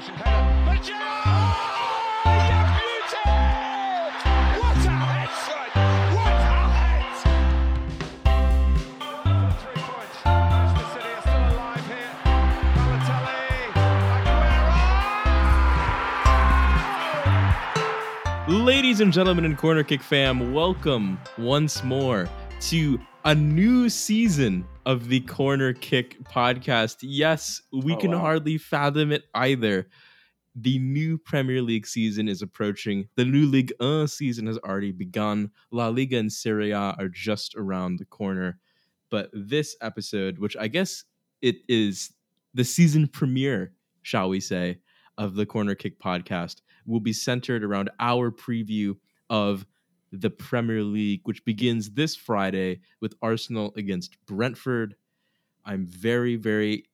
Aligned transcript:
header. 0.00 0.54
Ladies 18.46 19.00
and 19.00 19.12
gentlemen 19.12 19.44
in 19.44 19.56
Corner 19.56 19.82
Kick 19.82 20.02
fam, 20.02 20.52
welcome 20.52 21.18
once 21.38 21.82
more 21.82 22.28
to 22.70 22.98
a 23.24 23.34
new 23.34 23.88
season 23.88 24.66
of 24.86 25.08
the 25.08 25.20
Corner 25.20 25.72
Kick 25.72 26.22
podcast. 26.24 26.98
Yes, 27.02 27.60
we 27.72 27.94
Oh, 27.94 27.96
can 27.96 28.12
wow. 28.12 28.18
hardly 28.18 28.58
fathom 28.58 29.12
it 29.12 29.24
either. 29.34 29.88
The 30.54 30.78
new 30.78 31.18
Premier 31.18 31.60
League 31.60 31.86
season 31.86 32.28
is 32.28 32.40
approaching. 32.42 33.08
The 33.16 33.24
new 33.24 33.46
League 33.46 33.72
1 33.80 34.08
season 34.08 34.46
has 34.46 34.56
already 34.58 34.92
begun. 34.92 35.50
La 35.72 35.88
Liga 35.88 36.16
and 36.18 36.32
Serie 36.32 36.70
A 36.70 36.94
are 36.98 37.08
just 37.08 37.54
around 37.56 37.98
the 37.98 38.04
corner. 38.04 38.58
But 39.10 39.30
this 39.32 39.76
episode, 39.82 40.38
which 40.38 40.56
I 40.56 40.68
guess 40.68 41.04
it 41.42 41.56
is 41.68 42.12
the 42.54 42.64
season 42.64 43.08
premiere, 43.08 43.72
shall 44.02 44.28
we 44.28 44.40
say, 44.40 44.78
of 45.18 45.34
the 45.34 45.44
Corner 45.46 45.74
Kick 45.74 45.98
podcast, 46.00 46.62
will 46.86 47.00
be 47.00 47.12
centered 47.12 47.62
around 47.64 47.90
our 48.00 48.30
preview 48.30 48.96
of 49.28 49.66
the 50.20 50.30
Premier 50.30 50.82
League, 50.82 51.22
which 51.24 51.44
begins 51.44 51.90
this 51.90 52.14
Friday 52.16 52.80
with 53.00 53.14
Arsenal 53.22 53.72
against 53.76 54.16
Brentford. 54.26 54.96
I'm 55.64 55.86
very, 55.86 56.36
very 56.36 56.84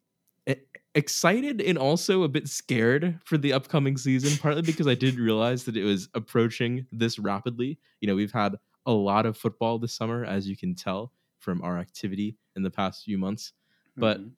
excited 0.94 1.60
and 1.60 1.78
also 1.78 2.22
a 2.22 2.28
bit 2.28 2.48
scared 2.48 3.18
for 3.24 3.38
the 3.38 3.52
upcoming 3.52 3.96
season, 3.96 4.36
partly 4.38 4.62
because 4.62 4.86
I 4.86 4.94
didn't 4.94 5.22
realize 5.22 5.64
that 5.64 5.76
it 5.76 5.84
was 5.84 6.08
approaching 6.14 6.86
this 6.90 7.18
rapidly. 7.18 7.78
You 8.00 8.08
know, 8.08 8.14
we've 8.14 8.32
had 8.32 8.56
a 8.86 8.92
lot 8.92 9.26
of 9.26 9.36
football 9.36 9.78
this 9.78 9.94
summer, 9.94 10.24
as 10.24 10.48
you 10.48 10.56
can 10.56 10.74
tell 10.74 11.12
from 11.38 11.62
our 11.62 11.78
activity 11.78 12.36
in 12.56 12.62
the 12.62 12.70
past 12.70 13.04
few 13.04 13.18
months. 13.18 13.52
But 13.96 14.20
Mhm. 14.20 14.32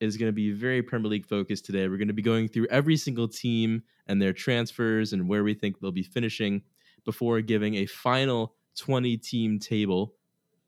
is 0.00 0.16
going 0.16 0.28
to 0.28 0.32
be 0.34 0.50
very 0.52 0.82
Premier 0.82 1.08
League 1.08 1.26
focused 1.26 1.64
today. 1.64 1.88
We're 1.88 1.96
going 1.96 2.08
to 2.08 2.14
be 2.14 2.22
going 2.22 2.48
through 2.48 2.66
every 2.66 2.96
single 2.96 3.28
team 3.28 3.82
and 4.06 4.20
their 4.20 4.32
transfers 4.32 5.12
and 5.12 5.28
where 5.28 5.44
we 5.44 5.54
think 5.54 5.80
they'll 5.80 5.92
be 5.92 6.02
finishing 6.02 6.62
before 7.04 7.40
giving 7.40 7.76
a 7.76 7.86
final 7.86 8.54
20 8.78 9.16
team 9.18 9.58
table. 9.58 10.14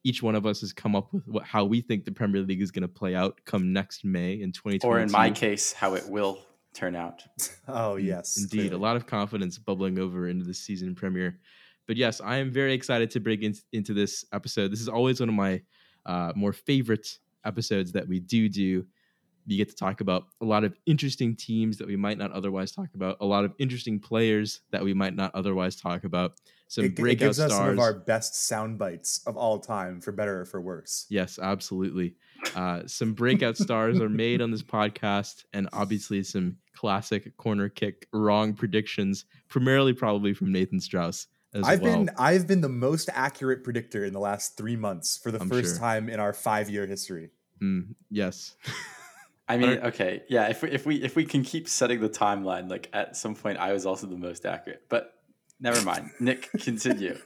Each 0.04 0.22
one 0.22 0.36
of 0.36 0.46
us 0.46 0.60
has 0.60 0.72
come 0.72 0.94
up 0.94 1.12
with 1.12 1.26
what, 1.26 1.44
how 1.44 1.64
we 1.64 1.80
think 1.80 2.04
the 2.04 2.12
Premier 2.12 2.42
League 2.42 2.62
is 2.62 2.70
going 2.70 2.82
to 2.82 2.88
play 2.88 3.14
out 3.14 3.40
come 3.44 3.72
next 3.72 4.04
May 4.04 4.34
in 4.34 4.52
2022. 4.52 4.86
or 4.86 5.00
in 5.00 5.10
my 5.10 5.30
case, 5.30 5.72
how 5.72 5.94
it 5.94 6.08
will 6.08 6.38
turn 6.74 6.94
out. 6.94 7.24
Oh 7.68 7.96
yes, 7.96 8.38
Indeed, 8.40 8.72
a 8.72 8.78
lot 8.78 8.94
of 8.94 9.06
confidence 9.08 9.58
bubbling 9.58 9.98
over 9.98 10.28
into 10.28 10.44
the 10.44 10.54
season 10.54 10.94
premiere. 10.94 11.40
But 11.88 11.96
yes, 11.96 12.20
I 12.20 12.36
am 12.36 12.52
very 12.52 12.74
excited 12.74 13.10
to 13.12 13.20
break 13.20 13.42
in, 13.42 13.54
into 13.72 13.92
this 13.92 14.24
episode. 14.32 14.70
This 14.70 14.80
is 14.80 14.88
always 14.88 15.18
one 15.18 15.28
of 15.28 15.34
my 15.34 15.62
uh, 16.04 16.32
more 16.36 16.52
favorite 16.52 17.18
episodes 17.44 17.90
that 17.92 18.06
we 18.06 18.20
do 18.20 18.48
do. 18.48 18.86
You 19.46 19.56
get 19.56 19.68
to 19.68 19.76
talk 19.76 20.00
about 20.00 20.26
a 20.40 20.44
lot 20.44 20.64
of 20.64 20.76
interesting 20.86 21.36
teams 21.36 21.78
that 21.78 21.86
we 21.86 21.96
might 21.96 22.18
not 22.18 22.32
otherwise 22.32 22.72
talk 22.72 22.88
about, 22.94 23.16
a 23.20 23.26
lot 23.26 23.44
of 23.44 23.54
interesting 23.58 23.98
players 24.00 24.60
that 24.70 24.82
we 24.82 24.92
might 24.92 25.14
not 25.14 25.34
otherwise 25.34 25.76
talk 25.76 26.04
about, 26.04 26.34
some 26.68 26.84
It, 26.84 26.88
it 26.88 26.96
breakout 26.96 27.18
gives 27.20 27.40
us 27.40 27.52
stars. 27.52 27.66
some 27.66 27.72
of 27.74 27.78
our 27.78 27.94
best 27.94 28.34
sound 28.46 28.78
bites 28.78 29.22
of 29.26 29.36
all 29.36 29.58
time, 29.60 30.00
for 30.00 30.10
better 30.12 30.40
or 30.40 30.44
for 30.44 30.60
worse. 30.60 31.06
Yes, 31.08 31.38
absolutely. 31.38 32.14
Uh, 32.54 32.82
some 32.86 33.12
breakout 33.12 33.56
stars 33.56 34.00
are 34.00 34.08
made 34.08 34.42
on 34.42 34.50
this 34.50 34.62
podcast, 34.62 35.44
and 35.52 35.68
obviously 35.72 36.22
some 36.22 36.56
classic 36.74 37.36
corner 37.36 37.68
kick 37.68 38.08
wrong 38.12 38.52
predictions, 38.52 39.24
primarily 39.48 39.92
probably 39.92 40.34
from 40.34 40.52
Nathan 40.52 40.80
Strauss 40.80 41.28
as 41.54 41.64
I've 41.64 41.80
well. 41.80 42.04
been 42.04 42.10
I've 42.18 42.46
been 42.46 42.60
the 42.60 42.68
most 42.68 43.08
accurate 43.14 43.64
predictor 43.64 44.04
in 44.04 44.12
the 44.12 44.20
last 44.20 44.56
three 44.56 44.76
months 44.76 45.16
for 45.16 45.30
the 45.30 45.40
I'm 45.40 45.48
first 45.48 45.70
sure. 45.70 45.78
time 45.78 46.08
in 46.08 46.20
our 46.20 46.32
five 46.32 46.68
year 46.68 46.86
history. 46.86 47.30
Mm, 47.62 47.94
yes, 48.10 48.56
I 49.48 49.56
mean, 49.58 49.78
okay, 49.78 50.22
yeah. 50.28 50.48
If 50.48 50.62
we, 50.62 50.70
if 50.70 50.86
we 50.86 50.96
if 50.96 51.14
we 51.14 51.24
can 51.24 51.42
keep 51.42 51.68
setting 51.68 52.00
the 52.00 52.08
timeline, 52.08 52.68
like 52.68 52.88
at 52.92 53.16
some 53.16 53.36
point, 53.36 53.58
I 53.58 53.72
was 53.72 53.86
also 53.86 54.06
the 54.06 54.16
most 54.16 54.44
accurate. 54.44 54.82
But 54.88 55.14
never 55.60 55.80
mind. 55.82 56.10
Nick, 56.20 56.50
continue. 56.58 57.16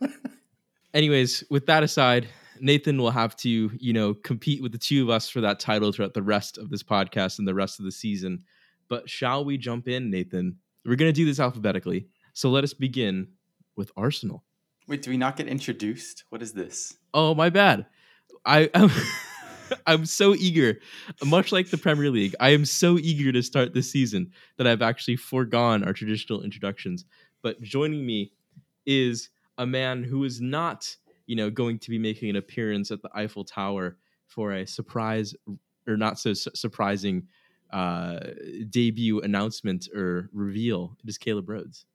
anyways, 0.92 1.44
with 1.48 1.66
that 1.66 1.82
aside, 1.82 2.28
Nathan 2.60 2.98
will 2.98 3.10
have 3.10 3.36
to, 3.36 3.70
you 3.78 3.92
know, 3.92 4.12
compete 4.12 4.62
with 4.62 4.72
the 4.72 4.78
two 4.78 5.02
of 5.02 5.08
us 5.08 5.30
for 5.30 5.40
that 5.40 5.60
title 5.60 5.92
throughout 5.92 6.12
the 6.12 6.22
rest 6.22 6.58
of 6.58 6.68
this 6.68 6.82
podcast 6.82 7.38
and 7.38 7.48
the 7.48 7.54
rest 7.54 7.78
of 7.78 7.86
the 7.86 7.92
season. 7.92 8.44
But 8.88 9.08
shall 9.08 9.44
we 9.44 9.56
jump 9.56 9.88
in, 9.88 10.10
Nathan? 10.10 10.58
We're 10.84 10.96
going 10.96 11.08
to 11.08 11.12
do 11.12 11.24
this 11.24 11.40
alphabetically. 11.40 12.08
So 12.34 12.50
let 12.50 12.64
us 12.64 12.74
begin 12.74 13.28
with 13.76 13.90
Arsenal. 13.96 14.44
Wait, 14.86 15.02
do 15.02 15.10
we 15.10 15.16
not 15.16 15.36
get 15.36 15.46
introduced? 15.46 16.24
What 16.30 16.42
is 16.42 16.52
this? 16.52 16.96
Oh, 17.14 17.34
my 17.34 17.48
bad. 17.48 17.86
I 18.44 18.70
I'm, 19.86 20.06
so 20.06 20.34
eager, 20.34 20.78
much 21.24 21.52
like 21.52 21.70
the 21.70 21.78
Premier 21.78 22.10
League. 22.10 22.34
I 22.40 22.50
am 22.50 22.64
so 22.64 22.98
eager 22.98 23.32
to 23.32 23.42
start 23.42 23.74
this 23.74 23.90
season 23.90 24.32
that 24.56 24.66
I've 24.66 24.82
actually 24.82 25.16
foregone 25.16 25.84
our 25.84 25.92
traditional 25.92 26.42
introductions. 26.42 27.04
But 27.42 27.60
joining 27.62 28.04
me 28.04 28.32
is 28.86 29.30
a 29.58 29.66
man 29.66 30.02
who 30.04 30.24
is 30.24 30.40
not, 30.40 30.96
you 31.26 31.36
know, 31.36 31.50
going 31.50 31.78
to 31.80 31.90
be 31.90 31.98
making 31.98 32.30
an 32.30 32.36
appearance 32.36 32.90
at 32.90 33.02
the 33.02 33.10
Eiffel 33.14 33.44
Tower 33.44 33.96
for 34.26 34.52
a 34.52 34.66
surprise 34.66 35.34
or 35.86 35.96
not 35.96 36.18
so 36.18 36.32
su- 36.32 36.50
surprising 36.54 37.26
uh, 37.72 38.18
debut 38.68 39.20
announcement 39.20 39.88
or 39.94 40.28
reveal. 40.32 40.96
It 41.02 41.08
is 41.08 41.18
Caleb 41.18 41.48
Rhodes. 41.48 41.86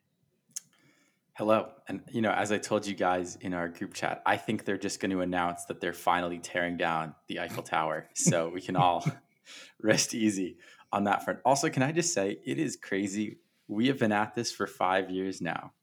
Hello, 1.37 1.67
and 1.89 2.01
you 2.09 2.21
know, 2.21 2.31
as 2.31 2.53
I 2.53 2.57
told 2.57 2.87
you 2.87 2.95
guys 2.95 3.37
in 3.41 3.53
our 3.53 3.67
group 3.67 3.93
chat, 3.93 4.21
I 4.25 4.37
think 4.37 4.63
they're 4.63 4.77
just 4.77 5.01
going 5.01 5.11
to 5.11 5.19
announce 5.19 5.65
that 5.65 5.81
they're 5.81 5.91
finally 5.91 6.39
tearing 6.39 6.77
down 6.77 7.13
the 7.27 7.41
Eiffel 7.41 7.61
Tower, 7.61 8.07
so 8.13 8.47
we 8.47 8.61
can 8.61 8.77
all 8.77 9.05
rest 9.83 10.15
easy 10.15 10.55
on 10.93 11.03
that 11.03 11.25
front. 11.25 11.39
Also, 11.43 11.69
can 11.69 11.83
I 11.83 11.91
just 11.91 12.13
say 12.13 12.39
it 12.45 12.57
is 12.57 12.77
crazy? 12.77 13.39
We 13.67 13.87
have 13.87 13.99
been 13.99 14.13
at 14.13 14.33
this 14.33 14.53
for 14.53 14.65
five 14.65 15.09
years 15.09 15.41
now, 15.41 15.73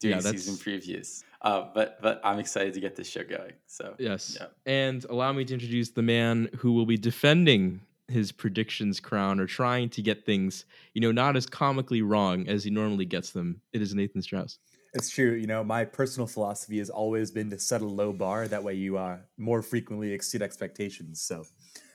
doing 0.00 0.16
Yeah, 0.16 0.20
season 0.20 0.56
previews. 0.56 1.24
Uh, 1.40 1.68
but 1.72 2.02
but 2.02 2.20
I'm 2.22 2.38
excited 2.38 2.74
to 2.74 2.80
get 2.80 2.96
this 2.96 3.08
show 3.08 3.24
going. 3.24 3.54
So 3.68 3.94
Yes. 3.98 4.36
Yeah. 4.38 4.48
And 4.66 5.02
allow 5.06 5.32
me 5.32 5.46
to 5.46 5.54
introduce 5.54 5.92
the 5.92 6.02
man 6.02 6.50
who 6.58 6.72
will 6.72 6.84
be 6.84 6.98
defending 6.98 7.80
his 8.10 8.32
predictions 8.32 9.00
crown 9.00 9.40
or 9.40 9.46
trying 9.46 9.88
to 9.90 10.02
get 10.02 10.24
things, 10.26 10.64
you 10.94 11.00
know, 11.00 11.12
not 11.12 11.36
as 11.36 11.46
comically 11.46 12.02
wrong 12.02 12.48
as 12.48 12.64
he 12.64 12.70
normally 12.70 13.04
gets 13.04 13.30
them. 13.30 13.60
It 13.72 13.80
is 13.82 13.94
Nathan 13.94 14.22
Strauss. 14.22 14.58
It's 14.94 15.08
true. 15.08 15.32
You 15.34 15.46
know, 15.46 15.62
my 15.62 15.84
personal 15.84 16.26
philosophy 16.26 16.78
has 16.78 16.90
always 16.90 17.30
been 17.30 17.48
to 17.50 17.58
set 17.58 17.80
a 17.80 17.86
low 17.86 18.12
bar. 18.12 18.48
That 18.48 18.64
way, 18.64 18.74
you 18.74 18.98
uh, 18.98 19.18
more 19.38 19.62
frequently 19.62 20.12
exceed 20.12 20.42
expectations. 20.42 21.22
So, 21.22 21.44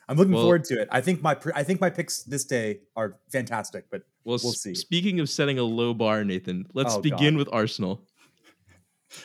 I'm 0.07 0.15
looking 0.17 0.33
Well- 0.33 0.43
forward 0.43 0.63
to 0.65 0.81
it. 0.81 0.87
I 0.91 1.01
think 1.01 1.21
my 1.21 1.37
I 1.53 1.63
think 1.63 1.81
my 1.81 1.89
picks 1.89 2.23
this 2.23 2.45
day 2.45 2.81
are 2.95 3.17
fantastic. 3.31 3.85
But 3.89 4.03
Well, 4.23 4.39
We'll 4.41 4.53
see. 4.53 4.73
speaking 4.75 5.19
of 5.19 5.29
setting 5.29 5.59
a 5.59 5.63
low 5.63 5.93
bar, 5.93 6.23
Nathan, 6.23 6.67
let's 6.73 6.95
Oh, 6.95 7.01
begin 7.01 7.33
God. 7.33 7.39
with 7.39 7.49
Arsenal. 7.51 8.01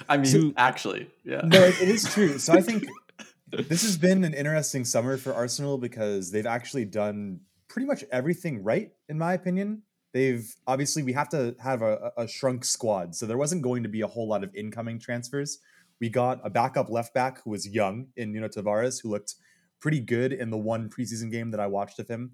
I 0.08 0.16
mean, 0.16 0.26
So- 0.26 0.52
actually, 0.56 1.08
yeah. 1.24 1.42
no, 1.44 1.62
it, 1.62 1.80
it 1.80 1.88
is 1.88 2.04
true. 2.12 2.38
So 2.38 2.52
I 2.52 2.60
think 2.62 2.86
this 3.52 3.82
has 3.82 3.96
been 3.96 4.24
an 4.24 4.34
interesting 4.34 4.84
summer 4.84 5.16
for 5.16 5.34
Arsenal 5.34 5.78
because 5.78 6.30
they've 6.30 6.46
actually 6.46 6.84
done 6.84 7.40
pretty 7.68 7.86
much 7.86 8.04
everything 8.12 8.62
right, 8.62 8.90
in 9.08 9.18
my 9.18 9.34
opinion. 9.34 9.82
They've 10.12 10.44
obviously 10.66 11.02
we 11.02 11.12
have 11.12 11.28
to 11.30 11.54
have 11.60 11.82
a, 11.82 12.12
a 12.16 12.26
shrunk 12.26 12.64
squad, 12.64 13.14
so 13.14 13.26
there 13.26 13.38
wasn't 13.38 13.62
going 13.62 13.82
to 13.82 13.88
be 13.88 14.00
a 14.00 14.06
whole 14.06 14.28
lot 14.28 14.42
of 14.42 14.54
incoming 14.54 14.98
transfers. 14.98 15.58
We 16.00 16.08
got 16.08 16.40
a 16.44 16.50
backup 16.50 16.90
left 16.90 17.14
back 17.14 17.42
who 17.42 17.50
was 17.50 17.68
young 17.68 18.06
in 18.16 18.32
Nuno 18.32 18.48
Tavares, 18.48 19.02
who 19.02 19.10
looked 19.10 19.34
pretty 19.80 20.00
good 20.00 20.32
in 20.32 20.50
the 20.50 20.58
one 20.58 20.88
preseason 20.88 21.30
game 21.30 21.50
that 21.52 21.60
I 21.60 21.66
watched 21.66 21.98
of 21.98 22.08
him. 22.08 22.32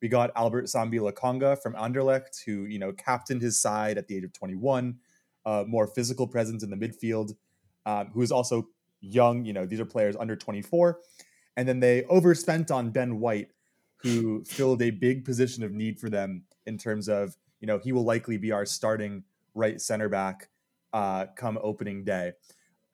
We 0.00 0.08
got 0.08 0.30
Albert 0.34 0.66
Sambi 0.66 0.98
Lokonga 0.98 1.62
from 1.62 1.74
Anderlecht, 1.74 2.44
who 2.46 2.64
you 2.64 2.78
know 2.78 2.92
captained 2.92 3.42
his 3.42 3.60
side 3.60 3.98
at 3.98 4.08
the 4.08 4.16
age 4.16 4.24
of 4.24 4.32
21, 4.32 4.96
uh, 5.44 5.64
more 5.66 5.86
physical 5.86 6.26
presence 6.26 6.62
in 6.62 6.70
the 6.70 6.76
midfield, 6.76 7.32
um, 7.86 8.08
who 8.12 8.22
is 8.22 8.32
also 8.32 8.68
young. 9.02 9.44
You 9.44 9.52
know, 9.52 9.66
these 9.66 9.80
are 9.80 9.84
players 9.84 10.16
under 10.16 10.36
24. 10.36 10.98
And 11.56 11.68
then 11.68 11.80
they 11.80 12.04
overspent 12.04 12.70
on 12.70 12.90
Ben 12.90 13.20
White, 13.20 13.50
who 13.98 14.42
filled 14.44 14.80
a 14.80 14.90
big 14.90 15.24
position 15.24 15.62
of 15.62 15.72
need 15.72 16.00
for 16.00 16.08
them 16.08 16.44
in 16.64 16.78
terms 16.78 17.08
of, 17.08 17.36
you 17.60 17.66
know, 17.66 17.78
he 17.78 17.92
will 17.92 18.04
likely 18.04 18.38
be 18.38 18.52
our 18.52 18.64
starting 18.64 19.24
right 19.54 19.80
center 19.80 20.08
back 20.08 20.48
uh, 20.92 21.26
come 21.36 21.58
opening 21.62 22.04
day. 22.04 22.32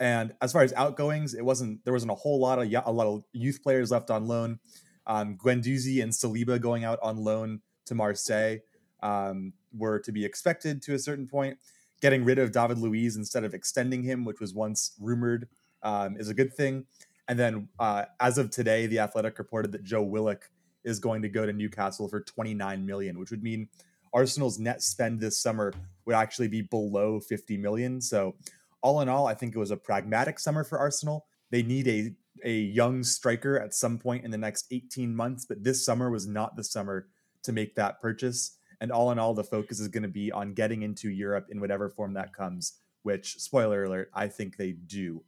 And 0.01 0.35
as 0.41 0.53
far 0.53 0.63
as 0.63 0.73
outgoings, 0.75 1.35
it 1.35 1.45
wasn't 1.45 1.85
there 1.85 1.93
wasn't 1.93 2.13
a 2.13 2.17
whole 2.17 2.39
lot 2.39 2.59
of 2.59 2.73
a 2.73 2.93
lot 2.93 3.07
of 3.07 3.25
youth 3.33 3.63
players 3.63 3.91
left 3.91 4.11
on 4.11 4.27
loan. 4.27 4.61
Um, 5.07 5.37
Guendouzi 5.37 6.03
and 6.03 6.13
Saliba 6.13 6.61
going 6.61 6.85
out 6.85 6.99
on 7.03 7.17
loan 7.17 7.61
to 7.87 7.95
Marseille 7.95 8.59
um, 9.03 9.53
were 9.73 9.99
to 10.01 10.13
be 10.13 10.25
expected 10.25 10.83
to 10.83 10.95
a 10.95 10.99
certain 10.99 11.27
point. 11.27 11.59
Getting 12.01 12.25
rid 12.25 12.39
of 12.39 12.53
David 12.53 12.79
Luiz 12.79 13.17
instead 13.17 13.43
of 13.43 13.55
extending 13.55 14.03
him, 14.05 14.25
which 14.25 14.39
was 14.39 14.55
once 14.55 14.93
rumored, 15.01 15.49
um, 15.83 16.17
is 16.17 16.29
a 16.29 16.35
good 16.35 16.55
thing. 16.55 16.87
And 17.29 17.39
then, 17.39 17.69
uh, 17.79 18.05
as 18.21 18.39
of 18.39 18.51
today, 18.51 18.87
the 18.87 19.01
Athletic 19.01 19.39
reported 19.39 19.73
that 19.73 19.85
Joe 19.85 20.03
Willock 20.03 20.51
is 20.85 20.99
going 20.99 21.23
to 21.23 21.29
go 21.29 21.45
to 21.45 21.53
Newcastle 21.53 22.09
for 22.09 22.21
29 22.21 22.87
million, 22.87 23.19
which 23.19 23.31
would 23.31 23.43
mean 23.43 23.69
Arsenal's 24.15 24.59
net 24.59 24.83
spend 24.83 25.21
this 25.21 25.41
summer 25.41 25.73
would 26.07 26.15
actually 26.15 26.49
be 26.49 26.63
below 26.63 27.21
50 27.21 27.59
million. 27.59 28.01
So, 28.01 28.37
all 28.81 29.01
in 29.01 29.09
all, 29.09 29.27
I 29.27 29.35
think 29.35 29.55
it 29.55 29.59
was 29.59 29.71
a 29.71 29.77
pragmatic 29.77 30.39
summer 30.39 30.65
for 30.65 30.79
Arsenal. 30.79 31.27
They 31.51 31.63
need 31.63 31.89
a 31.89 32.15
a 32.45 32.53
young 32.53 33.03
striker 33.03 33.59
at 33.59 33.75
some 33.75 33.99
point 33.99 34.25
in 34.25 34.31
the 34.31 34.39
next 34.39 34.67
18 34.71 35.15
months, 35.15 35.45
but 35.45 35.63
this 35.63 35.85
summer 35.85 36.11
was 36.11 36.27
not 36.27 36.57
the 36.57 36.65
summer 36.65 37.09
to 37.43 37.53
make 37.53 37.75
that 37.75 38.01
purchase. 38.01 38.59
And 38.81 38.93
all 38.93 39.11
in 39.11 39.19
all, 39.19 39.35
the 39.35 39.45
focus 39.45 39.81
is 39.81 39.89
going 39.89 40.05
to 40.05 40.09
be 40.09 40.31
on 40.31 40.55
getting 40.55 40.83
into 40.83 41.11
Europe 41.11 41.47
in 41.51 41.61
whatever 41.61 41.89
form 41.89 42.15
that 42.15 42.33
comes, 42.33 42.75
which, 43.03 43.39
spoiler 43.39 43.85
alert, 43.85 44.11
I 44.15 44.29
think 44.29 44.57
they 44.57 44.73
do. 44.73 45.25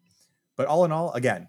But 0.61 0.67
all 0.67 0.85
in 0.85 0.93
all, 0.93 1.11
again, 1.13 1.49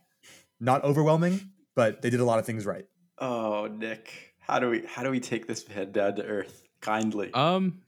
not 0.61 0.85
overwhelming, 0.85 1.49
but 1.75 2.01
they 2.01 2.09
did 2.09 2.21
a 2.21 2.23
lot 2.23 2.39
of 2.39 2.45
things 2.45 2.65
right. 2.65 2.85
Oh, 3.17 3.67
Nick, 3.69 4.35
how 4.39 4.57
do 4.57 4.69
we 4.69 4.85
how 4.85 5.03
do 5.03 5.11
we 5.11 5.19
take 5.19 5.47
this 5.47 5.67
head 5.67 5.91
down 5.91 6.15
to 6.15 6.23
earth 6.23 6.63
kindly? 6.79 7.29
Um, 7.33 7.81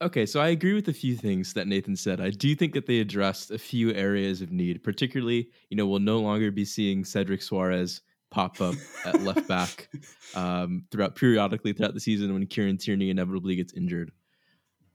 okay, 0.00 0.24
so 0.24 0.40
I 0.40 0.48
agree 0.48 0.72
with 0.72 0.88
a 0.88 0.94
few 0.94 1.14
things 1.14 1.52
that 1.52 1.66
Nathan 1.66 1.94
said. 1.94 2.22
I 2.22 2.30
do 2.30 2.54
think 2.54 2.72
that 2.72 2.86
they 2.86 3.00
addressed 3.00 3.50
a 3.50 3.58
few 3.58 3.92
areas 3.92 4.40
of 4.40 4.50
need, 4.50 4.82
particularly, 4.82 5.50
you 5.68 5.76
know, 5.76 5.86
we'll 5.86 6.00
no 6.00 6.20
longer 6.20 6.50
be 6.50 6.64
seeing 6.64 7.04
Cedric 7.04 7.42
Soares 7.42 8.00
pop 8.30 8.58
up 8.62 8.76
at 9.04 9.20
left 9.20 9.46
back 9.50 9.90
um, 10.34 10.86
throughout 10.90 11.16
periodically 11.16 11.74
throughout 11.74 11.92
the 11.92 12.00
season 12.00 12.32
when 12.32 12.46
Kieran 12.46 12.78
Tierney 12.78 13.10
inevitably 13.10 13.56
gets 13.56 13.74
injured. 13.74 14.10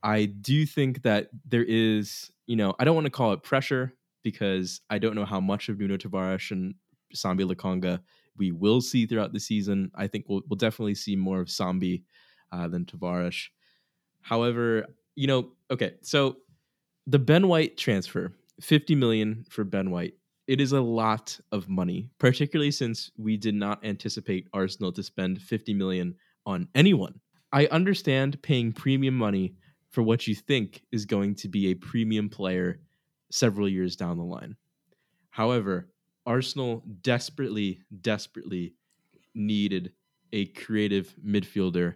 I 0.02 0.24
do 0.24 0.66
think 0.66 1.02
that 1.02 1.28
there 1.44 1.62
is, 1.62 2.32
you 2.48 2.56
know, 2.56 2.74
I 2.80 2.84
don't 2.84 2.96
want 2.96 3.04
to 3.04 3.12
call 3.12 3.32
it 3.32 3.44
pressure 3.44 3.94
because 4.22 4.80
I 4.90 4.98
don't 4.98 5.14
know 5.14 5.24
how 5.24 5.40
much 5.40 5.68
of 5.68 5.78
Nuno 5.78 5.96
Tavares 5.96 6.50
and 6.50 6.74
Sambi 7.14 7.50
Lokonga 7.50 8.00
we 8.36 8.50
will 8.50 8.80
see 8.80 9.06
throughout 9.06 9.32
the 9.32 9.40
season. 9.40 9.90
I 9.94 10.06
think 10.06 10.26
we'll, 10.28 10.42
we'll 10.48 10.56
definitely 10.56 10.94
see 10.94 11.16
more 11.16 11.40
of 11.40 11.48
Sambi 11.48 12.02
uh, 12.50 12.68
than 12.68 12.84
Tavares. 12.84 13.48
However, 14.22 14.86
you 15.14 15.26
know, 15.26 15.50
okay, 15.70 15.94
so 16.00 16.36
the 17.06 17.18
Ben 17.18 17.48
White 17.48 17.76
transfer, 17.76 18.32
50 18.60 18.94
million 18.94 19.44
for 19.50 19.64
Ben 19.64 19.90
White. 19.90 20.14
It 20.46 20.60
is 20.60 20.72
a 20.72 20.80
lot 20.80 21.38
of 21.52 21.68
money, 21.68 22.10
particularly 22.18 22.70
since 22.70 23.10
we 23.16 23.36
did 23.36 23.54
not 23.54 23.84
anticipate 23.84 24.48
Arsenal 24.52 24.92
to 24.92 25.02
spend 25.02 25.40
50 25.40 25.74
million 25.74 26.14
on 26.46 26.68
anyone. 26.74 27.20
I 27.52 27.66
understand 27.66 28.42
paying 28.42 28.72
premium 28.72 29.14
money 29.14 29.54
for 29.90 30.02
what 30.02 30.26
you 30.26 30.34
think 30.34 30.82
is 30.90 31.04
going 31.04 31.34
to 31.36 31.48
be 31.48 31.68
a 31.68 31.74
premium 31.74 32.28
player 32.28 32.80
several 33.32 33.68
years 33.68 33.96
down 33.96 34.18
the 34.18 34.24
line. 34.24 34.56
However, 35.30 35.88
Arsenal 36.26 36.84
desperately, 37.00 37.80
desperately 38.00 38.74
needed 39.34 39.92
a 40.32 40.46
creative 40.46 41.14
midfielder 41.24 41.94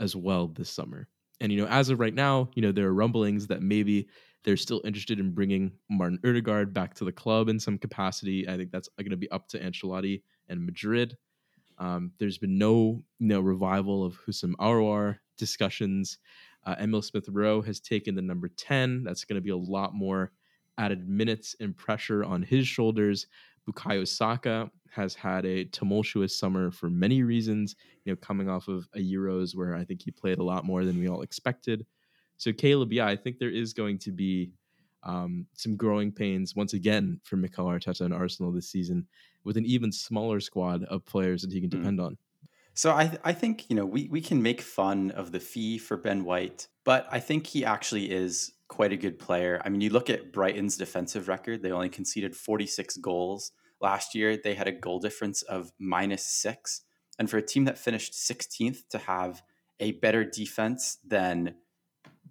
as 0.00 0.14
well 0.16 0.48
this 0.48 0.68
summer. 0.70 1.08
And 1.40 1.50
you 1.50 1.60
know, 1.60 1.68
as 1.68 1.88
of 1.88 2.00
right 2.00 2.14
now, 2.14 2.50
you 2.54 2.62
know 2.62 2.72
there 2.72 2.86
are 2.86 2.94
rumblings 2.94 3.46
that 3.48 3.62
maybe 3.62 4.08
they're 4.44 4.56
still 4.56 4.80
interested 4.84 5.20
in 5.20 5.32
bringing 5.32 5.72
Martin 5.88 6.18
Odegaard 6.24 6.74
back 6.74 6.94
to 6.94 7.04
the 7.04 7.12
club 7.12 7.48
in 7.48 7.60
some 7.60 7.78
capacity. 7.78 8.48
I 8.48 8.56
think 8.56 8.72
that's 8.72 8.88
going 8.98 9.10
to 9.10 9.16
be 9.16 9.30
up 9.30 9.48
to 9.48 9.60
Ancelotti 9.60 10.22
and 10.48 10.64
Madrid. 10.66 11.16
Um, 11.78 12.12
there's 12.18 12.38
been 12.38 12.58
no 12.58 13.02
you 13.18 13.28
know 13.28 13.40
revival 13.40 14.04
of 14.04 14.18
Houssem 14.26 14.52
Aouar 14.60 15.18
discussions. 15.38 16.18
Uh, 16.64 16.76
Emile 16.80 17.02
Smith 17.02 17.28
Rowe 17.28 17.62
has 17.62 17.80
taken 17.80 18.14
the 18.14 18.22
number 18.22 18.48
10. 18.48 19.02
That's 19.02 19.24
going 19.24 19.36
to 19.36 19.40
be 19.40 19.50
a 19.50 19.56
lot 19.56 19.94
more 19.94 20.30
added 20.78 21.08
minutes 21.08 21.54
and 21.60 21.76
pressure 21.76 22.24
on 22.24 22.42
his 22.42 22.66
shoulders. 22.66 23.26
Bukayo 23.68 24.06
Saka 24.06 24.70
has 24.90 25.14
had 25.14 25.46
a 25.46 25.64
tumultuous 25.66 26.36
summer 26.36 26.70
for 26.70 26.90
many 26.90 27.22
reasons, 27.22 27.76
you 28.04 28.12
know, 28.12 28.16
coming 28.16 28.48
off 28.48 28.68
of 28.68 28.88
a 28.94 28.98
Euros 28.98 29.54
where 29.54 29.74
I 29.74 29.84
think 29.84 30.02
he 30.02 30.10
played 30.10 30.38
a 30.38 30.42
lot 30.42 30.64
more 30.64 30.84
than 30.84 30.98
we 30.98 31.08
all 31.08 31.22
expected. 31.22 31.86
So 32.36 32.52
Caleb, 32.52 32.92
yeah, 32.92 33.06
I 33.06 33.16
think 33.16 33.38
there 33.38 33.50
is 33.50 33.72
going 33.72 33.98
to 34.00 34.10
be 34.10 34.52
um, 35.04 35.46
some 35.54 35.76
growing 35.76 36.12
pains 36.12 36.54
once 36.54 36.74
again 36.74 37.20
for 37.24 37.36
Mikel 37.36 37.66
Arteta 37.66 38.02
and 38.02 38.14
Arsenal 38.14 38.52
this 38.52 38.68
season 38.68 39.06
with 39.44 39.56
an 39.56 39.64
even 39.64 39.90
smaller 39.92 40.40
squad 40.40 40.84
of 40.84 41.04
players 41.04 41.42
that 41.42 41.52
he 41.52 41.60
can 41.60 41.70
Mm. 41.70 41.78
depend 41.82 42.00
on. 42.00 42.18
So 42.74 42.90
I 42.92 43.18
I 43.22 43.32
think 43.32 43.68
you 43.68 43.76
know 43.76 43.84
we 43.84 44.08
we 44.08 44.20
can 44.20 44.42
make 44.42 44.60
fun 44.62 45.10
of 45.10 45.30
the 45.32 45.40
fee 45.40 45.76
for 45.78 45.96
Ben 45.96 46.24
White, 46.24 46.68
but 46.84 47.06
I 47.10 47.20
think 47.20 47.46
he 47.46 47.64
actually 47.64 48.10
is 48.10 48.52
quite 48.72 48.90
a 48.90 48.96
good 48.96 49.18
player. 49.18 49.60
I 49.62 49.68
mean, 49.68 49.82
you 49.82 49.90
look 49.90 50.08
at 50.08 50.32
Brighton's 50.32 50.78
defensive 50.78 51.28
record; 51.28 51.62
they 51.62 51.70
only 51.70 51.90
conceded 51.90 52.34
46 52.34 52.96
goals 52.96 53.52
last 53.82 54.14
year. 54.14 54.34
They 54.34 54.54
had 54.54 54.66
a 54.66 54.72
goal 54.72 54.98
difference 54.98 55.42
of 55.42 55.72
minus 55.78 56.24
six, 56.24 56.80
and 57.18 57.28
for 57.28 57.36
a 57.36 57.42
team 57.42 57.66
that 57.66 57.76
finished 57.76 58.14
16th 58.14 58.88
to 58.88 58.96
have 58.96 59.42
a 59.78 59.92
better 59.92 60.24
defense 60.24 60.96
than 61.06 61.56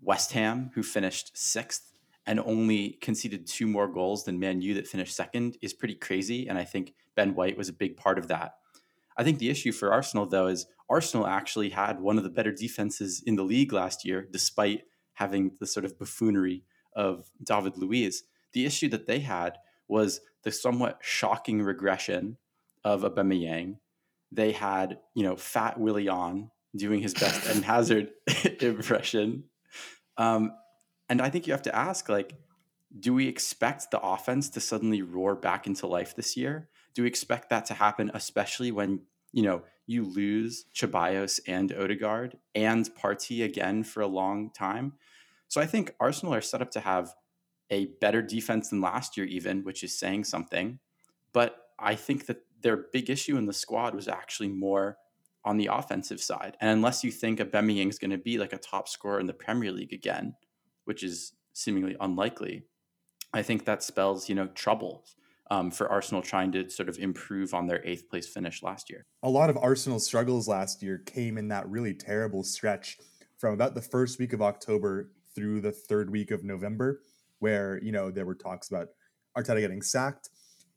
West 0.01 0.33
Ham, 0.33 0.71
who 0.73 0.81
finished 0.81 1.37
sixth 1.37 1.93
and 2.25 2.39
only 2.39 2.97
conceded 3.01 3.45
two 3.45 3.67
more 3.67 3.87
goals 3.87 4.23
than 4.23 4.39
Man 4.39 4.63
U 4.63 4.73
that 4.73 4.87
finished 4.87 5.15
second, 5.15 5.57
is 5.61 5.73
pretty 5.73 5.95
crazy. 5.95 6.47
And 6.47 6.57
I 6.57 6.63
think 6.63 6.95
Ben 7.15 7.35
White 7.35 7.57
was 7.57 7.69
a 7.69 7.73
big 7.73 7.97
part 7.97 8.17
of 8.17 8.29
that. 8.29 8.53
I 9.15 9.23
think 9.23 9.37
the 9.37 9.51
issue 9.51 9.71
for 9.71 9.93
Arsenal, 9.93 10.25
though, 10.25 10.47
is 10.47 10.65
Arsenal 10.89 11.27
actually 11.27 11.69
had 11.69 11.99
one 11.99 12.17
of 12.17 12.23
the 12.23 12.29
better 12.31 12.51
defenses 12.51 13.21
in 13.27 13.35
the 13.35 13.43
league 13.43 13.73
last 13.73 14.05
year, 14.05 14.27
despite 14.31 14.81
having 15.13 15.51
the 15.59 15.67
sort 15.67 15.85
of 15.85 15.97
buffoonery 15.97 16.63
of 16.95 17.31
David 17.43 17.77
Luiz. 17.77 18.23
The 18.53 18.65
issue 18.65 18.89
that 18.89 19.07
they 19.07 19.19
had 19.19 19.57
was 19.87 20.21
the 20.43 20.51
somewhat 20.51 20.99
shocking 21.01 21.61
regression 21.61 22.37
of 22.83 23.03
Aubameyang. 23.03 23.77
They 24.31 24.51
had, 24.51 24.99
you 25.13 25.23
know, 25.23 25.35
Fat 25.35 25.79
Willie 25.79 26.07
on 26.07 26.51
doing 26.75 27.01
his 27.01 27.13
best 27.13 27.49
and 27.53 27.63
Hazard 27.63 28.09
impression. 28.61 29.45
Um, 30.17 30.53
and 31.09 31.21
I 31.21 31.29
think 31.29 31.47
you 31.47 31.53
have 31.53 31.61
to 31.63 31.75
ask, 31.75 32.07
like, 32.09 32.33
do 32.97 33.13
we 33.13 33.27
expect 33.27 33.91
the 33.91 33.99
offense 33.99 34.49
to 34.51 34.59
suddenly 34.59 35.01
roar 35.01 35.35
back 35.35 35.67
into 35.67 35.87
life 35.87 36.15
this 36.15 36.35
year? 36.35 36.69
Do 36.93 37.03
we 37.03 37.07
expect 37.07 37.49
that 37.49 37.65
to 37.67 37.73
happen, 37.73 38.11
especially 38.13 38.71
when 38.71 39.01
you 39.31 39.43
know 39.43 39.63
you 39.91 40.05
lose 40.05 40.65
Ceballos 40.73 41.39
and 41.47 41.71
Odegaard 41.71 42.37
and 42.55 42.89
Partey 42.95 43.43
again 43.43 43.83
for 43.83 44.01
a 44.01 44.07
long 44.07 44.51
time? 44.51 44.93
So 45.47 45.59
I 45.59 45.65
think 45.65 45.93
Arsenal 45.99 46.33
are 46.33 46.41
set 46.41 46.61
up 46.61 46.71
to 46.71 46.79
have 46.79 47.13
a 47.69 47.87
better 47.99 48.21
defense 48.21 48.69
than 48.69 48.81
last 48.81 49.17
year, 49.17 49.25
even, 49.25 49.63
which 49.63 49.83
is 49.83 49.97
saying 49.97 50.25
something. 50.25 50.79
But 51.33 51.57
I 51.79 51.95
think 51.95 52.25
that 52.27 52.43
their 52.61 52.77
big 52.77 53.09
issue 53.09 53.37
in 53.37 53.45
the 53.45 53.53
squad 53.53 53.95
was 53.95 54.07
actually 54.07 54.49
more 54.49 54.97
on 55.43 55.57
the 55.57 55.69
offensive 55.71 56.21
side. 56.21 56.57
And 56.61 56.69
unless 56.69 57.03
you 57.03 57.11
think 57.11 57.39
Aubameyang 57.39 57.89
is 57.89 57.97
going 57.97 58.11
to 58.11 58.17
be 58.17 58.37
like 58.37 58.53
a 58.53 58.57
top 58.57 58.87
scorer 58.87 59.19
in 59.19 59.25
the 59.25 59.33
Premier 59.33 59.71
League 59.71 59.93
again, 59.93 60.35
which 60.85 61.03
is 61.03 61.33
seemingly 61.53 61.95
unlikely, 61.99 62.63
I 63.33 63.41
think 63.41 63.65
that 63.65 63.81
spells 63.81 64.29
you 64.29 64.35
know 64.35 64.47
trouble 64.47 65.05
um, 65.51 65.69
for 65.69 65.91
Arsenal 65.91 66.21
trying 66.21 66.51
to 66.53 66.69
sort 66.69 66.87
of 66.87 66.97
improve 66.97 67.53
on 67.53 67.67
their 67.67 67.85
eighth 67.85 68.09
place 68.09 68.25
finish 68.25 68.63
last 68.63 68.89
year. 68.89 69.05
A 69.21 69.29
lot 69.29 69.49
of 69.49 69.57
Arsenal's 69.57 70.05
struggles 70.05 70.47
last 70.47 70.81
year 70.81 70.99
came 70.99 71.37
in 71.37 71.49
that 71.49 71.67
really 71.69 71.93
terrible 71.93 72.41
stretch 72.41 72.97
from 73.37 73.53
about 73.53 73.75
the 73.75 73.81
first 73.81 74.17
week 74.17 74.31
of 74.31 74.41
October 74.41 75.11
through 75.35 75.59
the 75.59 75.73
third 75.73 76.09
week 76.09 76.31
of 76.31 76.45
November, 76.45 77.01
where 77.39 77.79
you 77.83 77.91
know 77.91 78.09
there 78.09 78.25
were 78.25 78.33
talks 78.33 78.69
about 78.69 78.87
Arteta 79.37 79.59
getting 79.59 79.81
sacked. 79.81 80.29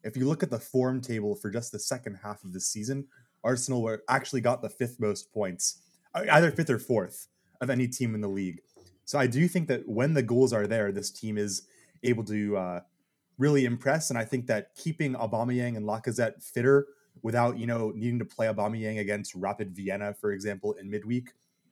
If 0.02 0.16
you 0.16 0.26
look 0.26 0.42
at 0.42 0.50
the 0.50 0.58
form 0.58 1.00
table 1.00 1.36
for 1.36 1.50
just 1.50 1.70
the 1.70 1.78
second 1.78 2.18
half 2.24 2.42
of 2.42 2.52
the 2.52 2.60
season, 2.60 3.06
Arsenal 3.44 3.80
were 3.80 4.02
actually 4.08 4.40
got 4.40 4.60
the 4.60 4.68
fifth 4.68 4.98
most 4.98 5.32
points, 5.32 5.82
uh, 6.14 6.24
either 6.32 6.50
fifth 6.50 6.70
or 6.70 6.80
fourth 6.80 7.28
of 7.60 7.70
any 7.70 7.86
team 7.86 8.12
in 8.14 8.20
the 8.20 8.28
league. 8.28 8.60
So 9.04 9.20
I 9.20 9.28
do 9.28 9.46
think 9.46 9.68
that 9.68 9.88
when 9.88 10.14
the 10.14 10.22
goals 10.22 10.52
are 10.52 10.66
there, 10.66 10.90
this 10.90 11.12
team 11.12 11.38
is 11.38 11.68
able 12.02 12.24
to 12.24 12.56
uh, 12.56 12.80
really 13.38 13.64
impress. 13.64 14.10
And 14.10 14.18
I 14.18 14.24
think 14.24 14.46
that 14.46 14.74
keeping 14.74 15.14
Aubameyang 15.14 15.76
and 15.76 15.86
Lacazette 15.86 16.42
fitter 16.42 16.86
without 17.22 17.58
you 17.58 17.66
know 17.66 17.92
needing 17.94 18.18
to 18.18 18.24
play 18.24 18.46
Aubameyang 18.46 18.98
against 19.00 19.34
Rapid 19.34 19.74
Vienna, 19.74 20.14
for 20.14 20.32
example, 20.32 20.72
in 20.74 20.90
midweek 20.90 21.30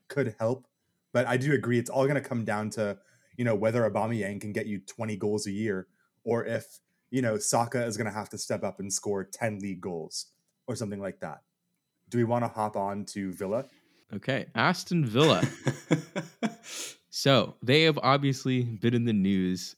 could 0.08 0.34
help. 0.38 0.66
But 1.12 1.26
I 1.26 1.36
do 1.36 1.52
agree, 1.52 1.78
it's 1.78 1.90
all 1.90 2.04
going 2.04 2.20
to 2.22 2.28
come 2.28 2.44
down 2.44 2.70
to 2.70 2.98
you 3.36 3.44
know 3.44 3.54
whether 3.54 3.88
Aubameyang 3.88 4.40
can 4.40 4.52
get 4.52 4.66
you 4.66 4.80
20 4.80 5.16
goals 5.16 5.46
a 5.46 5.52
year, 5.52 5.86
or 6.24 6.44
if 6.44 6.78
you 7.10 7.22
know 7.22 7.38
Saka 7.38 7.84
is 7.84 7.96
going 7.96 8.06
to 8.06 8.16
have 8.16 8.28
to 8.30 8.38
step 8.38 8.64
up 8.64 8.80
and 8.80 8.92
score 8.92 9.24
10 9.24 9.58
league 9.60 9.80
goals 9.80 10.26
or 10.66 10.76
something 10.76 11.00
like 11.00 11.20
that. 11.20 11.42
Do 12.08 12.18
we 12.18 12.24
want 12.24 12.44
to 12.44 12.48
hop 12.48 12.76
on 12.76 13.04
to 13.06 13.32
Villa? 13.32 13.64
Okay, 14.14 14.46
Aston 14.54 15.06
Villa. 15.06 15.42
So 17.14 17.56
they 17.62 17.82
have 17.82 17.98
obviously 18.02 18.62
been 18.62 18.94
in 18.94 19.04
the 19.04 19.12
news 19.12 19.76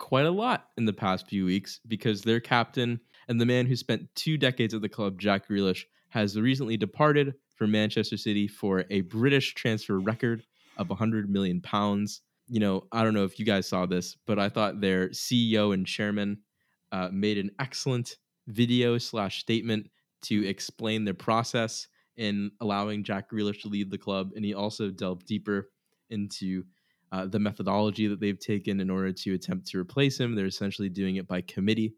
quite 0.00 0.26
a 0.26 0.30
lot 0.30 0.66
in 0.76 0.86
the 0.86 0.92
past 0.92 1.28
few 1.28 1.44
weeks 1.44 1.78
because 1.86 2.22
their 2.22 2.40
captain 2.40 2.98
and 3.28 3.40
the 3.40 3.46
man 3.46 3.66
who 3.66 3.76
spent 3.76 4.08
two 4.16 4.36
decades 4.36 4.74
at 4.74 4.82
the 4.82 4.88
club, 4.88 5.20
Jack 5.20 5.46
Grealish, 5.46 5.84
has 6.08 6.36
recently 6.40 6.76
departed 6.76 7.34
for 7.54 7.68
Manchester 7.68 8.16
City 8.16 8.48
for 8.48 8.84
a 8.90 9.02
British 9.02 9.54
transfer 9.54 10.00
record 10.00 10.42
of 10.78 10.88
100 10.88 11.30
million 11.30 11.60
pounds. 11.60 12.22
You 12.48 12.58
know, 12.58 12.82
I 12.90 13.04
don't 13.04 13.14
know 13.14 13.24
if 13.24 13.38
you 13.38 13.44
guys 13.44 13.68
saw 13.68 13.86
this, 13.86 14.16
but 14.26 14.40
I 14.40 14.48
thought 14.48 14.80
their 14.80 15.10
CEO 15.10 15.72
and 15.72 15.86
chairman 15.86 16.38
uh, 16.90 17.10
made 17.12 17.38
an 17.38 17.50
excellent 17.60 18.16
video 18.48 18.98
slash 18.98 19.40
statement 19.40 19.88
to 20.22 20.48
explain 20.48 21.04
their 21.04 21.14
process 21.14 21.86
in 22.16 22.50
allowing 22.60 23.04
Jack 23.04 23.30
Grealish 23.30 23.62
to 23.62 23.68
lead 23.68 23.90
the 23.90 23.98
club, 23.98 24.30
and 24.34 24.44
he 24.44 24.54
also 24.54 24.90
delved 24.90 25.26
deeper 25.26 25.70
into 26.08 26.64
uh, 27.12 27.26
the 27.26 27.38
methodology 27.38 28.06
that 28.06 28.20
they've 28.20 28.38
taken 28.38 28.80
in 28.80 28.90
order 28.90 29.12
to 29.12 29.34
attempt 29.34 29.66
to 29.68 29.78
replace 29.78 30.18
him. 30.18 30.34
They're 30.34 30.46
essentially 30.46 30.88
doing 30.88 31.16
it 31.16 31.26
by 31.26 31.40
committee, 31.42 31.94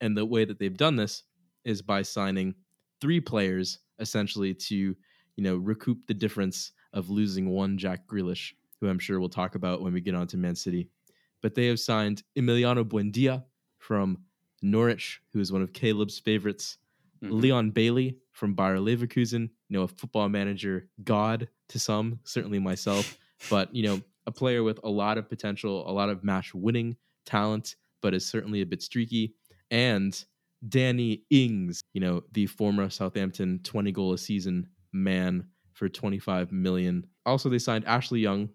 and 0.00 0.16
the 0.16 0.24
way 0.24 0.44
that 0.44 0.58
they've 0.58 0.76
done 0.76 0.96
this 0.96 1.22
is 1.64 1.82
by 1.82 2.02
signing 2.02 2.54
three 3.00 3.20
players 3.20 3.78
essentially 3.98 4.54
to 4.54 4.74
you 4.76 4.96
know 5.38 5.56
recoup 5.56 5.98
the 6.06 6.14
difference 6.14 6.72
of 6.92 7.10
losing 7.10 7.48
one 7.50 7.76
Jack 7.78 8.06
Grealish, 8.06 8.52
who 8.80 8.88
I'm 8.88 8.98
sure 8.98 9.20
we'll 9.20 9.28
talk 9.28 9.54
about 9.54 9.82
when 9.82 9.92
we 9.92 10.00
get 10.00 10.14
on 10.14 10.26
to 10.28 10.36
Man 10.36 10.54
City. 10.54 10.88
But 11.42 11.54
they 11.54 11.66
have 11.66 11.80
signed 11.80 12.22
Emiliano 12.38 12.84
Buendia 12.84 13.44
from 13.78 14.18
Norwich, 14.62 15.20
who 15.32 15.40
is 15.40 15.52
one 15.52 15.60
of 15.62 15.72
Caleb's 15.72 16.18
favorites. 16.18 16.78
Mhm. 17.22 17.40
Leon 17.40 17.70
Bailey 17.70 18.18
from 18.32 18.54
Bayer 18.54 18.78
Leverkusen, 18.78 19.42
you 19.68 19.76
know, 19.76 19.82
a 19.82 19.88
football 19.88 20.28
manager 20.28 20.88
god 21.02 21.48
to 21.68 21.78
some, 21.78 22.20
certainly 22.24 22.58
myself, 22.58 23.18
but 23.50 23.74
you 23.74 23.82
know, 23.82 24.00
a 24.26 24.32
player 24.32 24.62
with 24.62 24.80
a 24.84 24.88
lot 24.88 25.18
of 25.18 25.28
potential, 25.28 25.88
a 25.88 25.92
lot 25.92 26.08
of 26.08 26.24
match 26.24 26.54
winning 26.54 26.96
talent, 27.26 27.76
but 28.00 28.14
is 28.14 28.26
certainly 28.26 28.60
a 28.62 28.66
bit 28.66 28.82
streaky. 28.82 29.34
And 29.70 30.24
Danny 30.68 31.22
Ings, 31.30 31.82
you 31.92 32.00
know, 32.00 32.22
the 32.32 32.46
former 32.46 32.88
Southampton 32.90 33.60
20 33.64 33.92
goal 33.92 34.12
a 34.12 34.18
season 34.18 34.68
man 34.92 35.46
for 35.72 35.88
25 35.88 36.52
million. 36.52 37.06
Also, 37.26 37.48
they 37.48 37.58
signed 37.58 37.84
Ashley 37.86 38.20
Young, 38.20 38.48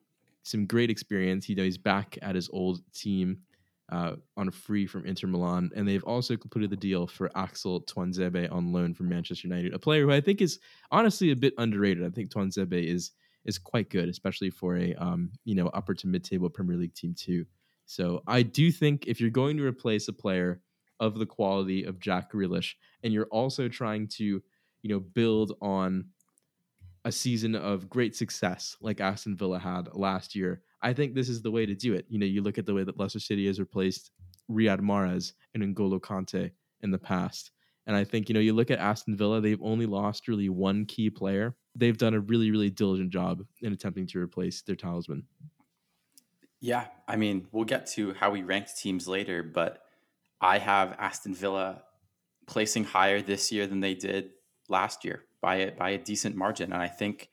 some 0.44 0.66
great 0.66 0.90
experience. 0.90 1.50
You 1.50 1.56
know, 1.56 1.64
he's 1.64 1.78
back 1.78 2.18
at 2.22 2.36
his 2.36 2.50
old 2.52 2.82
team 2.94 3.40
uh, 3.92 4.14
on 4.38 4.48
a 4.48 4.52
free 4.52 4.86
from 4.86 5.06
Inter 5.06 5.28
Milan, 5.28 5.72
and 5.76 5.88
they've 5.88 6.04
also 6.04 6.38
completed 6.38 6.70
the 6.70 6.78
deal 6.78 7.08
for 7.08 7.32
Axel 7.36 7.82
Tuanzebe 7.82 8.52
on 8.52 8.72
loan 8.72 8.94
from 8.94 9.10
Manchester 9.10 9.48
United, 9.48 9.74
a 9.74 9.80
player 9.80 10.04
who 10.04 10.12
I 10.12 10.22
think 10.22 10.42
is 10.42 10.60
honestly 10.92 11.32
a 11.32 11.36
bit 11.36 11.54
underrated. 11.58 12.06
I 12.06 12.10
think 12.10 12.30
Tuanzebe 12.30 12.84
is 12.84 13.12
is 13.46 13.58
quite 13.58 13.89
good, 13.89 14.10
especially 14.10 14.50
for 14.50 14.77
a 14.77 14.93
um, 14.96 15.31
you 15.46 15.55
know 15.55 15.67
upper 15.67 15.93
to 15.93 16.08
mid 16.08 16.24
table 16.24 16.50
Premier 16.50 16.77
League 16.77 16.96
team 16.96 17.13
too. 17.17 17.46
So 17.86 18.22
I 18.27 18.43
do 18.43 18.72
think 18.72 19.05
if 19.08 19.19
you're 19.19 19.29
going 19.29 19.58
to 19.58 19.65
replace 19.65 20.08
a 20.08 20.13
player 20.13 20.62
of 21.00 21.17
the 21.17 21.25
quality 21.25 21.84
of 21.86 22.00
Jack 22.00 22.31
Grealish, 22.31 22.74
and 23.03 23.13
you're 23.13 23.27
also 23.27 23.67
trying 23.67 24.08
to 24.10 24.24
you 24.24 24.89
know 24.89 25.00
build 25.00 25.55
on 25.62 26.05
a 27.05 27.12
season 27.12 27.55
of 27.55 27.89
great 27.89 28.15
success 28.15 28.75
like 28.81 29.00
Aston 29.00 29.36
Villa 29.36 29.58
had 29.58 29.88
last 29.93 30.36
year, 30.36 30.62
I 30.81 30.93
think 30.93 31.15
this 31.15 31.29
is 31.29 31.41
the 31.41 31.51
way 31.51 31.65
to 31.65 31.75
do 31.75 31.93
it. 31.93 32.05
You 32.10 32.19
know, 32.19 32.25
you 32.25 32.41
look 32.41 32.58
at 32.58 32.65
the 32.65 32.74
way 32.74 32.84
that 32.84 33.00
Leicester 33.00 33.19
City 33.19 33.48
has 33.48 33.60
replaced 33.60 34.12
Riyad 34.50 34.79
Mahrez 34.79 35.34
and 35.53 35.63
N'Golo 35.63 36.00
Kante 36.00 36.51
in 36.81 36.91
the 36.91 36.98
past. 36.98 37.51
And 37.88 37.96
I 37.96 38.03
think, 38.03 38.29
you 38.29 38.34
know, 38.34 38.39
you 38.39 38.53
look 38.53 38.72
at 38.72 38.79
Aston 38.79 39.15
Villa, 39.15 39.41
they've 39.41 39.62
only 39.62 39.86
lost 39.86 40.27
really 40.27 40.50
one 40.50 40.86
key 40.86 41.10
player. 41.10 41.55
They've 41.79 41.98
done 41.98 42.13
a 42.13 42.19
really, 42.19 42.51
really 42.51 42.69
diligent 42.69 43.09
job 43.12 43.43
in 43.62 43.71
attempting 43.71 44.05
to 44.07 44.19
replace 44.19 44.62
their 44.62 44.75
talisman. 44.75 45.24
Yeah, 46.62 46.88
I 47.07 47.15
mean, 47.15 47.48
we'll 47.51 47.63
get 47.63 47.88
to 47.91 48.13
how 48.13 48.31
we 48.31 48.43
ranked 48.43 48.77
teams 48.77 49.07
later, 49.07 49.43
but 49.43 49.81
I 50.41 50.57
have 50.57 50.95
Aston 51.00 51.33
Villa 51.33 51.83
placing 52.48 52.83
higher 52.83 53.21
this 53.21 53.51
year 53.51 53.65
than 53.65 53.79
they 53.79 53.93
did 53.93 54.31
last 54.67 55.05
year 55.05 55.24
by 55.41 55.55
a, 55.55 55.71
by 55.71 55.91
a 55.91 55.98
decent 55.98 56.36
margin. 56.36 56.74
And 56.74 56.81
I 56.81 56.88
think, 56.88 57.29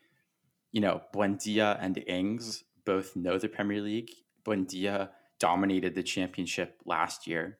you 0.71 0.81
know, 0.81 1.03
Buendia 1.13 1.77
and 1.81 1.99
Ings 2.07 2.63
both 2.85 3.17
know 3.17 3.37
the 3.39 3.49
Premier 3.49 3.81
League. 3.81 4.11
Buendia 4.45 5.11
dominated 5.41 5.95
the 5.95 6.03
championship 6.03 6.81
last 6.85 7.27
year. 7.27 7.59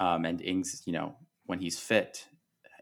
Um, 0.00 0.24
and 0.24 0.42
Ings, 0.42 0.82
you 0.86 0.92
know, 0.92 1.14
when 1.46 1.60
he's 1.60 1.78
fit, 1.78 2.26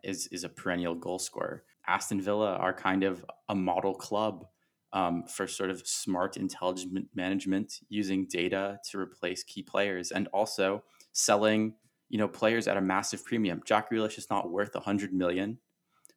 is, 0.02 0.28
is 0.28 0.44
a 0.44 0.48
perennial 0.48 0.94
goal 0.94 1.18
scorer. 1.18 1.64
Aston 1.88 2.20
Villa 2.20 2.54
are 2.56 2.72
kind 2.72 3.02
of 3.02 3.24
a 3.48 3.54
model 3.54 3.94
club 3.94 4.46
um, 4.92 5.24
for 5.24 5.46
sort 5.46 5.70
of 5.70 5.86
smart, 5.86 6.36
intelligent 6.36 7.08
management 7.14 7.80
using 7.88 8.26
data 8.26 8.78
to 8.90 8.98
replace 8.98 9.42
key 9.42 9.62
players 9.62 10.10
and 10.10 10.28
also 10.28 10.84
selling, 11.12 11.74
you 12.08 12.18
know, 12.18 12.28
players 12.28 12.68
at 12.68 12.76
a 12.76 12.80
massive 12.80 13.24
premium. 13.24 13.60
Jack 13.64 13.90
Grealish 13.90 14.18
is 14.18 14.30
not 14.30 14.50
worth 14.50 14.74
100 14.74 15.12
million, 15.12 15.58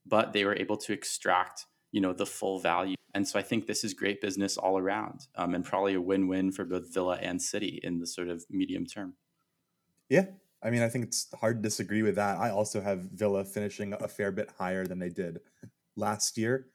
but 0.06 0.34
they 0.34 0.46
were 0.46 0.56
able 0.56 0.78
to 0.78 0.94
extract, 0.94 1.66
you 1.92 2.02
know, 2.02 2.14
the 2.14 2.26
full 2.26 2.60
value. 2.60 2.96
And 3.14 3.28
so 3.28 3.38
I 3.38 3.42
think 3.42 3.68
this 3.68 3.84
is 3.84 3.94
great 3.94 4.22
business 4.22 4.58
all 4.58 4.78
around 4.78 5.28
um, 5.36 5.54
and 5.54 5.66
probably 5.66 5.96
a 5.96 6.02
win-win 6.02 6.52
for 6.52 6.64
both 6.64 6.94
Villa 6.94 7.18
and 7.22 7.42
City 7.42 7.80
in 7.84 8.00
the 8.00 8.08
sort 8.08 8.30
of 8.30 8.46
medium 8.50 8.86
term. 8.86 9.16
Yeah. 10.08 10.26
I 10.64 10.70
mean, 10.70 10.82
I 10.82 10.90
think 10.90 11.06
it's 11.06 11.28
hard 11.40 11.58
to 11.58 11.62
disagree 11.62 12.04
with 12.04 12.16
that. 12.16 12.38
I 12.38 12.52
also 12.52 12.82
have 12.82 13.00
Villa 13.12 13.44
finishing 13.44 13.94
a 13.94 14.08
fair 14.08 14.32
bit 14.32 14.52
higher 14.58 14.86
than 14.86 15.00
they 15.00 15.10
did 15.10 15.40
last 15.96 16.38
year. 16.38 16.68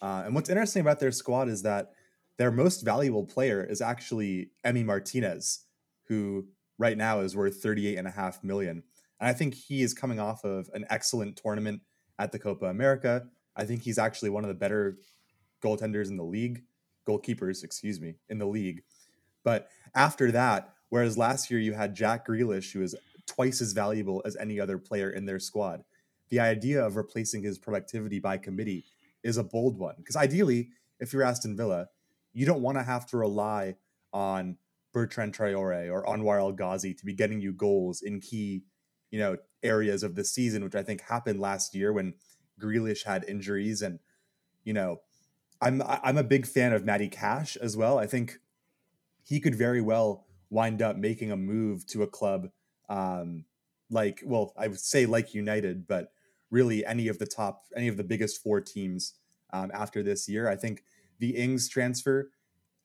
Uh, 0.00 0.22
and 0.24 0.34
what's 0.34 0.50
interesting 0.50 0.80
about 0.80 1.00
their 1.00 1.12
squad 1.12 1.48
is 1.48 1.62
that 1.62 1.92
their 2.38 2.50
most 2.50 2.84
valuable 2.84 3.24
player 3.24 3.62
is 3.62 3.80
actually 3.80 4.50
Emmy 4.64 4.82
Martinez, 4.82 5.66
who 6.08 6.46
right 6.78 6.96
now 6.96 7.20
is 7.20 7.36
worth 7.36 7.62
38 7.62 7.96
and 7.96 8.08
a 8.08 8.10
half 8.10 8.42
million. 8.42 8.82
And 9.20 9.28
I 9.28 9.32
think 9.32 9.54
he 9.54 9.82
is 9.82 9.94
coming 9.94 10.18
off 10.18 10.44
of 10.44 10.68
an 10.74 10.84
excellent 10.90 11.36
tournament 11.36 11.82
at 12.18 12.32
the 12.32 12.38
Copa 12.38 12.66
America. 12.66 13.26
I 13.54 13.64
think 13.64 13.82
he's 13.82 13.98
actually 13.98 14.30
one 14.30 14.44
of 14.44 14.48
the 14.48 14.54
better 14.54 14.98
goaltenders 15.62 16.08
in 16.08 16.16
the 16.16 16.24
league, 16.24 16.64
goalkeepers, 17.08 17.62
excuse 17.62 18.00
me, 18.00 18.16
in 18.28 18.38
the 18.38 18.46
league. 18.46 18.82
But 19.44 19.68
after 19.94 20.32
that, 20.32 20.72
whereas 20.88 21.18
last 21.18 21.50
year 21.50 21.60
you 21.60 21.74
had 21.74 21.94
Jack 21.94 22.26
Grealish, 22.26 22.72
who 22.72 22.82
is 22.82 22.96
twice 23.26 23.60
as 23.60 23.72
valuable 23.72 24.22
as 24.24 24.36
any 24.36 24.60
other 24.60 24.78
player 24.78 25.10
in 25.10 25.26
their 25.26 25.38
squad, 25.38 25.84
the 26.30 26.40
idea 26.40 26.84
of 26.84 26.96
replacing 26.96 27.42
his 27.42 27.58
productivity 27.58 28.18
by 28.18 28.38
committee 28.38 28.84
is 29.22 29.36
a 29.36 29.44
bold 29.44 29.78
one. 29.78 29.94
Because 29.98 30.16
ideally, 30.16 30.70
if 30.98 31.12
you're 31.12 31.22
Aston 31.22 31.56
Villa, 31.56 31.88
you 32.32 32.46
don't 32.46 32.62
want 32.62 32.78
to 32.78 32.84
have 32.84 33.06
to 33.06 33.16
rely 33.16 33.76
on 34.12 34.56
Bertrand 34.92 35.34
Traore 35.34 35.90
or 35.90 36.04
Anwar 36.06 36.38
El 36.38 36.52
Ghazi 36.52 36.94
to 36.94 37.04
be 37.04 37.14
getting 37.14 37.40
you 37.40 37.52
goals 37.52 38.02
in 38.02 38.20
key, 38.20 38.64
you 39.10 39.18
know, 39.18 39.36
areas 39.62 40.02
of 40.02 40.14
the 40.14 40.24
season, 40.24 40.64
which 40.64 40.74
I 40.74 40.82
think 40.82 41.02
happened 41.02 41.40
last 41.40 41.74
year 41.74 41.92
when 41.92 42.14
Grealish 42.60 43.04
had 43.04 43.24
injuries. 43.28 43.82
And, 43.82 43.98
you 44.64 44.72
know, 44.72 45.00
I'm 45.60 45.82
I'm 45.82 46.18
a 46.18 46.24
big 46.24 46.46
fan 46.46 46.72
of 46.72 46.84
Matty 46.84 47.08
Cash 47.08 47.56
as 47.56 47.76
well. 47.76 47.98
I 47.98 48.06
think 48.06 48.38
he 49.22 49.40
could 49.40 49.54
very 49.54 49.80
well 49.80 50.26
wind 50.50 50.82
up 50.82 50.96
making 50.96 51.30
a 51.30 51.36
move 51.36 51.86
to 51.86 52.02
a 52.02 52.06
club 52.06 52.48
um, 52.88 53.44
like, 53.90 54.22
well, 54.24 54.52
I 54.56 54.68
would 54.68 54.80
say 54.80 55.06
like 55.06 55.34
United, 55.34 55.86
but 55.86 56.12
really 56.50 56.84
any 56.84 57.08
of 57.08 57.18
the 57.18 57.26
top, 57.26 57.64
any 57.76 57.88
of 57.88 57.96
the 57.96 58.04
biggest 58.04 58.42
four 58.42 58.60
teams 58.60 59.14
um, 59.52 59.70
after 59.74 60.02
this 60.02 60.28
year. 60.28 60.48
I 60.48 60.56
think 60.56 60.84
the 61.18 61.30
Ings 61.30 61.68
transfer 61.68 62.30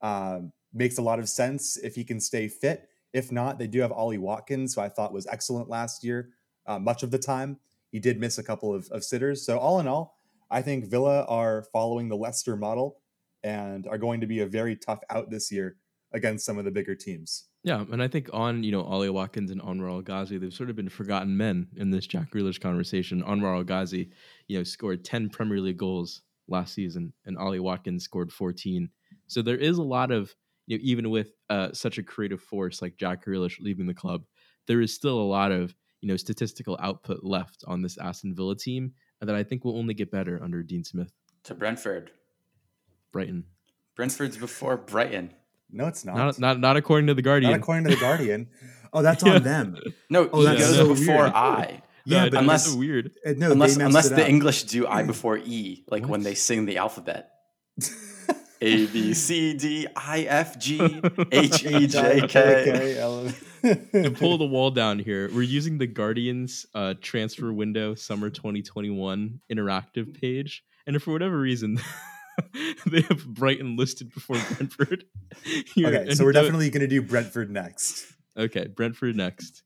um, 0.02 0.52
makes 0.74 0.98
a 0.98 1.02
lot 1.02 1.20
of 1.20 1.30
sense 1.30 1.78
if 1.78 1.96
he 1.96 2.04
can 2.04 2.20
stay 2.20 2.48
fit. 2.48 2.90
If 3.14 3.32
not, 3.32 3.58
they 3.58 3.68
do 3.68 3.82
have 3.82 3.92
Ollie 3.92 4.18
Watkins, 4.18 4.76
who 4.76 4.82
I 4.82 4.90
thought 4.90 5.14
was 5.14 5.28
excellent 5.28 5.70
last 5.70 6.04
year, 6.04 6.30
uh, 6.66 6.78
much 6.78 7.04
of 7.04 7.12
the 7.12 7.18
time. 7.18 7.58
He 7.92 8.00
did 8.00 8.20
miss 8.20 8.38
a 8.38 8.44
couple 8.44 8.74
of, 8.74 8.88
of 8.92 9.04
sitters. 9.04 9.46
So, 9.46 9.58
all 9.58 9.80
in 9.80 9.88
all, 9.88 10.18
I 10.52 10.62
think 10.62 10.86
Villa 10.86 11.24
are 11.26 11.64
following 11.74 12.10
the 12.10 12.18
Leicester 12.18 12.56
model 12.56 12.98
and 13.44 13.88
are 13.88 13.98
going 13.98 14.22
to 14.22 14.28
be 14.28 14.42
a 14.42 14.46
very 14.46 14.76
tough 14.76 15.00
out 15.10 15.30
this 15.30 15.52
year 15.52 15.78
against 16.12 16.46
some 16.46 16.58
of 16.58 16.66
the 16.66 16.72
bigger 16.72 16.96
teams. 16.96 17.46
Yeah, 17.68 17.84
and 17.92 18.02
I 18.02 18.08
think 18.08 18.30
on 18.32 18.64
you 18.64 18.72
know 18.72 18.82
Ollie 18.82 19.10
Watkins 19.10 19.52
and 19.52 19.62
Anwar 19.62 19.90
El 19.90 20.02
Ghazi, 20.02 20.38
they've 20.38 20.54
sort 20.54 20.70
of 20.70 20.78
been 20.78 20.88
forgotten 20.88 21.36
men 21.36 21.68
in 21.76 21.92
this 21.92 22.08
Jack 22.08 22.32
Grealish 22.32 22.62
conversation. 22.62 23.22
Anwar 23.22 23.58
El 23.58 23.66
Ghazi, 23.66 24.10
you 24.48 24.58
know, 24.58 24.64
scored 24.64 25.04
ten 25.04 25.28
Premier 25.28 25.60
League 25.60 25.76
goals 25.76 26.22
last 26.48 26.74
season, 26.74 27.12
and 27.26 27.38
Ollie 27.38 27.60
Watkins 27.60 28.06
scored 28.06 28.32
fourteen. 28.32 28.90
So 29.28 29.42
there 29.42 29.58
is 29.58 29.80
a 29.80 29.84
lot 29.84 30.12
of 30.12 30.34
you 30.68 30.78
know, 30.78 30.82
even 30.82 31.10
with 31.10 31.34
uh, 31.50 31.74
such 31.74 31.98
a 31.98 32.04
creative 32.04 32.42
force 32.42 32.82
like 32.82 32.96
Jack 32.96 33.26
Grealish 33.26 33.60
leaving 33.60 33.86
the 33.86 33.94
club, 33.94 34.24
there 34.68 34.80
is 34.80 34.96
still 34.96 35.20
a 35.20 35.28
lot 35.30 35.52
of 35.52 35.76
you 36.00 36.08
know 36.08 36.16
statistical 36.16 36.78
output 36.82 37.22
left 37.22 37.66
on 37.68 37.82
this 37.82 37.98
Aston 37.98 38.34
Villa 38.34 38.56
team 38.56 38.94
that 39.20 39.36
I 39.36 39.44
think 39.44 39.66
will 39.66 39.78
only 39.78 39.94
get 39.94 40.10
better 40.10 40.40
under 40.42 40.64
Dean 40.64 40.86
Smith. 40.86 41.12
To 41.44 41.54
Brentford. 41.54 42.12
Brighton, 43.12 43.44
Brentford's 43.94 44.38
before 44.38 44.78
Brighton. 44.78 45.34
No, 45.72 45.88
it's 45.88 46.06
not. 46.06 46.16
not 46.16 46.40
not 46.40 46.60
not 46.60 46.78
according 46.78 47.08
to 47.08 47.14
the 47.14 47.22
Guardian. 47.22 47.52
Not 47.52 47.60
according 47.60 47.84
to 47.86 47.90
the 47.92 48.00
Guardian. 48.02 48.48
Oh, 48.94 49.02
that's 49.02 49.22
Yeah. 49.24 49.36
on 49.36 49.44
them. 49.44 49.76
No, 50.10 50.30
Oh, 50.32 50.40
he 50.40 50.46
that's 50.46 50.60
goes 50.66 50.76
so 50.78 50.88
before 50.88 51.16
weird. 51.24 51.34
I. 51.34 51.82
Yeah, 52.06 52.24
No, 52.24 52.30
but 52.32 52.40
unless- 52.40 52.64
that's 52.64 52.74
so 52.74 52.80
weird. 52.80 53.12
Uh, 53.26 53.34
no, 53.36 53.52
unless 53.52 53.76
unless 53.76 54.10
the 54.10 54.24
up. 54.24 54.30
English 54.30 54.64
do 54.64 54.88
I 54.88 55.04
before 55.04 55.38
E, 55.38 55.84
like 55.92 56.08
when 56.08 56.24
they 56.24 56.36
sing 56.36 56.66
the 56.66 56.78
alphabet. 56.78 57.30
A 58.62 58.86
B 58.88 59.14
C 59.14 59.54
D 59.56 59.88
I 59.96 60.22
F 60.22 60.58
G 60.58 60.80
H 61.32 61.64
E 61.66 61.86
J 61.86 62.28
K. 62.28 62.96
to 63.92 64.12
pull 64.12 64.38
the 64.40 64.46
wall 64.46 64.72
down 64.72 64.98
here, 65.00 65.30
we're 65.34 65.42
using 65.44 65.78
the 65.78 65.86
Guardian's 65.86 66.66
uh, 66.74 66.94
transfer 67.02 67.52
window 67.54 67.94
summer 67.94 68.30
2021 68.32 69.42
interactive 69.52 70.20
page, 70.20 70.64
and 70.88 71.00
for 71.04 71.12
whatever 71.12 71.38
reason, 71.38 71.80
they 72.86 73.02
have 73.02 73.26
Brighton 73.28 73.76
listed 73.78 74.14
before 74.14 74.38
Brentford. 74.56 75.06
Okay, 75.78 75.96
And 76.08 76.18
so 76.18 76.24
we're 76.26 76.32
definitely 76.32 76.70
going 76.70 76.82
to 76.82 76.88
do 76.88 77.02
Brentford 77.02 77.50
next. 77.52 78.06
okay. 78.36 78.68
Brentford 78.68 79.16
next. 79.16 79.64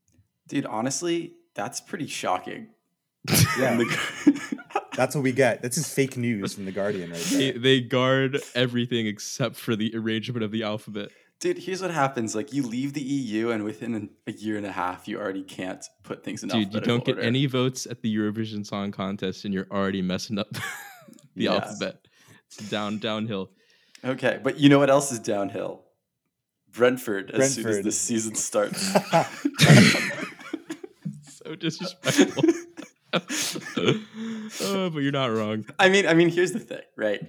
Dude, 0.48 0.66
honestly, 0.66 1.34
that's 1.54 1.80
pretty 1.80 2.06
shocking. 2.06 2.68
Yeah. 3.58 3.80
That's 4.94 5.14
what 5.14 5.22
we 5.24 5.32
get. 5.32 5.62
This 5.62 5.78
is 5.78 5.88
fake 5.92 6.16
news 6.18 6.54
from 6.54 6.66
the 6.66 6.72
Guardian 6.72 7.10
right 7.12 7.20
They, 7.20 7.50
there. 7.52 7.58
they 7.60 7.80
guard 7.80 8.38
everything 8.54 9.06
except 9.06 9.56
for 9.56 9.74
the 9.74 9.90
arrangement 9.96 10.44
of 10.44 10.50
the 10.50 10.62
alphabet. 10.64 11.08
Dude, 11.40 11.56
here's 11.58 11.80
what 11.80 11.90
happens. 11.90 12.34
Like 12.34 12.52
you 12.52 12.62
leave 12.62 12.92
the 12.92 13.00
EU 13.00 13.50
and 13.50 13.64
within 13.64 14.10
a 14.26 14.32
year 14.32 14.56
and 14.58 14.66
a 14.66 14.72
half, 14.72 15.08
you 15.08 15.18
already 15.18 15.42
can't 15.44 15.82
put 16.02 16.22
things 16.24 16.42
in 16.42 16.50
Dude, 16.50 16.74
you 16.74 16.80
don't 16.80 17.04
get 17.04 17.16
order. 17.16 17.26
any 17.26 17.46
votes 17.46 17.86
at 17.86 18.02
the 18.02 18.14
Eurovision 18.14 18.66
Song 18.66 18.92
Contest, 18.92 19.44
and 19.46 19.54
you're 19.54 19.66
already 19.70 20.02
messing 20.02 20.38
up 20.38 20.52
the 20.52 20.60
Yeah. 21.44 21.54
alphabet. 21.54 22.06
It's 22.58 22.68
down 22.70 22.98
downhill. 22.98 23.50
Okay, 24.04 24.40
but 24.42 24.58
you 24.58 24.68
know 24.68 24.78
what 24.78 24.90
else 24.90 25.12
is 25.12 25.18
downhill? 25.18 25.84
Brentford 26.72 27.30
as 27.30 27.54
soon 27.54 27.66
as 27.66 27.82
the 27.82 27.92
season 27.92 28.34
starts. 28.34 28.92
So 31.44 31.56
disrespectful. 31.56 32.44
oh, 34.62 34.90
but 34.90 34.98
you're 35.00 35.12
not 35.12 35.32
wrong. 35.32 35.64
I 35.78 35.88
mean, 35.88 36.06
I 36.06 36.14
mean, 36.14 36.28
here's 36.28 36.52
the 36.52 36.60
thing, 36.60 36.82
right? 36.96 37.20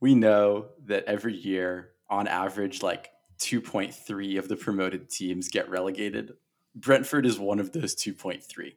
We 0.00 0.14
know 0.14 0.70
that 0.86 1.04
every 1.04 1.36
year, 1.36 1.90
on 2.08 2.26
average, 2.26 2.82
like 2.82 3.10
2.3 3.38 4.38
of 4.38 4.48
the 4.48 4.56
promoted 4.56 5.10
teams 5.10 5.48
get 5.48 5.70
relegated. 5.70 6.34
Brentford 6.74 7.24
is 7.24 7.38
one 7.38 7.60
of 7.60 7.72
those 7.72 7.94
2.3. 7.94 8.74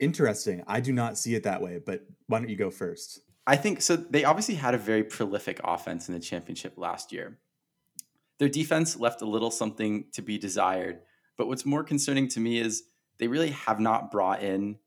Interesting. 0.00 0.64
I 0.66 0.80
do 0.80 0.92
not 0.92 1.16
see 1.16 1.34
it 1.34 1.44
that 1.44 1.62
way, 1.62 1.80
but 1.84 2.04
why 2.26 2.40
don't 2.40 2.48
you 2.48 2.56
go 2.56 2.70
first? 2.70 3.20
I 3.46 3.56
think 3.56 3.82
so. 3.82 3.96
They 3.96 4.24
obviously 4.24 4.54
had 4.54 4.74
a 4.74 4.78
very 4.78 5.04
prolific 5.04 5.60
offense 5.62 6.08
in 6.08 6.14
the 6.14 6.20
championship 6.20 6.74
last 6.76 7.12
year. 7.12 7.38
Their 8.38 8.48
defense 8.48 8.98
left 8.98 9.22
a 9.22 9.26
little 9.26 9.50
something 9.50 10.06
to 10.12 10.22
be 10.22 10.38
desired. 10.38 11.00
But 11.36 11.48
what's 11.48 11.66
more 11.66 11.84
concerning 11.84 12.28
to 12.28 12.40
me 12.40 12.58
is 12.58 12.84
they 13.18 13.28
really 13.28 13.50
have 13.50 13.80
not 13.80 14.10
brought 14.10 14.42
in 14.42 14.78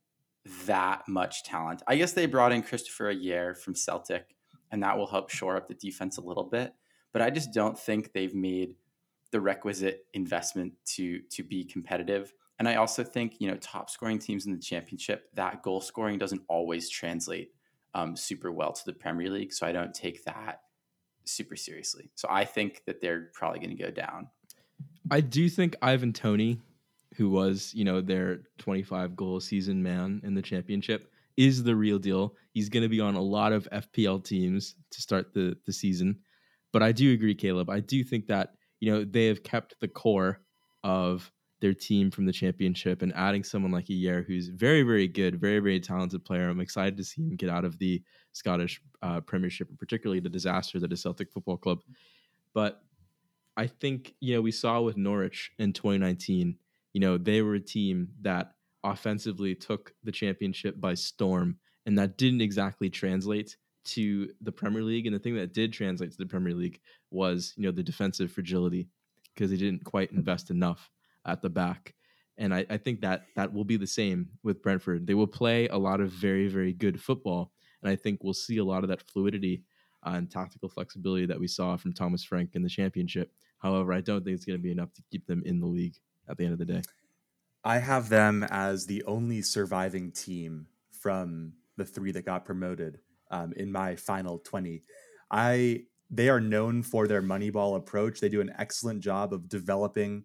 that 0.66 1.08
much 1.08 1.44
talent. 1.44 1.84
I 1.88 1.98
guess 1.98 2.14
they 2.14 2.26
brought 2.26 2.52
in 2.52 2.64
Kristoffer 2.64 3.14
Ajer 3.14 3.58
from 3.58 3.76
Celtic, 3.76 4.36
and 4.72 4.82
that 4.84 4.98
will 4.98 5.08
help 5.08 5.30
shore 5.30 5.56
up 5.56 5.68
the 5.68 5.74
defense 5.74 6.18
a 6.18 6.22
little 6.22 6.44
bit. 6.44 6.74
But 7.14 7.22
I 7.22 7.30
just 7.30 7.54
don't 7.54 7.78
think 7.78 8.14
they've 8.14 8.36
made 8.36 8.76
the 9.32 9.42
requisite 9.42 10.06
investment 10.14 10.74
to 10.96 11.20
to 11.32 11.44
be 11.44 11.64
competitive. 11.64 12.34
And 12.60 12.68
I 12.68 12.76
also 12.76 13.04
think, 13.04 13.40
you 13.40 13.50
know, 13.50 13.58
top 13.58 13.90
scoring 13.90 14.18
teams 14.18 14.46
in 14.46 14.52
the 14.52 14.60
championship, 14.60 15.30
that 15.36 15.62
goal 15.62 15.80
scoring 15.80 16.18
doesn't 16.18 16.42
always 16.48 16.90
translate 16.90 17.52
um, 17.98 18.16
super 18.16 18.52
well 18.52 18.72
to 18.72 18.86
the 18.86 18.94
Premier 18.94 19.30
League. 19.30 19.52
So 19.52 19.66
I 19.66 19.72
don't 19.72 19.94
take 19.94 20.24
that 20.26 20.62
super 21.26 21.56
seriously. 21.56 22.12
So 22.16 22.28
I 22.30 22.46
think 22.46 22.84
that 22.86 23.02
they're 23.02 23.32
probably 23.34 23.60
going 23.60 23.76
to 23.76 23.84
go 23.84 23.90
down. 23.90 24.30
I 25.10 25.22
do 25.22 25.50
think 25.50 25.76
Ivan 25.82 26.14
Toney, 26.14 26.62
who 27.16 27.30
was, 27.32 27.74
you 27.74 27.84
know, 27.84 28.00
their 28.00 28.44
25 28.60 29.16
goal 29.16 29.40
season 29.40 29.82
man 29.82 30.22
in 30.24 30.36
the 30.36 30.44
championship, 30.44 31.12
is 31.38 31.64
the 31.64 31.76
real 31.76 31.98
deal. 31.98 32.36
He's 32.54 32.70
going 32.70 32.84
to 32.84 32.90
be 32.90 33.00
on 33.00 33.16
a 33.16 33.22
lot 33.22 33.52
of 33.52 33.68
FPL 33.72 34.24
teams 34.24 34.76
to 34.92 35.02
start 35.02 35.34
the 35.34 35.58
the 35.66 35.74
season. 35.74 36.20
But 36.72 36.84
I 36.84 36.92
do 36.92 37.12
agree, 37.14 37.34
Caleb. 37.34 37.70
I 37.70 37.80
do 37.80 38.04
think 38.04 38.28
that, 38.28 38.54
you 38.80 38.92
know, 38.92 39.04
they 39.04 39.26
have 39.28 39.42
kept 39.42 39.80
the 39.80 39.88
core 39.88 40.42
of 40.84 41.32
their 41.60 41.74
team 41.74 42.12
from 42.12 42.26
the 42.26 42.32
championship 42.32 43.02
and 43.02 43.14
adding 43.16 43.44
someone 43.44 43.72
like 43.72 43.86
Ajer, 43.86 44.26
who's 44.26 44.48
very, 44.48 44.84
very 44.84 45.08
good, 45.08 45.40
very, 45.40 45.60
very 45.60 45.80
talented 45.80 46.24
player. 46.24 46.50
I'm 46.50 46.60
excited 46.60 46.98
to 46.98 47.04
see 47.04 47.24
him 47.24 47.36
get 47.36 47.50
out 47.50 47.66
of 47.66 47.80
the 47.80 48.02
Scottish 48.34 48.82
uh, 49.02 49.22
Premiership, 49.22 49.70
and 49.70 49.80
particularly 49.80 50.20
the 50.20 50.30
disaster 50.30 50.80
that 50.80 50.94
is 50.94 51.02
Celtic 51.02 51.32
Football 51.32 51.58
Club. 51.58 51.80
But 52.54 52.82
I 53.56 53.68
think 53.68 54.14
you 54.20 54.36
know 54.36 54.42
we 54.42 54.52
saw 54.52 54.82
with 54.82 54.98
Norwich 54.98 55.52
in 55.58 55.74
2019. 55.74 56.58
You 56.94 57.02
know 57.02 57.18
they 57.18 57.42
were 57.42 57.56
a 57.56 57.60
team 57.60 58.10
that 58.22 58.54
offensively 58.84 59.56
took 59.56 59.94
the 60.04 60.12
championship 60.12 60.80
by 60.80 60.94
storm, 60.94 61.58
and 61.86 61.98
that 61.98 62.18
didn't 62.18 62.42
exactly 62.42 62.90
translate 62.90 63.58
to 63.86 64.30
the 64.42 64.52
Premier 64.52 64.84
League. 64.84 65.08
And 65.08 65.16
the 65.16 65.20
thing 65.20 65.36
that 65.36 65.54
did 65.54 65.74
translate 65.74 66.12
to 66.12 66.18
the 66.18 66.26
Premier 66.26 66.54
League 66.54 66.80
was 67.10 67.54
you 67.58 67.64
know 67.64 67.72
the 67.72 67.84
defensive 67.84 68.32
fragility 68.32 68.90
because 69.34 69.50
they 69.50 69.58
didn't 69.58 69.84
quite 69.84 70.12
invest 70.12 70.52
enough 70.52 70.92
at 71.28 71.42
the 71.42 71.50
back. 71.50 71.94
And 72.38 72.54
I, 72.54 72.66
I 72.70 72.78
think 72.78 73.02
that 73.02 73.24
that 73.36 73.54
will 73.54 73.64
be 73.64 73.78
the 73.78 73.88
same 73.88 74.30
with 74.44 74.62
Brentford. 74.62 75.08
They 75.08 75.16
will 75.16 75.28
play 75.28 75.68
a 75.68 75.78
lot 75.78 76.02
of 76.02 76.12
very 76.12 76.48
very 76.48 76.74
good 76.74 77.02
football, 77.02 77.52
and 77.82 77.92
I 77.92 77.96
think 77.96 78.24
we'll 78.24 78.34
see 78.34 78.58
a 78.58 78.66
lot 78.66 78.84
of 78.84 78.90
that 78.90 79.02
fluidity 79.02 79.64
uh, 80.06 80.12
and 80.12 80.30
tactical 80.30 80.70
flexibility 80.70 81.26
that 81.26 81.40
we 81.40 81.48
saw 81.48 81.78
from 81.78 81.94
Thomas 81.94 82.24
Frank 82.24 82.52
in 82.54 82.62
the 82.62 82.70
championship. 82.70 83.32
However, 83.60 83.94
I 83.94 84.02
don't 84.02 84.24
think 84.24 84.36
it's 84.36 84.46
going 84.46 84.60
to 84.60 84.64
be 84.64 84.72
enough 84.72 84.94
to 84.94 85.04
keep 85.12 85.26
them 85.26 85.42
in 85.46 85.60
the 85.60 85.66
league 85.66 85.96
at 86.30 86.38
the 86.38 86.44
end 86.44 86.54
of 86.54 86.60
the 86.60 86.66
day. 86.66 86.82
I 87.64 87.80
have 87.80 88.10
them 88.10 88.44
as 88.50 88.86
the 88.86 89.04
only 89.04 89.42
surviving 89.42 90.12
team 90.12 90.68
from 90.92 91.54
the 91.76 91.86
three 91.86 92.12
that 92.12 92.26
got 92.26 92.46
promoted 92.46 93.00
um, 93.32 93.54
in 93.58 93.72
my 93.72 93.96
final 93.96 94.40
20. 94.40 94.84
I 95.32 95.84
they 96.10 96.30
are 96.30 96.40
known 96.40 96.84
for 96.84 97.08
their 97.08 97.22
moneyball 97.22 97.76
approach. 97.76 98.20
They 98.20 98.30
do 98.30 98.40
an 98.40 98.54
excellent 98.58 99.02
job 99.02 99.34
of 99.34 99.50
developing 99.50 100.24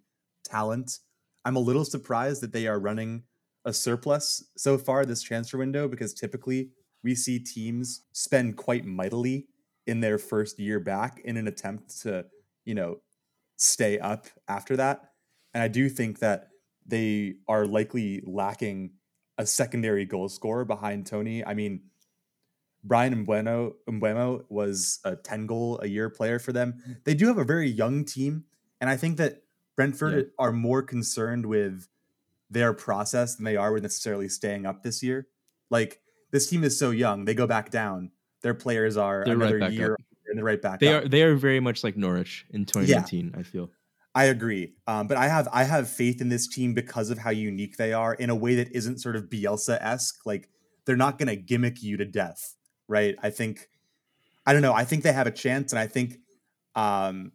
talent. 0.53 0.99
I'm 1.45 1.57
a 1.57 1.61
little 1.61 1.85
surprised 1.85 2.43
that 2.43 2.53
they 2.53 2.67
are 2.67 2.79
running 2.79 3.25
a 3.65 3.73
surplus 3.73 4.45
so 4.57 4.77
far 4.77 5.05
this 5.05 5.23
transfer 5.23 5.59
window 5.59 5.89
because 5.89 6.13
typically 6.15 6.71
we 7.03 7.15
see 7.15 7.39
teams 7.39 8.03
spend 8.13 8.57
quite 8.57 8.85
mightily 8.85 9.47
in 9.87 10.01
their 10.01 10.19
first 10.19 10.59
year 10.59 10.79
back 10.79 11.21
in 11.25 11.37
an 11.37 11.49
attempt 11.49 12.01
to, 12.03 12.25
you 12.65 12.75
know, 12.75 12.99
stay 13.57 13.99
up 13.99 14.27
after 14.49 14.77
that. 14.77 15.11
And 15.55 15.63
I 15.63 15.69
do 15.69 15.89
think 15.89 16.21
that 16.21 16.49
they 16.87 17.35
are 17.49 17.67
likely 17.67 18.23
lacking 18.25 18.93
a 19.39 19.47
secondary 19.47 20.05
goal 20.05 20.29
scorer 20.29 20.65
behind 20.65 21.07
Toney. 21.07 21.45
I 21.45 21.55
mean, 21.55 21.83
Brian 22.85 23.25
Mbueno, 23.25 23.73
Mbeumo 23.89 24.45
was 24.49 25.01
a 25.05 25.17
10 25.17 25.47
goal 25.47 25.81
a 25.83 25.87
year 25.87 26.11
player 26.11 26.39
for 26.39 26.53
them. 26.53 26.99
They 27.05 27.15
do 27.15 27.29
have 27.29 27.39
a 27.39 27.45
very 27.45 27.71
young 27.71 28.05
team. 28.05 28.45
And 28.81 28.91
I 28.91 28.97
think 28.97 29.19
that 29.19 29.42
Brentford 29.77 30.15
Yeah. 30.15 30.23
are 30.39 30.53
more 30.53 30.83
concerned 30.83 31.47
with 31.47 31.89
their 32.51 32.73
process 32.75 33.37
than 33.37 33.45
they 33.45 33.57
are 33.57 33.73
with 33.73 33.83
necessarily 33.83 34.29
staying 34.29 34.67
up 34.67 34.83
this 34.83 35.03
year. 35.03 35.27
Like, 35.71 36.01
this 36.31 36.49
team 36.49 36.65
is 36.65 36.79
so 36.79 36.91
young, 36.91 37.25
they 37.25 37.35
go 37.35 37.47
back 37.47 37.71
down. 37.71 38.11
Their 38.43 38.55
players 38.55 38.97
are 38.97 39.23
They're 39.25 39.35
another 39.35 39.59
back 39.59 39.73
year 39.73 39.93
up. 39.95 40.01
and 40.27 40.37
they're 40.37 40.45
right 40.45 40.61
back 40.61 40.81
They 40.81 40.93
up. 40.95 41.05
are 41.05 41.09
they 41.09 41.23
are 41.23 41.35
very 41.37 41.61
much 41.61 41.85
like 41.85 41.97
Norwich 41.97 42.45
in 42.51 42.65
2019. 42.65 43.35
I 43.39 43.43
feel. 43.43 43.71
I 44.15 44.25
agree, 44.25 44.75
um, 44.87 45.07
but 45.07 45.17
I 45.17 45.29
have 45.29 45.49
I 45.53 45.65
have 45.65 45.89
faith 45.89 46.21
in 46.21 46.29
this 46.29 46.47
team 46.47 46.75
because 46.75 47.09
of 47.09 47.17
how 47.19 47.31
unique 47.31 47.77
they 47.79 47.93
are 47.95 48.13
in 48.15 48.29
a 48.29 48.35
way 48.35 48.55
that 48.57 48.71
isn't 48.73 48.99
sort 49.01 49.17
of 49.17 49.31
Bielsa 49.31 49.79
esque. 49.81 50.27
Like 50.27 50.51
they're 50.85 50.97
not 50.97 51.17
going 51.19 51.29
to 51.29 51.37
gimmick 51.37 51.83
you 51.83 51.97
to 51.97 52.05
death, 52.05 52.57
right? 52.89 53.15
I 53.23 53.31
think 53.31 53.71
I 54.45 54.53
don't 54.53 54.61
know. 54.61 54.75
I 54.75 54.85
think 54.85 55.03
they 55.05 55.13
have 55.13 55.27
a 55.27 55.31
chance, 55.31 55.73
and 55.73 55.79
I 55.79 55.87
think 55.87 56.19
um, 56.75 57.33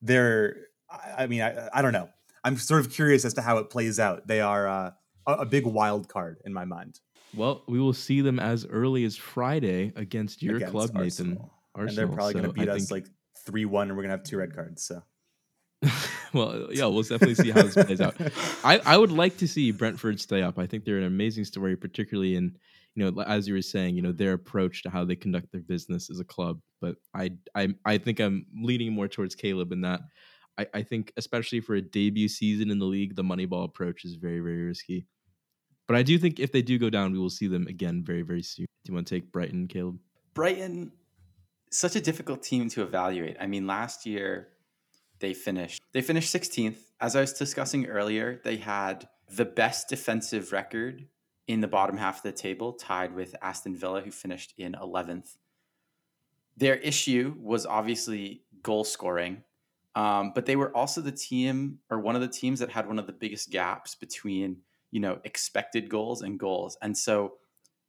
they're. 0.00 0.68
I, 0.94 1.24
I 1.24 1.26
mean, 1.26 1.42
I, 1.42 1.68
I 1.72 1.82
don't 1.82 1.92
know. 1.92 2.08
I'm 2.42 2.56
sort 2.56 2.80
of 2.80 2.92
curious 2.92 3.24
as 3.24 3.34
to 3.34 3.42
how 3.42 3.58
it 3.58 3.70
plays 3.70 3.98
out. 3.98 4.26
They 4.26 4.40
are 4.40 4.68
uh, 4.68 4.90
a, 5.26 5.46
big 5.46 5.66
wild 5.66 6.08
card 6.08 6.38
in 6.44 6.52
my 6.52 6.64
mind. 6.64 7.00
Well, 7.34 7.64
we 7.66 7.80
will 7.80 7.94
see 7.94 8.20
them 8.20 8.38
as 8.38 8.66
early 8.66 9.04
as 9.04 9.16
Friday 9.16 9.92
against 9.96 10.42
your 10.42 10.56
against 10.56 10.72
club, 10.72 10.90
Nathan. 10.94 11.02
Arsenal. 11.04 11.50
Arsenal. 11.74 11.88
and 11.88 11.96
they're 11.96 12.14
probably 12.14 12.34
going 12.34 12.46
to 12.46 12.52
beat 12.52 12.68
I 12.68 12.72
us 12.72 12.88
think- 12.88 12.90
like 12.90 13.06
three 13.46 13.64
one, 13.64 13.88
and 13.88 13.96
we're 13.96 14.02
going 14.02 14.10
to 14.10 14.18
have 14.18 14.24
two 14.24 14.38
red 14.38 14.54
cards. 14.54 14.84
So 14.84 15.02
well, 16.32 16.68
yeah, 16.70 16.86
we'll 16.86 17.02
definitely 17.02 17.34
see 17.34 17.50
how 17.50 17.62
this 17.62 17.74
plays 17.74 18.00
out. 18.00 18.14
I, 18.64 18.80
I 18.84 18.96
would 18.96 19.12
like 19.12 19.36
to 19.38 19.48
see 19.48 19.70
Brentford 19.70 20.20
stay 20.20 20.42
up. 20.42 20.58
I 20.58 20.66
think 20.66 20.84
they're 20.84 20.98
an 20.98 21.04
amazing 21.04 21.44
story, 21.44 21.76
particularly 21.76 22.36
in 22.36 22.56
you 22.94 23.10
know 23.10 23.22
as 23.22 23.48
you 23.48 23.54
were 23.54 23.62
saying, 23.62 23.96
you 23.96 24.02
know 24.02 24.12
their 24.12 24.34
approach 24.34 24.82
to 24.84 24.90
how 24.90 25.04
they 25.04 25.16
conduct 25.16 25.50
their 25.52 25.62
business 25.62 26.10
as 26.10 26.20
a 26.20 26.24
club. 26.24 26.60
But 26.80 26.96
I 27.14 27.32
I 27.54 27.68
I 27.84 27.98
think 27.98 28.20
I'm 28.20 28.46
leaning 28.54 28.92
more 28.92 29.08
towards 29.08 29.34
Caleb 29.34 29.72
in 29.72 29.80
that. 29.82 30.00
I, 30.58 30.66
I 30.74 30.82
think 30.82 31.12
especially 31.16 31.60
for 31.60 31.74
a 31.74 31.82
debut 31.82 32.28
season 32.28 32.70
in 32.70 32.78
the 32.78 32.84
league, 32.84 33.16
the 33.16 33.22
Moneyball 33.22 33.64
approach 33.64 34.04
is 34.04 34.14
very 34.14 34.40
very 34.40 34.64
risky. 34.64 35.06
But 35.86 35.96
I 35.96 36.02
do 36.02 36.18
think 36.18 36.40
if 36.40 36.52
they 36.52 36.62
do 36.62 36.78
go 36.78 36.90
down, 36.90 37.12
we 37.12 37.18
will 37.18 37.30
see 37.30 37.46
them 37.46 37.66
again 37.66 38.02
very 38.04 38.22
very 38.22 38.42
soon. 38.42 38.66
Do 38.84 38.90
you 38.90 38.94
want 38.94 39.06
to 39.06 39.14
take 39.14 39.32
Brighton, 39.32 39.68
Caleb? 39.68 39.98
Brighton, 40.34 40.92
such 41.70 41.96
a 41.96 42.00
difficult 42.00 42.42
team 42.42 42.68
to 42.70 42.82
evaluate. 42.82 43.36
I 43.40 43.46
mean, 43.46 43.66
last 43.66 44.06
year 44.06 44.48
they 45.20 45.34
finished 45.34 45.80
they 45.92 46.02
finished 46.02 46.34
16th. 46.34 46.76
As 47.00 47.16
I 47.16 47.20
was 47.20 47.32
discussing 47.32 47.86
earlier, 47.86 48.40
they 48.44 48.56
had 48.56 49.08
the 49.28 49.44
best 49.44 49.88
defensive 49.88 50.52
record 50.52 51.06
in 51.46 51.60
the 51.60 51.68
bottom 51.68 51.96
half 51.96 52.18
of 52.18 52.22
the 52.22 52.32
table, 52.32 52.72
tied 52.72 53.14
with 53.14 53.34
Aston 53.42 53.76
Villa, 53.76 54.00
who 54.00 54.10
finished 54.10 54.54
in 54.56 54.72
11th. 54.72 55.36
Their 56.56 56.76
issue 56.76 57.34
was 57.38 57.66
obviously 57.66 58.42
goal 58.62 58.84
scoring, 58.84 59.42
um, 59.94 60.32
but 60.34 60.46
they 60.46 60.56
were 60.56 60.74
also 60.76 61.00
the 61.00 61.12
team 61.12 61.78
or 61.90 62.00
one 62.00 62.14
of 62.14 62.20
the 62.20 62.28
teams 62.28 62.60
that 62.60 62.70
had 62.70 62.86
one 62.86 62.98
of 62.98 63.06
the 63.06 63.12
biggest 63.12 63.50
gaps 63.50 63.94
between 63.94 64.58
you 64.90 65.00
know 65.00 65.18
expected 65.24 65.88
goals 65.88 66.22
and 66.22 66.38
goals, 66.38 66.76
and 66.82 66.96
so 66.96 67.34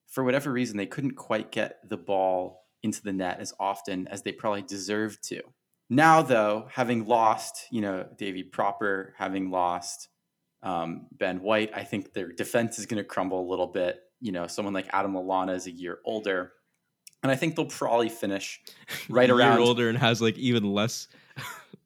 for 0.07 0.23
whatever 0.23 0.51
reason, 0.51 0.77
they 0.77 0.85
couldn't 0.85 1.15
quite 1.15 1.51
get 1.51 1.79
the 1.89 1.97
ball 1.97 2.65
into 2.83 3.01
the 3.03 3.11
net 3.11 3.39
as 3.39 3.53
often 3.59 4.07
as 4.07 4.21
they 4.21 4.31
probably 4.31 4.61
deserved 4.61 5.23
to. 5.27 5.41
Now, 5.89 6.21
though, 6.21 6.67
having 6.71 7.05
lost, 7.05 7.67
you 7.69 7.81
know, 7.81 8.07
Davy 8.17 8.43
Pröpper, 8.43 9.11
having 9.17 9.51
lost 9.51 10.07
um, 10.63 11.07
Ben 11.11 11.41
White, 11.41 11.71
I 11.75 11.83
think 11.83 12.13
their 12.13 12.31
defense 12.31 12.79
is 12.79 12.85
going 12.85 12.97
to 12.97 13.03
crumble 13.03 13.41
a 13.41 13.49
little 13.49 13.67
bit. 13.67 13.99
you 14.21 14.31
know, 14.31 14.47
someone 14.47 14.73
like 14.73 14.87
Adam 14.93 15.13
Lallana 15.13 15.53
is 15.55 15.67
a 15.67 15.71
year 15.71 15.99
older. 16.05 16.53
And 17.21 17.31
I 17.31 17.35
think 17.35 17.55
they'll 17.55 17.65
probably 17.65 18.09
finish 18.09 18.61
right 19.09 19.29
A 19.29 19.33
year 19.33 19.37
around 19.37 19.59
older 19.59 19.89
and 19.89 19.97
has 19.97 20.21
like 20.21 20.37
even 20.37 20.63
less 20.63 21.07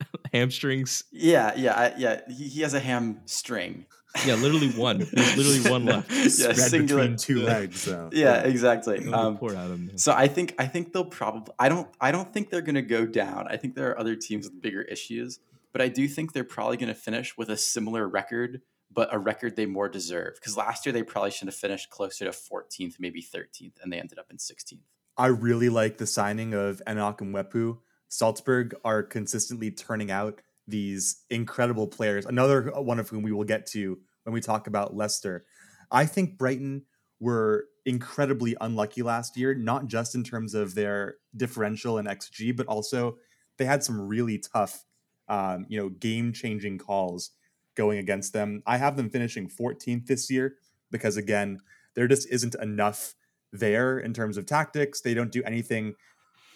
hamstrings. 0.33 1.03
Yeah, 1.12 1.53
yeah, 1.55 1.73
I- 1.73 1.93
yeah. 1.97 2.21
He, 2.29 2.47
he 2.47 2.62
has 2.62 2.73
a 2.73 2.79
hamstring. 2.79 3.85
Yeah, 4.25 4.35
literally 4.35 4.69
one. 4.71 4.97
There's 5.13 5.38
literally 5.38 5.69
one 5.69 5.85
left. 5.85 6.12
yeah, 6.12 6.27
Spread 6.29 6.55
singular. 6.57 7.01
between 7.03 7.17
two 7.17 7.41
legs. 7.43 7.81
So 7.81 8.09
Yeah, 8.12 8.41
exactly. 8.41 9.05
Oh, 9.07 9.13
Um, 9.13 9.38
poor 9.38 9.55
Adam. 9.55 9.91
so 9.97 10.12
I 10.13 10.27
think 10.27 10.55
I 10.57 10.65
think 10.65 10.93
they'll 10.93 11.05
probably 11.05 11.53
I 11.59 11.69
don't 11.69 11.88
I 12.01 12.12
don't 12.12 12.31
think 12.33 12.49
they're 12.49 12.63
gonna 12.63 12.81
go 12.81 13.05
down. 13.05 13.47
I 13.47 13.57
think 13.57 13.75
there 13.75 13.89
are 13.91 13.99
other 13.99 14.15
teams 14.15 14.45
with 14.49 14.59
bigger 14.62 14.81
issues, 14.81 15.39
but 15.71 15.81
I 15.81 15.89
do 15.89 16.07
think 16.07 16.33
they're 16.33 16.43
probably 16.43 16.77
gonna 16.77 16.95
finish 16.95 17.38
with 17.38 17.49
a 17.49 17.57
similar 17.57 18.07
record, 18.07 18.62
but 18.91 19.13
a 19.13 19.19
record 19.19 19.55
they 19.55 19.67
more 19.67 19.88
deserve. 19.88 20.33
Because 20.35 20.57
last 20.57 20.88
year 20.88 20.93
they 20.93 21.03
probably 21.03 21.29
should 21.29 21.47
have 21.47 21.55
finished 21.55 21.91
closer 21.91 22.25
to 22.25 22.31
14th, 22.31 22.95
maybe 22.99 23.21
13th, 23.21 23.73
and 23.83 23.93
they 23.93 23.99
ended 23.99 24.17
up 24.17 24.31
in 24.31 24.38
16th. 24.38 24.79
I 25.17 25.27
really 25.27 25.69
like 25.69 25.97
the 25.97 26.07
signing 26.07 26.55
of 26.55 26.81
Enock 26.88 27.19
Mwepu. 27.19 27.77
Salzburg 28.10 28.76
are 28.84 29.04
consistently 29.04 29.72
turning 29.72 30.12
out 30.12 30.41
these 30.67 31.24
incredible 31.30 31.88
players. 31.88 32.26
Another 32.26 32.72
one 32.76 33.00
of 33.00 33.10
whom 33.10 33.24
we 33.24 33.32
will 33.32 33.43
get 33.43 33.65
to 33.67 33.98
when 34.24 34.34
we 34.34 34.41
talk 34.41 34.67
about 34.67 34.95
Leicester. 34.95 35.45
I 35.91 36.06
think 36.06 36.38
Brighton 36.38 36.84
were 37.19 37.65
incredibly 37.86 38.56
unlucky 38.62 39.02
last 39.02 39.38
year, 39.38 39.54
not 39.56 39.88
just 39.88 40.15
in 40.15 40.24
terms 40.24 40.54
of 40.54 40.76
their 40.76 41.15
differential 41.36 41.98
and 41.98 42.08
XG, 42.08 42.56
but 42.56 42.67
also 42.67 43.17
they 43.58 43.65
had 43.65 43.84
some 43.84 44.00
really 44.00 44.38
tough, 44.38 44.86
um, 45.28 45.65
you 45.69 45.80
know, 45.80 45.89
game-changing 45.89 46.78
calls 46.78 47.32
going 47.76 47.98
against 47.98 48.34
them. 48.34 48.62
I 48.65 48.78
have 48.78 48.98
them 48.98 49.10
finishing 49.10 49.50
14th 49.50 50.06
this 50.06 50.30
year 50.30 50.56
because 50.91 51.17
again, 51.17 51.60
there 51.95 52.08
just 52.08 52.30
isn't 52.30 52.56
enough 52.56 53.15
there 53.52 54.00
in 54.00 54.13
terms 54.13 54.38
of 54.38 54.45
tactics. 54.45 55.02
They 55.02 55.13
don't 55.13 55.32
do 55.32 55.43
anything, 55.43 55.95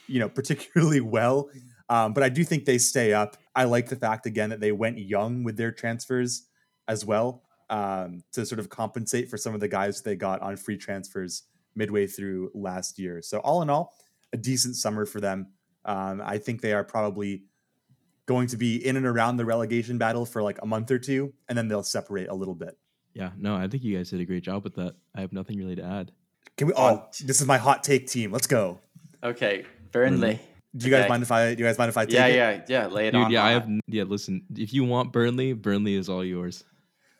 you 0.07 0.19
know, 0.19 0.29
particularly 0.39 1.01
well. 1.01 1.49
Um, 1.89 2.13
but 2.13 2.23
I 2.23 2.29
do 2.29 2.43
think 2.43 2.65
they 2.65 2.77
stay 2.77 3.13
up. 3.13 3.37
I 3.55 3.65
like 3.65 3.89
the 3.89 3.95
fact 3.95 4.25
again 4.25 4.49
that 4.49 4.59
they 4.59 4.71
went 4.71 4.97
young 4.97 5.43
with 5.43 5.57
their 5.57 5.71
transfers 5.71 6.47
as 6.87 7.05
well 7.05 7.43
um, 7.69 8.21
to 8.31 8.45
sort 8.45 8.59
of 8.59 8.69
compensate 8.69 9.29
for 9.29 9.37
some 9.37 9.53
of 9.53 9.59
the 9.59 9.67
guys 9.67 10.01
they 10.01 10.15
got 10.15 10.41
on 10.41 10.57
free 10.57 10.77
transfers 10.77 11.43
midway 11.75 12.07
through 12.07 12.51
last 12.53 12.99
year. 12.99 13.21
So 13.21 13.39
all 13.39 13.61
in 13.61 13.69
all, 13.69 13.93
a 14.31 14.37
decent 14.37 14.75
summer 14.75 15.05
for 15.05 15.19
them. 15.19 15.47
Um, 15.85 16.21
I 16.23 16.37
think 16.37 16.61
they 16.61 16.73
are 16.73 16.83
probably 16.83 17.43
going 18.25 18.47
to 18.47 18.57
be 18.57 18.85
in 18.85 18.95
and 18.95 19.05
around 19.05 19.37
the 19.37 19.45
relegation 19.45 19.97
battle 19.97 20.25
for 20.25 20.41
like 20.41 20.59
a 20.61 20.65
month 20.65 20.91
or 20.91 20.99
two, 20.99 21.33
and 21.49 21.57
then 21.57 21.67
they'll 21.67 21.83
separate 21.83 22.29
a 22.29 22.33
little 22.33 22.55
bit. 22.55 22.77
Yeah, 23.13 23.31
no, 23.37 23.55
I 23.55 23.67
think 23.67 23.83
you 23.83 23.97
guys 23.97 24.09
did 24.09 24.21
a 24.21 24.25
great 24.25 24.43
job 24.43 24.63
with 24.63 24.75
that. 24.75 24.95
I 25.15 25.21
have 25.21 25.33
nothing 25.33 25.57
really 25.57 25.75
to 25.75 25.83
add. 25.83 26.11
Can 26.57 26.67
we? 26.67 26.73
Oh, 26.75 27.05
this 27.23 27.41
is 27.41 27.47
my 27.47 27.57
hot 27.57 27.83
take 27.83 28.07
team. 28.07 28.31
Let's 28.31 28.47
go. 28.47 28.79
Okay, 29.23 29.65
Burnley. 29.93 30.33
Mm-hmm. 30.35 30.77
Do 30.77 30.85
you 30.87 30.91
guys 30.91 31.07
mind 31.07 31.23
if 31.23 31.31
I? 31.31 31.53
Do 31.55 31.61
you 31.61 31.67
guys 31.69 31.77
mind 31.77 31.89
if 31.89 31.97
I 31.97 32.05
take 32.05 32.15
Yeah, 32.15 32.25
it? 32.27 32.35
yeah, 32.35 32.81
yeah. 32.81 32.87
Lay 32.87 33.07
it 33.07 33.11
Dude, 33.11 33.21
on. 33.25 33.31
yeah, 33.31 33.43
I 33.43 33.51
uh, 33.51 33.53
have. 33.53 33.63
n- 33.63 33.79
Yeah, 33.87 34.03
listen, 34.03 34.43
if 34.55 34.73
you 34.73 34.83
want 34.83 35.13
Burnley, 35.13 35.53
Burnley 35.53 35.93
is 35.95 36.09
all 36.09 36.25
yours. 36.25 36.63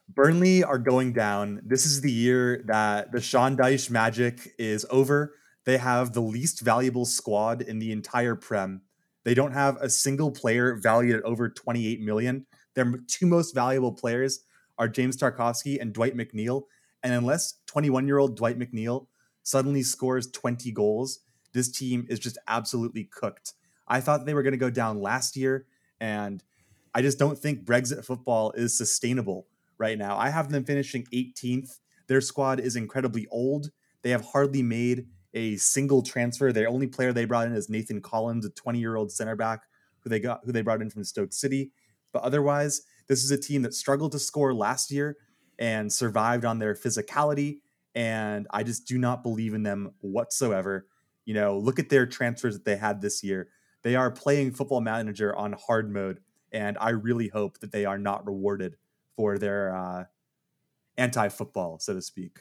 Burnley 0.09 0.63
are 0.63 0.77
going 0.79 1.13
down. 1.13 1.61
This 1.65 1.85
is 1.85 2.01
the 2.01 2.11
year 2.11 2.63
that 2.65 3.11
the 3.11 3.21
Sean 3.21 3.55
Dyche 3.55 3.89
magic 3.89 4.53
is 4.57 4.85
over. 4.89 5.35
They 5.65 5.77
have 5.77 6.13
the 6.13 6.19
least 6.21 6.61
valuable 6.61 7.05
squad 7.05 7.61
in 7.61 7.79
the 7.79 7.91
entire 7.91 8.35
Prem. 8.35 8.81
They 9.23 9.33
don't 9.33 9.53
have 9.53 9.77
a 9.77 9.89
single 9.89 10.31
player 10.31 10.75
valued 10.75 11.15
at 11.15 11.23
over 11.23 11.47
28 11.47 12.01
million. 12.01 12.45
Their 12.75 12.91
two 13.07 13.25
most 13.27 13.53
valuable 13.55 13.93
players 13.93 14.41
are 14.77 14.87
James 14.89 15.15
Tarkowski 15.15 15.79
and 15.79 15.93
Dwight 15.93 16.17
McNeil. 16.17 16.63
And 17.03 17.13
unless 17.13 17.59
21 17.67 18.07
year 18.07 18.17
old 18.17 18.35
Dwight 18.35 18.59
McNeil 18.59 19.07
suddenly 19.43 19.83
scores 19.83 20.27
20 20.31 20.71
goals, 20.71 21.19
this 21.53 21.71
team 21.71 22.05
is 22.09 22.19
just 22.19 22.37
absolutely 22.47 23.05
cooked. 23.05 23.53
I 23.87 24.01
thought 24.01 24.25
they 24.25 24.33
were 24.33 24.43
going 24.43 24.53
to 24.53 24.57
go 24.57 24.69
down 24.69 25.01
last 25.01 25.35
year, 25.35 25.65
and 25.99 26.43
I 26.93 27.01
just 27.01 27.19
don't 27.19 27.37
think 27.37 27.65
Brexit 27.65 28.05
football 28.05 28.51
is 28.51 28.77
sustainable 28.77 29.47
right 29.77 29.97
now. 29.97 30.17
I 30.17 30.29
have 30.29 30.49
them 30.49 30.63
finishing 30.63 31.05
18th. 31.13 31.79
Their 32.07 32.21
squad 32.21 32.59
is 32.59 32.75
incredibly 32.75 33.27
old. 33.31 33.71
They 34.01 34.11
have 34.11 34.25
hardly 34.25 34.61
made 34.61 35.07
a 35.33 35.55
single 35.57 36.01
transfer. 36.01 36.51
Their 36.51 36.69
only 36.69 36.87
player 36.87 37.13
they 37.13 37.25
brought 37.25 37.47
in 37.47 37.53
is 37.53 37.69
Nathan 37.69 38.01
Collins, 38.01 38.45
a 38.45 38.49
20-year-old 38.49 39.11
center 39.11 39.35
back 39.35 39.63
who 40.03 40.09
they 40.09 40.19
got 40.19 40.41
who 40.45 40.51
they 40.51 40.61
brought 40.61 40.81
in 40.81 40.89
from 40.89 41.03
Stoke 41.03 41.33
City. 41.33 41.71
But 42.11 42.23
otherwise, 42.23 42.81
this 43.07 43.23
is 43.23 43.31
a 43.31 43.37
team 43.37 43.63
that 43.63 43.73
struggled 43.73 44.11
to 44.11 44.19
score 44.19 44.53
last 44.53 44.91
year 44.91 45.17
and 45.57 45.91
survived 45.91 46.45
on 46.45 46.59
their 46.59 46.75
physicality. 46.75 47.59
And 47.95 48.47
I 48.51 48.63
just 48.63 48.87
do 48.87 48.97
not 48.97 49.23
believe 49.23 49.53
in 49.53 49.63
them 49.63 49.93
whatsoever. 50.01 50.87
You 51.25 51.33
know, 51.33 51.57
look 51.57 51.79
at 51.79 51.89
their 51.89 52.05
transfers 52.05 52.53
that 52.55 52.65
they 52.65 52.75
had 52.75 53.01
this 53.01 53.23
year. 53.23 53.49
They 53.81 53.95
are 53.95 54.11
playing 54.11 54.51
football 54.51 54.81
manager 54.81 55.35
on 55.35 55.53
hard 55.53 55.91
mode, 55.91 56.19
and 56.51 56.77
I 56.79 56.89
really 56.91 57.27
hope 57.29 57.59
that 57.59 57.71
they 57.71 57.85
are 57.85 57.97
not 57.97 58.25
rewarded 58.25 58.77
for 59.15 59.37
their 59.37 59.75
uh, 59.75 60.03
anti-football, 60.97 61.79
so 61.79 61.93
to 61.93 62.01
speak. 62.01 62.39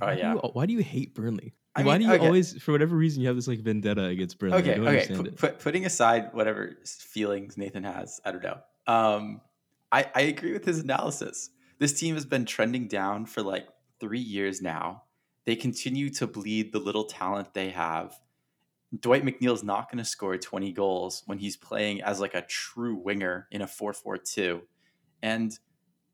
Oh 0.00 0.06
Why 0.06 0.14
do 0.14 0.20
yeah. 0.20 0.32
you- 0.34 0.40
why 0.52 0.66
do 0.66 0.72
you 0.72 0.82
hate 0.82 1.14
Burnley? 1.14 1.54
I 1.74 1.82
why 1.82 1.92
mean, 1.98 2.00
do 2.00 2.06
you 2.08 2.14
okay. 2.14 2.26
always, 2.26 2.60
for 2.60 2.72
whatever 2.72 2.96
reason, 2.96 3.20
you 3.22 3.28
have 3.28 3.36
this 3.36 3.46
like 3.46 3.60
vendetta 3.60 4.04
against 4.04 4.38
Burnley? 4.38 4.56
I 4.56 4.60
Okay, 4.60 4.74
don't 4.74 4.80
okay. 4.88 4.88
understand 4.96 5.20
Pu- 5.20 5.26
it. 5.26 5.36
put, 5.36 5.58
putting 5.60 5.86
aside 5.86 6.30
whatever 6.32 6.76
feelings 6.84 7.56
Nathan 7.56 7.84
has, 7.84 8.20
I 8.24 8.32
don't 8.32 8.42
know. 8.42 8.58
Um, 8.86 9.40
I, 9.92 10.06
I 10.14 10.20
agree 10.22 10.52
with 10.52 10.64
his 10.64 10.78
analysis. 10.80 11.50
This 11.78 11.98
team 11.98 12.14
has 12.14 12.24
been 12.24 12.44
trending 12.46 12.88
down 12.88 13.26
for 13.26 13.42
like 13.42 13.68
three 14.00 14.18
years 14.20 14.60
now. 14.60 15.02
They 15.48 15.56
continue 15.56 16.10
to 16.10 16.26
bleed 16.26 16.72
the 16.72 16.78
little 16.78 17.04
talent 17.04 17.54
they 17.54 17.70
have. 17.70 18.20
Dwight 19.00 19.24
McNeil's 19.24 19.64
not 19.64 19.90
going 19.90 19.96
to 19.96 20.04
score 20.04 20.36
20 20.36 20.72
goals 20.72 21.22
when 21.24 21.38
he's 21.38 21.56
playing 21.56 22.02
as 22.02 22.20
like 22.20 22.34
a 22.34 22.42
true 22.42 22.96
winger 22.96 23.48
in 23.50 23.62
a 23.62 23.66
4-4-2. 23.66 24.60
And 25.22 25.58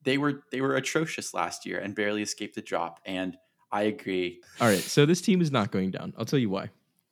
they 0.05 0.19
were 0.19 0.45
they 0.53 0.61
were 0.61 0.77
atrocious 0.77 1.35
last 1.35 1.67
year 1.67 1.81
and 1.81 1.97
barely 1.97 2.23
escaped 2.23 2.55
the 2.55 2.63
drop. 2.63 3.01
And 3.05 3.37
I 3.73 3.83
agree. 3.83 4.41
All 4.61 4.69
right, 4.69 4.79
so 4.79 5.05
this 5.05 5.21
team 5.21 5.43
is 5.43 5.51
not 5.51 5.73
going 5.73 5.91
down. 5.91 6.15
I'll 6.17 6.25
tell 6.25 6.39
you 6.39 6.51
why. 6.51 6.71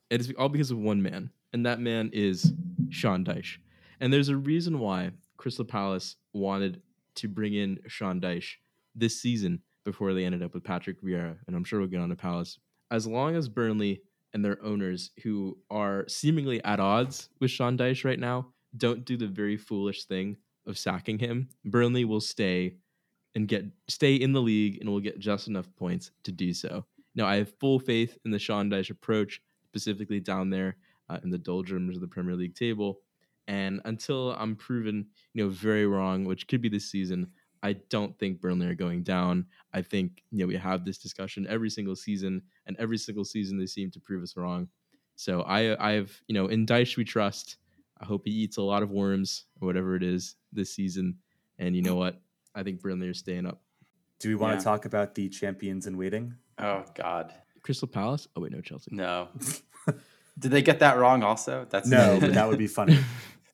It 0.09 0.21
is 0.21 0.33
all 0.39 0.49
because 0.49 0.71
of 0.71 0.79
one 0.79 1.03
man, 1.03 1.29
and 1.53 1.67
that 1.67 1.81
man 1.81 2.09
is 2.13 2.53
Sean 2.91 3.25
Dyche. 3.25 3.57
And 3.99 4.13
there's 4.13 4.29
a 4.29 4.37
reason 4.37 4.79
why 4.79 5.11
Crystal 5.39 5.65
Palace 5.65 6.15
wanted 6.33 6.83
to 7.17 7.27
bring 7.27 7.55
in 7.55 7.81
Sean 7.89 8.21
Dyche 8.21 8.59
this 8.95 9.21
season 9.21 9.63
before 9.85 10.15
they 10.15 10.25
ended 10.25 10.43
up 10.43 10.55
with 10.55 10.65
Patrick 10.65 11.03
Vieira, 11.03 11.37
and 11.47 11.57
I'm 11.57 11.65
sure 11.65 11.79
we'll 11.81 11.89
get 11.89 12.01
on 12.01 12.09
to 12.09 12.17
Palace. 12.17 12.59
As 12.91 13.07
long 13.07 13.37
as 13.37 13.49
Burnley 13.49 14.03
and 14.35 14.45
their 14.45 14.63
owners, 14.65 15.11
who 15.23 15.59
are 15.71 16.05
seemingly 16.09 16.63
at 16.65 16.81
odds 16.81 17.29
with 17.41 17.51
Sean 17.51 17.77
Dyche 17.77 18.05
right 18.05 18.19
now, 18.19 18.49
don't 18.77 19.05
do 19.05 19.17
the 19.17 19.27
very 19.27 19.57
foolish 19.57 20.05
thing 20.05 20.37
of 20.67 20.79
sacking 20.79 21.19
him, 21.19 21.49
Burnley 21.65 22.05
will 22.05 22.21
stay 22.21 22.77
and 23.35 23.49
get 23.49 23.65
stay 23.89 24.15
in 24.17 24.33
the 24.33 24.43
league 24.43 24.79
and 24.81 24.91
will 24.91 25.01
get 25.01 25.19
just 25.19 25.49
enough 25.49 25.69
points 25.77 26.11
to 26.25 26.33
do 26.33 26.53
so. 26.53 26.85
Now, 27.15 27.27
I 27.27 27.37
have 27.37 27.53
full 27.59 27.79
faith 27.79 28.19
in 28.25 28.31
the 28.31 28.39
Sean 28.39 28.71
Dyche 28.71 28.91
approach, 28.91 29.43
specifically 29.69 30.21
down 30.21 30.51
there 30.51 30.77
uh, 31.09 31.19
in 31.23 31.31
the 31.31 31.39
doldrums 31.39 31.97
of 31.97 32.01
the 32.01 32.09
Premier 32.09 32.35
League 32.35 32.55
table. 32.55 33.01
And 33.49 33.81
until 33.85 34.33
I'm 34.33 34.55
proven, 34.55 35.07
you 35.35 35.45
know, 35.45 35.51
very 35.51 35.87
wrong, 35.87 36.25
which 36.25 36.47
could 36.47 36.63
be 36.63 36.69
this 36.69 36.91
season, 36.91 37.27
I 37.63 37.75
don't 37.91 38.19
think 38.19 38.41
Burnley 38.41 38.67
are 38.67 38.75
going 38.75 39.03
down. 39.03 39.47
I 39.73 39.83
think 39.83 40.23
you 40.31 40.39
know 40.41 40.47
we 40.47 40.57
have 40.57 40.85
this 40.85 40.99
discussion 40.99 41.47
every 41.49 41.71
single 41.71 41.95
season, 41.97 42.43
and 42.67 42.77
every 42.79 42.99
single 42.99 43.25
season 43.25 43.59
they 43.59 43.67
seem 43.67 43.91
to 43.93 44.01
prove 44.01 44.23
us 44.23 44.37
wrong. 44.37 44.69
So 45.15 45.43
I, 45.43 45.77
I 45.91 45.93
have, 45.93 46.11
you 46.27 46.35
know, 46.35 46.47
in 46.49 46.67
Dyche 46.67 46.97
we 46.97 47.05
trust. 47.05 47.57
I 48.01 48.05
hope 48.05 48.23
he 48.25 48.33
eats 48.33 48.57
a 48.57 48.63
lot 48.63 48.83
of 48.83 48.91
worms 48.91 49.45
or 49.61 49.67
whatever 49.67 49.95
it 49.95 50.03
is 50.03 50.35
this 50.53 50.75
season. 50.75 51.19
And 51.59 51.77
you 51.77 51.83
know 51.83 51.95
what? 51.95 52.21
I 52.55 52.63
think 52.65 52.81
Burnley 52.81 53.07
are 53.09 53.15
staying 53.15 53.47
up. 53.47 53.61
Do 54.19 54.29
we 54.31 54.35
want 54.35 54.55
Yeah. 54.55 54.59
to 54.59 54.65
talk 54.65 54.85
about 54.87 55.15
the 55.15 55.29
champions 55.29 55.87
in 55.87 55.97
waiting? 55.97 56.35
Oh 56.59 56.85
God, 56.95 57.33
Crystal 57.63 57.87
Palace? 57.87 58.27
Oh 58.35 58.41
wait, 58.41 58.51
no, 58.53 58.61
Chelsea. 58.61 58.91
no. 58.95 59.29
Did 60.39 60.51
they 60.51 60.63
get 60.63 60.79
that 60.81 60.97
wrong? 60.97 61.23
Also, 61.23 61.67
that's 61.69 61.89
No, 61.89 62.19
but 62.21 62.33
that 62.35 62.49
would 62.49 62.59
be 62.59 62.67
funny. 62.67 62.99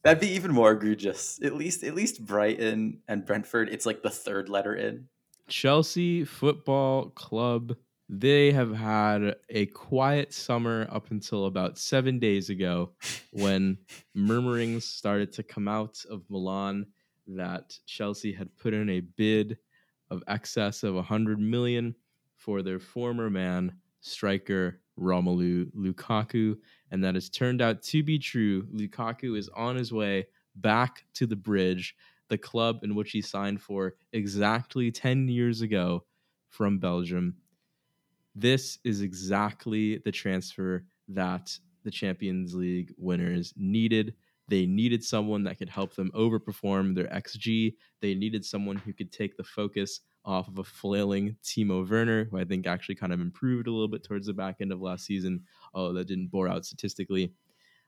That'd 0.08 0.22
be 0.22 0.36
even 0.36 0.54
more 0.54 0.72
egregious. 0.72 1.38
At 1.42 1.54
least, 1.54 1.84
at 1.84 1.94
least 1.94 2.24
Brighton 2.24 3.02
and 3.08 3.26
Brentford, 3.26 3.68
it's 3.68 3.84
like 3.84 4.02
the 4.02 4.08
third 4.08 4.48
letter 4.48 4.74
in. 4.74 5.06
Chelsea 5.48 6.24
Football 6.24 7.10
Club. 7.10 7.76
They 8.08 8.50
have 8.52 8.74
had 8.74 9.34
a 9.50 9.66
quiet 9.66 10.32
summer 10.32 10.88
up 10.90 11.10
until 11.10 11.44
about 11.44 11.76
seven 11.76 12.18
days 12.18 12.48
ago 12.48 12.92
when 13.32 13.76
murmurings 14.14 14.86
started 14.86 15.30
to 15.34 15.42
come 15.42 15.68
out 15.68 16.02
of 16.08 16.22
Milan 16.30 16.86
that 17.26 17.78
Chelsea 17.84 18.32
had 18.32 18.56
put 18.56 18.72
in 18.72 18.88
a 18.88 19.00
bid 19.00 19.58
of 20.10 20.24
excess 20.26 20.84
of 20.84 20.94
100 20.94 21.38
million 21.38 21.94
for 22.34 22.62
their 22.62 22.78
former 22.78 23.28
man, 23.28 23.76
striker 24.00 24.80
Romelu 24.98 25.70
Lukaku. 25.74 26.56
And 26.90 27.02
that 27.04 27.14
has 27.14 27.28
turned 27.28 27.62
out 27.62 27.82
to 27.84 28.02
be 28.02 28.18
true. 28.18 28.66
Lukaku 28.74 29.36
is 29.36 29.48
on 29.50 29.76
his 29.76 29.92
way 29.92 30.26
back 30.56 31.04
to 31.14 31.26
the 31.26 31.36
bridge 31.36 31.94
the 32.28 32.38
club 32.38 32.80
in 32.82 32.94
which 32.94 33.10
he 33.10 33.22
signed 33.22 33.60
for 33.60 33.94
exactly 34.12 34.90
10 34.90 35.28
years 35.28 35.62
ago 35.62 36.04
from 36.48 36.78
Belgium. 36.78 37.36
This 38.34 38.78
is 38.84 39.00
exactly 39.00 39.98
the 39.98 40.12
transfer 40.12 40.84
that 41.08 41.58
the 41.84 41.90
Champions 41.90 42.54
League 42.54 42.92
winners 42.96 43.54
needed. 43.56 44.14
They 44.48 44.66
needed 44.66 45.02
someone 45.02 45.42
that 45.44 45.58
could 45.58 45.68
help 45.68 45.94
them 45.94 46.10
overperform 46.14 46.94
their 46.94 47.08
XG. 47.08 47.74
They 48.00 48.14
needed 48.14 48.44
someone 48.44 48.76
who 48.76 48.92
could 48.92 49.12
take 49.12 49.36
the 49.36 49.44
focus 49.44 50.00
off 50.28 50.46
of 50.46 50.58
a 50.58 50.64
flailing 50.64 51.34
Timo 51.42 51.88
Werner, 51.88 52.28
who 52.30 52.38
I 52.38 52.44
think 52.44 52.66
actually 52.66 52.96
kind 52.96 53.14
of 53.14 53.20
improved 53.20 53.66
a 53.66 53.72
little 53.72 53.88
bit 53.88 54.04
towards 54.04 54.26
the 54.26 54.34
back 54.34 54.56
end 54.60 54.70
of 54.70 54.82
last 54.82 55.06
season, 55.06 55.40
although 55.72 55.94
that 55.94 56.06
didn't 56.06 56.30
bore 56.30 56.48
out 56.48 56.66
statistically. 56.66 57.32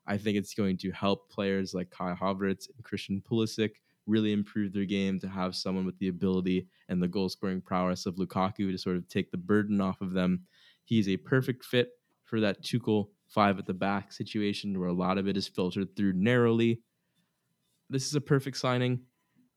I 0.07 0.17
think 0.17 0.39
it's 0.39 0.55
going 0.55 0.79
to 0.79 0.91
help 0.91 1.31
players 1.31 1.75
like 1.75 1.91
Kai 1.91 2.15
Havertz 2.15 2.69
and 2.75 2.83
Christian 2.83 3.23
Pulisic 3.31 3.73
really 4.07 4.33
improve 4.33 4.73
their 4.73 4.87
game 4.87 5.21
to 5.21 5.29
have 5.29 5.55
someone 5.55 5.85
with 5.85 5.99
the 5.99 6.09
ability 6.09 6.67
and 6.89 7.03
the 7.03 7.07
goal 7.07 7.29
scoring 7.29 7.61
prowess 7.61 8.07
of 8.07 8.17
Lukaku 8.17 8.73
to 8.73 8.79
sort 8.79 8.97
of 8.97 9.07
take 9.09 9.31
the 9.31 9.37
burden 9.37 9.81
off 9.81 10.01
of 10.01 10.15
them. 10.15 10.47
He's 10.85 11.09
a 11.09 11.19
perfect 11.19 11.63
fit 11.63 11.91
for 12.25 12.41
that 12.41 12.65
Tuchel 12.65 13.09
five 13.29 13.59
at 13.59 13.67
the 13.67 13.75
back 13.75 14.13
situation 14.13 14.81
where 14.81 14.89
a 14.89 14.95
lot 14.95 15.19
of 15.19 15.29
it 15.29 15.37
is 15.37 15.47
filtered 15.47 15.95
through 15.95 16.15
narrowly. 16.15 16.81
This 17.91 18.07
is 18.07 18.15
a 18.15 18.21
perfect 18.21 18.57
signing. 18.57 19.01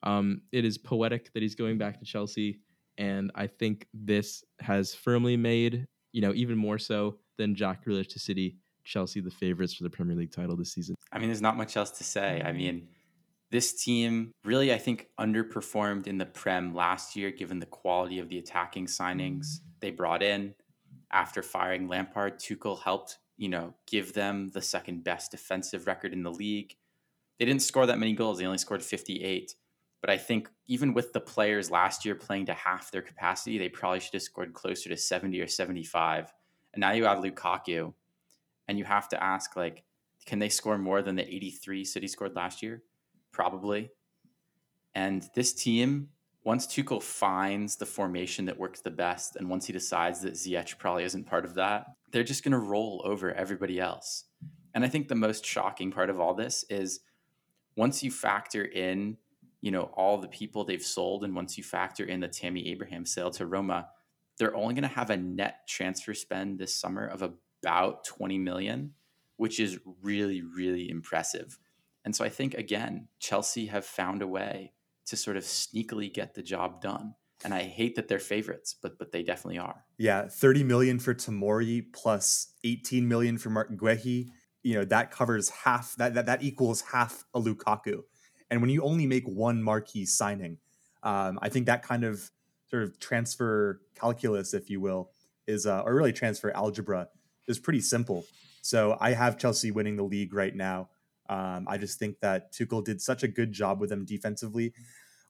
Um, 0.04 0.42
it 0.52 0.66
is 0.66 0.78
poetic 0.78 1.32
that 1.34 1.42
he's 1.42 1.56
going 1.56 1.78
back 1.78 1.98
to 2.00 2.06
Chelsea, 2.06 2.60
and 2.98 3.32
I 3.36 3.48
think 3.48 3.88
this 3.94 4.44
has 4.60 4.94
firmly 4.94 5.38
made, 5.38 5.88
you 6.12 6.22
know, 6.22 6.34
even 6.34 6.58
more 6.58 6.78
so 6.78 7.18
than 7.38 7.56
Jack 7.56 7.86
Grealish 7.86 8.10
to 8.10 8.20
City, 8.20 8.58
Chelsea 8.84 9.22
the 9.22 9.32
favorites 9.32 9.74
for 9.74 9.84
the 9.84 9.90
Premier 9.90 10.16
League 10.16 10.32
title 10.32 10.56
this 10.56 10.74
season. 10.74 10.96
I 11.12 11.20
mean, 11.20 11.30
there's 11.30 11.42
not 11.42 11.58
much 11.58 11.78
else 11.78 11.92
to 11.92 12.04
say. 12.04 12.42
I 12.44 12.52
mean, 12.52 12.88
this 13.52 13.74
team 13.74 14.32
really, 14.44 14.74
I 14.74 14.78
think, 14.78 15.08
underperformed 15.20 16.08
in 16.08 16.18
the 16.18 16.26
Prem 16.26 16.74
last 16.74 17.16
year, 17.16 17.32
given 17.32 17.60
the 17.60 17.66
quality 17.66 18.20
of 18.20 18.30
the 18.30 18.38
attacking 18.38 18.88
signings 18.88 19.60
they 19.80 19.92
brought 19.92 20.24
in. 20.24 20.56
After 21.12 21.44
firing 21.44 21.88
Lampard, 21.88 22.40
Tuchel 22.40 22.82
helped, 22.82 23.20
you 23.38 23.50
know, 23.50 23.76
give 23.86 24.14
them 24.14 24.50
the 24.54 24.62
second 24.62 25.04
best 25.04 25.32
defensive 25.32 25.86
record 25.86 26.14
in 26.14 26.24
the 26.24 26.32
league. 26.32 26.76
They 27.38 27.46
didn't 27.46 27.62
score 27.62 27.86
that 27.86 28.00
many 28.00 28.14
goals; 28.14 28.40
they 28.40 28.46
only 28.46 28.58
scored 28.58 28.82
58. 28.82 29.56
But 30.04 30.10
I 30.10 30.18
think 30.18 30.50
even 30.68 30.94
with 30.94 31.14
the 31.14 31.22
players 31.22 31.72
last 31.72 32.04
year 32.04 32.14
playing 32.14 32.48
to 32.48 32.54
half 32.54 32.92
their 32.92 33.02
capacity, 33.02 33.58
they 33.58 33.70
probably 33.70 34.02
should 34.02 34.16
have 34.16 34.22
scored 34.22 34.52
closer 34.52 34.90
to 34.90 34.98
70 34.98 35.40
or 35.40 35.48
75. 35.48 36.34
And 36.74 36.82
now 36.82 36.92
you 36.92 37.06
have 37.06 37.20
Lukaku, 37.20 37.94
and 38.68 38.78
you 38.78 38.84
have 38.84 39.08
to 39.10 39.24
ask, 39.24 39.56
like, 39.56 39.84
can 40.26 40.40
they 40.40 40.50
score 40.50 40.78
more 40.78 41.02
than 41.02 41.16
the 41.16 41.34
83 41.34 41.86
City 41.86 42.08
scored 42.10 42.36
last 42.36 42.62
year? 42.62 42.84
Probably. 43.32 43.92
And 44.94 45.26
this 45.36 45.54
team, 45.54 46.10
once 46.44 46.68
Tuchel 46.68 47.02
finds 47.02 47.78
the 47.78 47.86
formation 47.86 48.44
that 48.48 48.60
works 48.60 48.82
the 48.82 48.92
best, 48.92 49.38
and 49.38 49.50
once 49.50 49.68
he 49.68 49.72
decides 49.72 50.20
that 50.24 50.34
Ziyech 50.34 50.78
probably 50.80 51.06
isn't 51.06 51.28
part 51.28 51.46
of 51.46 51.54
that, 51.54 51.86
they're 52.12 52.24
just 52.26 52.44
going 52.44 52.52
to 52.52 52.58
roll 52.58 53.02
over 53.06 53.32
everybody 53.32 53.80
else. 53.80 54.26
And 54.74 54.84
I 54.84 54.90
think 54.90 55.08
the 55.08 55.16
most 55.16 55.46
shocking 55.46 55.94
part 55.94 56.10
of 56.10 56.20
all 56.20 56.34
this 56.34 56.66
is 56.70 57.00
once 57.78 58.04
you 58.04 58.12
factor 58.12 58.66
in, 58.66 59.16
you 59.64 59.72
know, 59.72 59.84
all 59.96 60.18
the 60.18 60.28
people 60.28 60.66
they've 60.66 60.84
sold, 60.84 61.24
and 61.24 61.34
once 61.34 61.58
you 61.58 61.64
factor 61.64 62.04
in 62.04 62.20
the 62.20 62.28
Tammy 62.28 62.68
Abraham 62.68 63.06
sale 63.06 63.32
to 63.32 63.46
Roma, 63.46 63.88
they're 64.38 64.54
only 64.58 64.74
going 64.74 64.84
to 64.84 64.90
have 64.90 65.10
a 65.10 65.16
net 65.16 65.66
transfer 65.70 66.14
spend 66.14 66.60
this 66.60 66.76
summer 66.76 67.08
of 67.08 67.22
about 67.22 68.04
20 68.04 68.40
million, 68.40 68.92
which 69.38 69.62
is 69.62 69.80
really, 70.02 70.42
really 70.42 70.90
impressive. 70.90 71.58
And 72.04 72.14
so 72.14 72.26
I 72.26 72.30
think 72.30 72.56
again, 72.56 73.08
Chelsea 73.20 73.68
have 73.68 73.86
found 73.86 74.22
a 74.22 74.28
way 74.28 74.74
to 75.06 75.16
sort 75.16 75.38
of 75.38 75.44
sneakily 75.44 76.14
get 76.14 76.34
the 76.34 76.44
job 76.44 76.82
done. 76.82 77.16
And 77.46 77.54
I 77.54 77.64
hate 77.64 77.96
that 77.96 78.10
they're 78.10 78.20
favorites, 78.20 78.76
but 78.82 79.00
but 79.00 79.14
they 79.14 79.24
definitely 79.24 79.60
are. 79.60 79.86
Yeah, 79.98 80.28
30 80.28 80.66
million 80.66 81.00
for 81.00 81.14
Tomori 81.14 81.86
plus 81.94 82.54
18 82.66 83.08
million 83.08 83.38
for 83.38 83.50
Martin 83.50 83.78
Guehi. 83.78 84.28
You 84.62 84.76
know, 84.76 84.86
that 84.86 85.12
covers 85.12 85.50
half 85.50 85.96
that 85.96 86.16
that, 86.16 86.26
that 86.26 86.44
equals 86.44 86.82
half 86.92 87.24
a 87.34 87.40
Lukaku. 87.40 88.04
And 88.54 88.62
when 88.62 88.70
you 88.70 88.84
only 88.84 89.08
make 89.08 89.28
one 89.28 89.64
marquee 89.64 90.06
signing, 90.06 90.60
um, 91.02 91.40
I 91.42 91.50
think 91.50 91.66
that 91.66 91.82
kind 91.82 92.04
of 92.04 92.30
sort 92.70 92.84
of 92.84 93.00
transfer 93.00 93.82
calculus, 93.96 94.54
if 94.54 94.70
you 94.70 94.80
will, 94.80 95.10
is 95.48 95.66
uh, 95.66 95.82
or 95.82 95.96
really 95.96 96.14
transfer 96.14 96.52
algebra 96.52 97.08
is 97.48 97.58
pretty 97.58 97.82
simple. 97.82 98.28
So 98.62 98.96
I 99.02 99.14
have 99.14 99.40
Chelsea 99.40 99.72
winning 99.72 99.96
the 99.96 100.04
league 100.04 100.36
right 100.36 100.56
now. 100.56 100.90
Um, 101.30 101.66
I 101.68 101.80
just 101.80 101.98
think 101.98 102.20
that 102.20 102.54
Tuchel 102.54 102.86
did 102.86 103.02
such 103.02 103.24
a 103.24 103.28
good 103.28 103.54
job 103.54 103.80
with 103.80 103.90
them 103.90 104.06
defensively. 104.06 104.74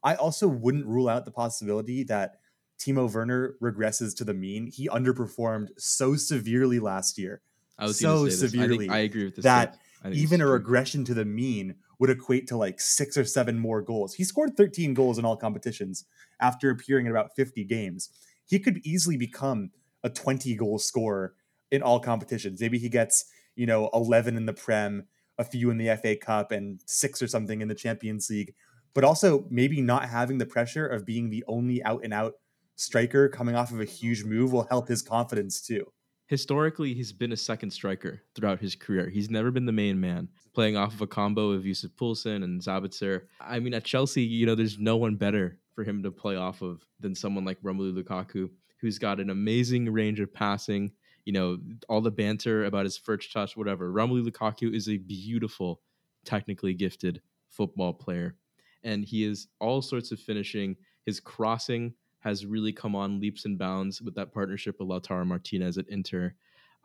I 0.02 0.16
also 0.16 0.46
wouldn't 0.46 0.84
rule 0.84 1.08
out 1.08 1.24
the 1.24 1.30
possibility 1.30 2.02
that 2.02 2.40
Timo 2.78 3.10
Werner 3.10 3.54
regresses 3.62 4.14
to 4.18 4.24
the 4.24 4.34
mean. 4.34 4.66
He 4.66 4.86
underperformed 4.90 5.68
so 5.78 6.14
severely 6.16 6.78
last 6.78 7.16
year. 7.16 7.40
I 7.78 7.86
was 7.86 7.98
so 7.98 8.18
gonna 8.18 8.30
say 8.32 8.36
this. 8.36 8.42
I, 8.42 8.46
severely 8.48 8.78
think, 8.80 8.92
I 8.92 8.98
agree 8.98 9.24
with 9.24 9.36
this. 9.36 9.44
that. 9.44 9.78
I 10.04 10.10
even 10.10 10.42
a 10.42 10.46
regression 10.46 11.06
to 11.06 11.14
the 11.14 11.24
mean 11.24 11.76
would 11.98 12.10
equate 12.10 12.46
to 12.48 12.56
like 12.56 12.80
six 12.80 13.16
or 13.16 13.24
seven 13.24 13.58
more 13.58 13.82
goals. 13.82 14.14
He 14.14 14.24
scored 14.24 14.56
13 14.56 14.94
goals 14.94 15.18
in 15.18 15.24
all 15.24 15.36
competitions 15.36 16.04
after 16.40 16.70
appearing 16.70 17.06
in 17.06 17.12
about 17.12 17.34
50 17.36 17.64
games. 17.64 18.10
He 18.46 18.58
could 18.58 18.80
easily 18.84 19.16
become 19.16 19.70
a 20.02 20.10
20 20.10 20.54
goal 20.56 20.78
scorer 20.78 21.34
in 21.70 21.82
all 21.82 22.00
competitions. 22.00 22.60
Maybe 22.60 22.78
he 22.78 22.88
gets, 22.88 23.24
you 23.56 23.66
know, 23.66 23.90
11 23.94 24.36
in 24.36 24.46
the 24.46 24.52
Prem, 24.52 25.06
a 25.38 25.44
few 25.44 25.70
in 25.70 25.78
the 25.78 25.96
FA 25.96 26.16
Cup, 26.16 26.52
and 26.52 26.80
six 26.86 27.22
or 27.22 27.26
something 27.26 27.60
in 27.60 27.68
the 27.68 27.74
Champions 27.74 28.28
League. 28.30 28.54
But 28.94 29.04
also 29.04 29.46
maybe 29.50 29.80
not 29.80 30.08
having 30.08 30.38
the 30.38 30.46
pressure 30.46 30.86
of 30.86 31.04
being 31.04 31.30
the 31.30 31.44
only 31.48 31.82
out 31.82 32.02
and 32.04 32.14
out 32.14 32.34
striker 32.76 33.28
coming 33.28 33.54
off 33.54 33.70
of 33.70 33.80
a 33.80 33.84
huge 33.84 34.24
move 34.24 34.52
will 34.52 34.64
help 34.64 34.88
his 34.88 35.02
confidence 35.02 35.60
too. 35.60 35.86
Historically 36.26 36.94
he's 36.94 37.12
been 37.12 37.32
a 37.32 37.36
second 37.36 37.70
striker 37.70 38.22
throughout 38.34 38.60
his 38.60 38.74
career. 38.74 39.10
He's 39.10 39.30
never 39.30 39.50
been 39.50 39.66
the 39.66 39.72
main 39.72 40.00
man, 40.00 40.28
playing 40.54 40.76
off 40.76 40.94
of 40.94 41.02
a 41.02 41.06
combo 41.06 41.50
of 41.50 41.66
Yusuf 41.66 41.90
Poulsen 41.96 42.42
and 42.42 42.62
Sabitzer. 42.62 43.22
I 43.40 43.60
mean, 43.60 43.74
at 43.74 43.84
Chelsea, 43.84 44.22
you 44.22 44.46
know, 44.46 44.54
there's 44.54 44.78
no 44.78 44.96
one 44.96 45.16
better 45.16 45.58
for 45.74 45.84
him 45.84 46.02
to 46.02 46.10
play 46.10 46.36
off 46.36 46.62
of 46.62 46.82
than 46.98 47.14
someone 47.14 47.44
like 47.44 47.60
Romelu 47.60 47.92
Lukaku, 47.92 48.48
who's 48.80 48.98
got 48.98 49.20
an 49.20 49.28
amazing 49.28 49.92
range 49.92 50.20
of 50.20 50.32
passing. 50.32 50.92
You 51.26 51.32
know, 51.32 51.58
all 51.88 52.00
the 52.00 52.10
banter 52.10 52.64
about 52.64 52.84
his 52.84 52.96
first 52.96 53.32
touch, 53.32 53.56
whatever. 53.56 53.92
Romelu 53.92 54.26
Lukaku 54.26 54.74
is 54.74 54.88
a 54.88 54.96
beautiful, 54.96 55.82
technically 56.24 56.72
gifted 56.72 57.20
football 57.50 57.92
player, 57.92 58.36
and 58.82 59.04
he 59.04 59.24
is 59.24 59.48
all 59.60 59.82
sorts 59.82 60.10
of 60.10 60.20
finishing. 60.20 60.76
His 61.04 61.20
crossing 61.20 61.92
has 62.24 62.46
really 62.46 62.72
come 62.72 62.96
on 62.96 63.20
leaps 63.20 63.44
and 63.44 63.58
bounds 63.58 64.00
with 64.02 64.14
that 64.14 64.32
partnership 64.32 64.76
with 64.78 64.88
Lautaro 64.88 65.26
Martinez 65.26 65.78
at 65.78 65.88
Inter. 65.88 66.34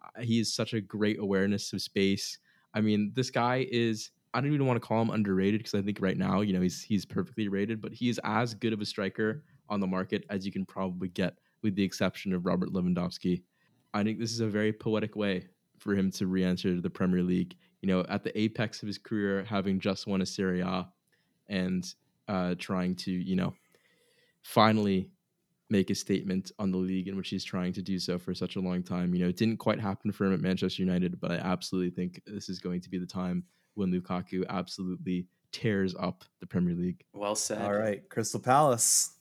Uh, 0.04 0.21
He 0.21 0.39
is 0.39 0.54
such 0.54 0.73
a 0.73 0.82
great 0.82 1.17
awareness 1.19 1.71
of 1.73 1.82
space. 1.82 2.38
I 2.73 2.82
mean, 2.82 3.12
this 3.15 3.32
guy 3.32 3.67
is 3.71 4.12
I 4.34 4.41
don't 4.41 4.54
even 4.54 4.67
want 4.67 4.80
to 4.80 4.88
call 4.88 5.02
him 5.02 5.10
underrated 5.10 5.62
because 5.62 5.73
I 5.73 5.82
think 5.82 5.97
right 6.02 6.17
now, 6.17 6.41
you 6.41 6.54
know, 6.54 6.62
he's 6.62 6.84
he's 6.84 7.06
perfectly 7.06 7.47
rated, 7.47 7.82
but 7.82 7.93
he 7.93 8.10
is 8.10 8.19
as 8.23 8.54
good 8.54 8.73
of 8.73 8.82
a 8.82 8.86
striker 8.86 9.43
on 9.69 9.80
the 9.80 9.88
market 9.88 10.25
as 10.30 10.45
you 10.45 10.52
can 10.52 10.65
probably 10.65 11.08
get, 11.08 11.39
with 11.63 11.75
the 11.75 11.84
exception 11.84 12.34
of 12.34 12.45
Robert 12.45 12.69
Lewandowski. 12.69 13.41
I 13.93 14.04
think 14.04 14.19
this 14.19 14.32
is 14.32 14.41
a 14.41 14.47
very 14.47 14.73
poetic 14.73 15.15
way 15.15 15.47
for 15.80 15.95
him 15.95 16.12
to 16.12 16.28
re-enter 16.28 16.80
the 16.80 16.89
Premier 16.89 17.23
League. 17.23 17.56
You 17.82 17.88
know, 17.88 18.06
at 18.10 18.23
the 18.23 18.38
apex 18.38 18.84
of 18.84 18.88
his 18.88 18.97
career, 18.97 19.43
having 19.45 19.80
just 19.80 20.06
won 20.06 20.21
a 20.21 20.25
Serie 20.25 20.60
A, 20.62 20.88
and 21.47 21.84
uh, 22.28 22.54
trying 22.60 22.95
to, 22.97 23.12
you 23.12 23.36
know, 23.36 23.54
finally 24.43 25.10
make 25.70 25.90
a 25.90 25.96
statement 25.96 26.52
on 26.58 26.72
the 26.72 26.78
league 26.78 27.08
in 27.08 27.16
which 27.16 27.30
he's 27.30 27.44
trying 27.44 27.74
to 27.74 27.82
do 27.82 28.00
so 28.00 28.18
for 28.18 28.34
such 28.34 28.56
a 28.56 28.60
long 28.60 28.82
time. 28.82 29.14
You 29.14 29.24
know, 29.24 29.30
it 29.30 29.38
didn't 29.38 29.58
quite 29.58 29.80
happen 29.80 30.12
for 30.12 30.26
him 30.26 30.34
at 30.34 30.40
Manchester 30.40 30.82
United, 30.82 31.20
but 31.20 31.32
I 31.32 31.36
absolutely 31.36 31.92
think 31.92 32.22
this 32.26 32.50
is 32.50 32.60
going 32.60 32.82
to 32.82 32.90
be 32.90 32.98
the 32.98 33.06
time 33.06 33.44
when 33.76 33.92
Lukaku 33.92 34.44
absolutely 34.50 35.28
tears 35.52 35.96
up 36.00 36.24
the 36.40 36.48
Premier 36.48 36.76
League. 36.76 37.04
Well 37.14 37.36
said. 37.36 37.62
All 37.62 37.74
right, 37.74 38.08
Crystal 38.10 38.40
Palace. 38.40 39.12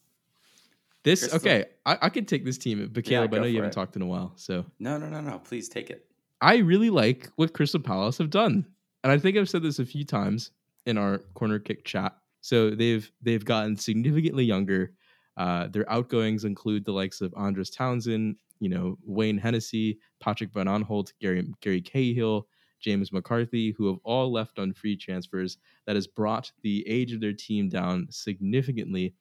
This 1.05 1.21
Crystal. 1.21 1.39
okay, 1.39 1.67
I, 1.87 1.99
I 2.03 2.09
could 2.09 2.27
take 2.27 2.45
this 2.45 2.59
team, 2.59 2.89
but 2.93 3.07
Yeah, 3.09 3.23
I 3.23 3.27
know 3.27 3.45
you 3.45 3.57
haven't 3.57 3.71
it. 3.71 3.75
talked 3.75 3.97
in 3.97 4.03
a 4.03 4.07
while, 4.07 4.33
so 4.37 4.65
No, 4.79 4.99
no, 4.99 5.09
no, 5.09 5.21
no. 5.21 5.39
Please 5.39 5.69
take 5.69 5.91
it. 5.91 6.07
I 6.41 6.59
really 6.59 6.91
like 6.91 7.31
what 7.37 7.53
Crystal 7.53 7.81
Palace 7.81 8.19
have 8.19 8.31
done. 8.31 8.67
And 9.05 9.13
I 9.13 9.19
think 9.19 9.37
I've 9.37 9.49
said 9.49 9.63
this 9.63 9.79
a 9.79 9.85
few 9.87 10.05
times 10.05 10.51
in 10.87 10.99
our 10.99 11.19
corner 11.35 11.59
kick 11.59 11.85
chat. 11.85 12.17
So 12.41 12.71
they've 12.71 13.11
they've 13.23 13.45
gotten 13.45 13.77
significantly 13.77 14.45
younger. 14.45 14.93
Uh, 15.39 15.69
their 15.69 15.91
outgoings 15.91 16.45
include 16.45 16.85
the 16.85 16.93
likes 16.93 17.23
of 17.23 17.35
Andros 17.39 17.71
Townsend, 17.71 18.37
you 18.61 18.69
know, 18.69 18.99
Wayne 19.05 19.39
Hennessy, 19.39 20.01
Patrick 20.21 20.53
Van 20.53 20.67
Aanholt, 20.67 21.15
Gary 21.21 21.49
Gary 21.63 21.83
Cahill, 21.83 22.49
James 22.81 23.13
McCarthy, 23.13 23.73
who 23.73 23.89
have 23.89 23.99
all 24.05 24.33
left 24.33 24.59
on 24.59 24.75
free 24.75 24.97
transfers. 24.97 25.59
That 25.87 25.97
has 25.97 26.09
brought 26.09 26.53
the 26.63 26.87
age 26.89 27.13
of 27.13 27.21
their 27.21 27.35
team 27.35 27.71
down 27.71 28.09
significantly. 28.11 29.15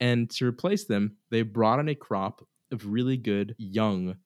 And 0.00 0.30
to 0.32 0.46
replace 0.46 0.84
them, 0.86 1.18
they 1.30 1.42
brought 1.42 1.80
in 1.80 1.88
a 1.88 1.96
crop 1.96 2.46
of 2.72 2.86
really 2.86 3.16
good 3.16 3.54
young, 3.58 4.16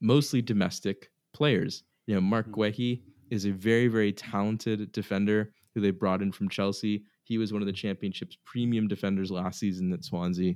mostly 0.00 0.42
domestic 0.42 1.10
players. 1.32 1.84
You 2.06 2.14
know, 2.16 2.20
Mark 2.20 2.50
Mhm. 2.50 2.52
Guehi 2.52 3.02
is 3.30 3.46
a 3.46 3.52
very, 3.52 3.88
very 3.88 4.12
talented 4.12 4.92
defender 4.92 5.54
who 5.74 5.80
they 5.80 5.90
brought 5.90 6.22
in 6.22 6.32
from 6.32 6.48
Chelsea. 6.48 7.04
He 7.26 7.38
was 7.38 7.52
one 7.52 7.60
of 7.60 7.66
the 7.66 7.72
championship's 7.72 8.38
premium 8.44 8.86
defenders 8.86 9.32
last 9.32 9.58
season 9.58 9.92
at 9.92 10.04
Swansea. 10.04 10.54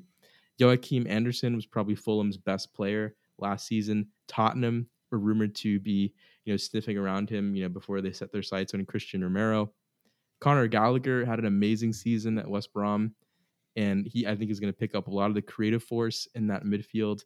Joachim 0.57 1.05
Andersen 1.09 1.57
was 1.57 1.67
probably 1.67 1.97
Fulham's 1.97 2.37
best 2.37 2.73
player 2.73 3.17
last 3.39 3.67
season. 3.67 4.07
Tottenham 4.29 4.87
were 5.11 5.19
rumored 5.19 5.57
to 5.57 5.81
be, 5.81 6.15
you 6.45 6.53
know, 6.53 6.57
sniffing 6.57 6.97
around 6.97 7.29
him, 7.29 7.57
you 7.57 7.65
know, 7.65 7.69
before 7.69 8.01
they 8.01 8.13
set 8.13 8.31
their 8.31 8.43
sights 8.43 8.73
on 8.73 8.87
Cristian 8.87 9.21
Romero. 9.21 9.73
Conor 10.41 10.69
Gallagher 10.69 11.25
had 11.25 11.41
an 11.41 11.47
amazing 11.47 11.93
season 11.93 12.39
at 12.39 12.49
West 12.49 12.73
Brom, 12.73 13.17
and 13.75 14.07
he 14.07 14.27
I 14.29 14.37
think 14.37 14.51
is 14.53 14.61
going 14.61 14.73
to 14.73 14.79
pick 14.79 14.95
up 14.95 15.09
a 15.09 15.11
lot 15.11 15.29
of 15.29 15.35
the 15.35 15.43
creative 15.43 15.83
force 15.83 16.29
in 16.37 16.47
that 16.47 16.65
midfield. 16.65 17.23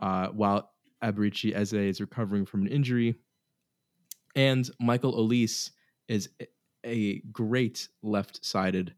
Uh, 0.00 0.28
while 0.28 0.70
Eberechi 1.04 1.54
Eze 1.54 1.74
is 1.74 2.00
recovering 2.00 2.46
from 2.46 2.62
an 2.62 2.68
injury, 2.68 3.16
and 4.34 4.70
Michael 4.80 5.14
Olise 5.14 5.70
is 6.08 6.30
a- 6.86 7.22
great 7.32 7.88
left-sided 8.02 8.94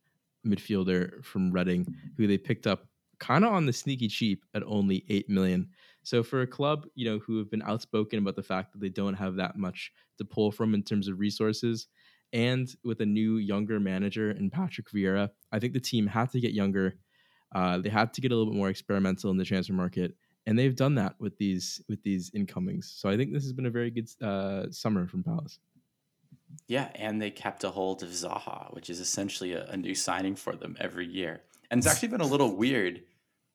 midfielder 0.47 1.25
from 1.25 1.51
Reading, 1.51 1.95
who 2.17 2.27
they 2.27 2.39
picked 2.39 2.67
up 2.67 2.87
kind 3.19 3.45
of 3.45 3.53
on 3.53 3.67
the 3.67 3.73
sneaky 3.73 4.09
cheap 4.09 4.45
at 4.55 4.63
only 4.65 5.05
eight 5.09 5.29
million. 5.29 5.69
So 6.05 6.23
for 6.23 6.43
a 6.43 6.47
club, 6.47 6.87
you 6.95 7.05
know, 7.09 7.19
who 7.19 7.39
have 7.39 7.51
been 7.51 7.63
outspoken 7.63 8.19
about 8.21 8.37
the 8.37 8.43
fact 8.43 8.73
that 8.73 8.81
they 8.81 8.89
don't 8.89 9.15
have 9.15 9.37
that 9.37 9.57
much 9.57 9.93
to 10.19 10.25
pull 10.25 10.53
from 10.53 10.75
in 10.75 10.83
terms 10.83 11.09
of 11.09 11.19
resources, 11.19 11.89
and 12.33 12.69
with 12.85 13.01
a 13.01 13.07
new 13.07 13.37
younger 13.37 13.81
manager 13.81 14.31
in 14.31 14.51
Patrick 14.51 14.91
Vieira, 14.91 15.31
I 15.51 15.59
think 15.59 15.73
the 15.73 15.81
team 15.81 16.07
had 16.07 16.31
to 16.31 16.41
get 16.41 16.53
younger. 16.53 16.95
Uh, 17.55 17.79
they 17.79 17.89
had 17.89 18.13
to 18.15 18.21
get 18.21 18.33
a 18.33 18.37
little 18.37 18.53
bit 18.53 18.59
more 18.59 18.69
experimental 18.69 19.31
in 19.31 19.37
the 19.37 19.45
transfer 19.45 19.73
market, 19.73 20.15
and 20.47 20.59
they've 20.59 20.77
done 20.77 20.95
that 20.97 21.15
with 21.19 21.37
these 21.39 21.83
with 21.89 22.03
these 22.03 22.31
incomings. 22.35 22.95
So 22.97 23.09
I 23.09 23.17
think 23.17 23.33
this 23.33 23.43
has 23.43 23.53
been 23.53 23.67
a 23.67 23.71
very 23.71 23.91
good 23.91 24.09
uh, 24.23 24.71
summer 24.71 25.07
from 25.07 25.25
Palace. 25.25 25.59
Yeah, 26.67 26.91
and 26.95 27.21
they 27.21 27.31
kept 27.31 27.65
a 27.65 27.71
hold 27.71 28.03
of 28.03 28.11
Zaha, 28.11 28.73
which 28.75 28.91
is 28.91 29.01
essentially 29.01 29.53
a, 29.53 29.67
a 29.67 29.77
new 29.77 29.95
signing 29.95 30.37
for 30.37 30.55
them 30.55 30.77
every 30.81 31.07
year. 31.07 31.43
And 31.71 31.79
it's 31.79 31.87
actually 31.87 32.09
been 32.09 32.21
a 32.21 32.27
little 32.27 32.55
weird 32.55 33.03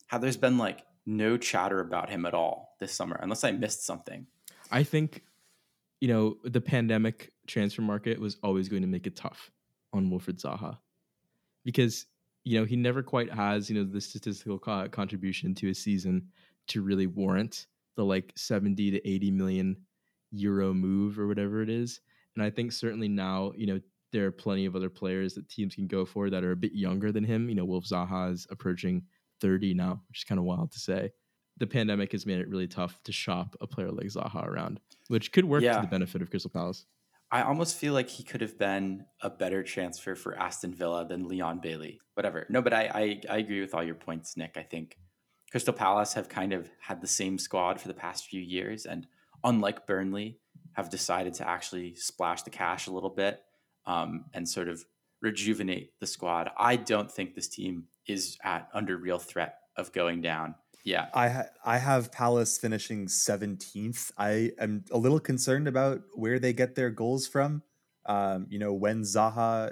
how 0.07 0.17
there's 0.19 0.37
been 0.37 0.57
like 0.57 0.83
no 1.05 1.37
chatter 1.37 1.79
about 1.79 2.09
him 2.09 2.25
at 2.25 2.33
all 2.33 2.75
this 2.79 2.93
summer, 2.93 3.17
unless 3.21 3.43
I 3.43 3.51
missed 3.51 3.85
something. 3.85 4.27
I 4.71 4.83
think, 4.83 5.23
you 6.01 6.07
know, 6.07 6.37
the 6.43 6.61
pandemic 6.61 7.31
transfer 7.47 7.81
market 7.81 8.19
was 8.19 8.37
always 8.43 8.69
going 8.69 8.83
to 8.83 8.87
make 8.87 9.07
it 9.07 9.15
tough 9.15 9.51
on 9.91 10.09
Wilfried 10.09 10.41
Zaha 10.41 10.77
because, 11.63 12.05
you 12.43 12.59
know, 12.59 12.65
he 12.65 12.75
never 12.75 13.03
quite 13.03 13.31
has, 13.31 13.69
you 13.69 13.75
know, 13.75 13.83
the 13.83 14.01
statistical 14.01 14.59
co- 14.59 14.87
contribution 14.89 15.55
to 15.55 15.69
a 15.69 15.73
season 15.73 16.29
to 16.67 16.81
really 16.81 17.07
warrant 17.07 17.67
the 17.95 18.03
like 18.03 18.33
70 18.35 18.91
to 18.91 19.07
80 19.07 19.31
million 19.31 19.77
euro 20.31 20.73
move 20.73 21.19
or 21.19 21.27
whatever 21.27 21.61
it 21.61 21.69
is. 21.69 22.01
And 22.35 22.43
I 22.43 22.49
think 22.49 22.71
certainly 22.71 23.07
now, 23.07 23.51
you 23.55 23.67
know, 23.67 23.79
there 24.11 24.25
are 24.27 24.31
plenty 24.31 24.65
of 24.65 24.75
other 24.75 24.89
players 24.89 25.33
that 25.33 25.49
teams 25.49 25.75
can 25.75 25.87
go 25.87 26.05
for 26.05 26.29
that 26.29 26.43
are 26.43 26.51
a 26.51 26.55
bit 26.55 26.73
younger 26.73 27.11
than 27.11 27.23
him. 27.23 27.49
You 27.49 27.55
know, 27.55 27.65
Wilf 27.65 27.85
Zaha 27.85 28.31
is 28.31 28.45
approaching 28.49 29.03
30 29.41 29.73
now, 29.73 30.01
which 30.09 30.19
is 30.19 30.23
kind 30.23 30.39
of 30.39 30.45
wild 30.45 30.71
to 30.73 30.79
say. 30.79 31.11
The 31.57 31.67
pandemic 31.67 32.11
has 32.11 32.25
made 32.25 32.39
it 32.39 32.47
really 32.47 32.67
tough 32.67 32.99
to 33.03 33.11
shop 33.11 33.55
a 33.61 33.67
player 33.67 33.91
like 33.91 34.07
Zaha 34.07 34.45
around, 34.47 34.79
which 35.07 35.31
could 35.31 35.45
work 35.45 35.63
Yeah. 35.63 35.75
to 35.75 35.81
the 35.81 35.87
benefit 35.87 36.21
of 36.21 36.29
Crystal 36.29 36.49
Palace. 36.51 36.85
I 37.31 37.41
almost 37.41 37.77
feel 37.77 37.93
like 37.93 38.09
he 38.09 38.23
could 38.23 38.41
have 38.41 38.59
been 38.59 39.05
a 39.21 39.29
better 39.29 39.63
transfer 39.63 40.13
for 40.15 40.37
Aston 40.37 40.73
Villa 40.75 41.07
than 41.07 41.27
Leon 41.27 41.59
Bailey. 41.63 41.99
Whatever. 42.13 42.45
No, 42.49 42.61
but 42.61 42.73
I, 42.73 42.83
I, 42.93 43.21
I 43.35 43.37
agree 43.39 43.61
with 43.61 43.73
all 43.73 43.83
your 43.83 43.95
points, 43.95 44.37
Nick. 44.37 44.55
I 44.55 44.61
think 44.61 44.97
Crystal 45.49 45.73
Palace 45.73 46.13
have 46.13 46.29
kind 46.29 46.53
of 46.53 46.69
had 46.79 47.01
the 47.01 47.07
same 47.07 47.39
squad 47.39 47.81
for 47.81 47.87
the 47.87 47.93
past 47.95 48.25
few 48.27 48.41
years, 48.41 48.85
and 48.85 49.07
unlike 49.43 49.87
Burnley, 49.87 50.39
have 50.73 50.89
decided 50.89 51.33
to 51.35 51.47
actually 51.47 51.95
splash 51.95 52.43
the 52.43 52.49
cash 52.49 52.87
a 52.87 52.91
little 52.91 53.09
bit 53.09 53.41
um, 53.85 54.25
and 54.33 54.47
sort 54.47 54.67
of 54.67 54.83
rejuvenate 55.21 55.99
the 55.99 56.07
squad. 56.07 56.51
I 56.57 56.75
don't 56.75 57.11
think 57.11 57.35
this 57.35 57.47
team 57.47 57.85
is 58.07 58.37
at 58.43 58.67
under 58.73 58.97
real 58.97 59.19
threat 59.19 59.59
of 59.77 59.91
going 59.93 60.21
down. 60.21 60.55
Yeah. 60.83 61.07
I 61.13 61.29
ha- 61.29 61.49
I 61.63 61.77
have 61.77 62.11
Palace 62.11 62.57
finishing 62.57 63.07
17th. 63.07 64.11
I 64.17 64.51
am 64.59 64.83
a 64.91 64.97
little 64.97 65.19
concerned 65.19 65.67
about 65.67 66.01
where 66.13 66.39
they 66.39 66.51
get 66.51 66.75
their 66.75 66.89
goals 66.89 67.25
from. 67.25 67.63
Um, 68.05 68.47
you 68.49 68.59
know, 68.59 68.73
when 68.73 69.01
Zaha 69.03 69.71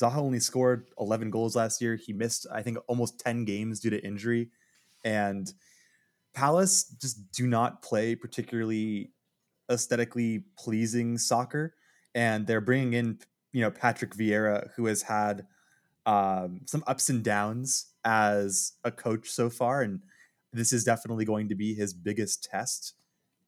Zaha 0.00 0.16
only 0.16 0.40
scored 0.40 0.88
11 0.98 1.30
goals 1.30 1.54
last 1.54 1.82
year, 1.82 1.96
he 1.96 2.14
missed 2.14 2.46
I 2.50 2.62
think 2.62 2.78
almost 2.86 3.20
10 3.20 3.44
games 3.44 3.80
due 3.80 3.90
to 3.90 4.02
injury 4.02 4.50
and 5.04 5.52
Palace 6.34 6.84
just 7.00 7.30
do 7.32 7.46
not 7.46 7.82
play 7.82 8.14
particularly 8.14 9.10
aesthetically 9.70 10.44
pleasing 10.58 11.18
soccer 11.18 11.74
and 12.14 12.46
they're 12.46 12.60
bringing 12.60 12.94
in 12.94 13.18
you 13.52 13.60
know 13.60 13.70
Patrick 13.70 14.14
Vieira 14.14 14.70
who 14.76 14.86
has 14.86 15.02
had 15.02 15.46
um, 16.06 16.60
some 16.66 16.84
ups 16.86 17.08
and 17.08 17.22
downs 17.22 17.92
as 18.04 18.72
a 18.84 18.90
coach 18.90 19.28
so 19.28 19.50
far, 19.50 19.82
and 19.82 20.00
this 20.52 20.72
is 20.72 20.84
definitely 20.84 21.24
going 21.24 21.48
to 21.48 21.54
be 21.54 21.74
his 21.74 21.92
biggest 21.92 22.44
test. 22.44 22.94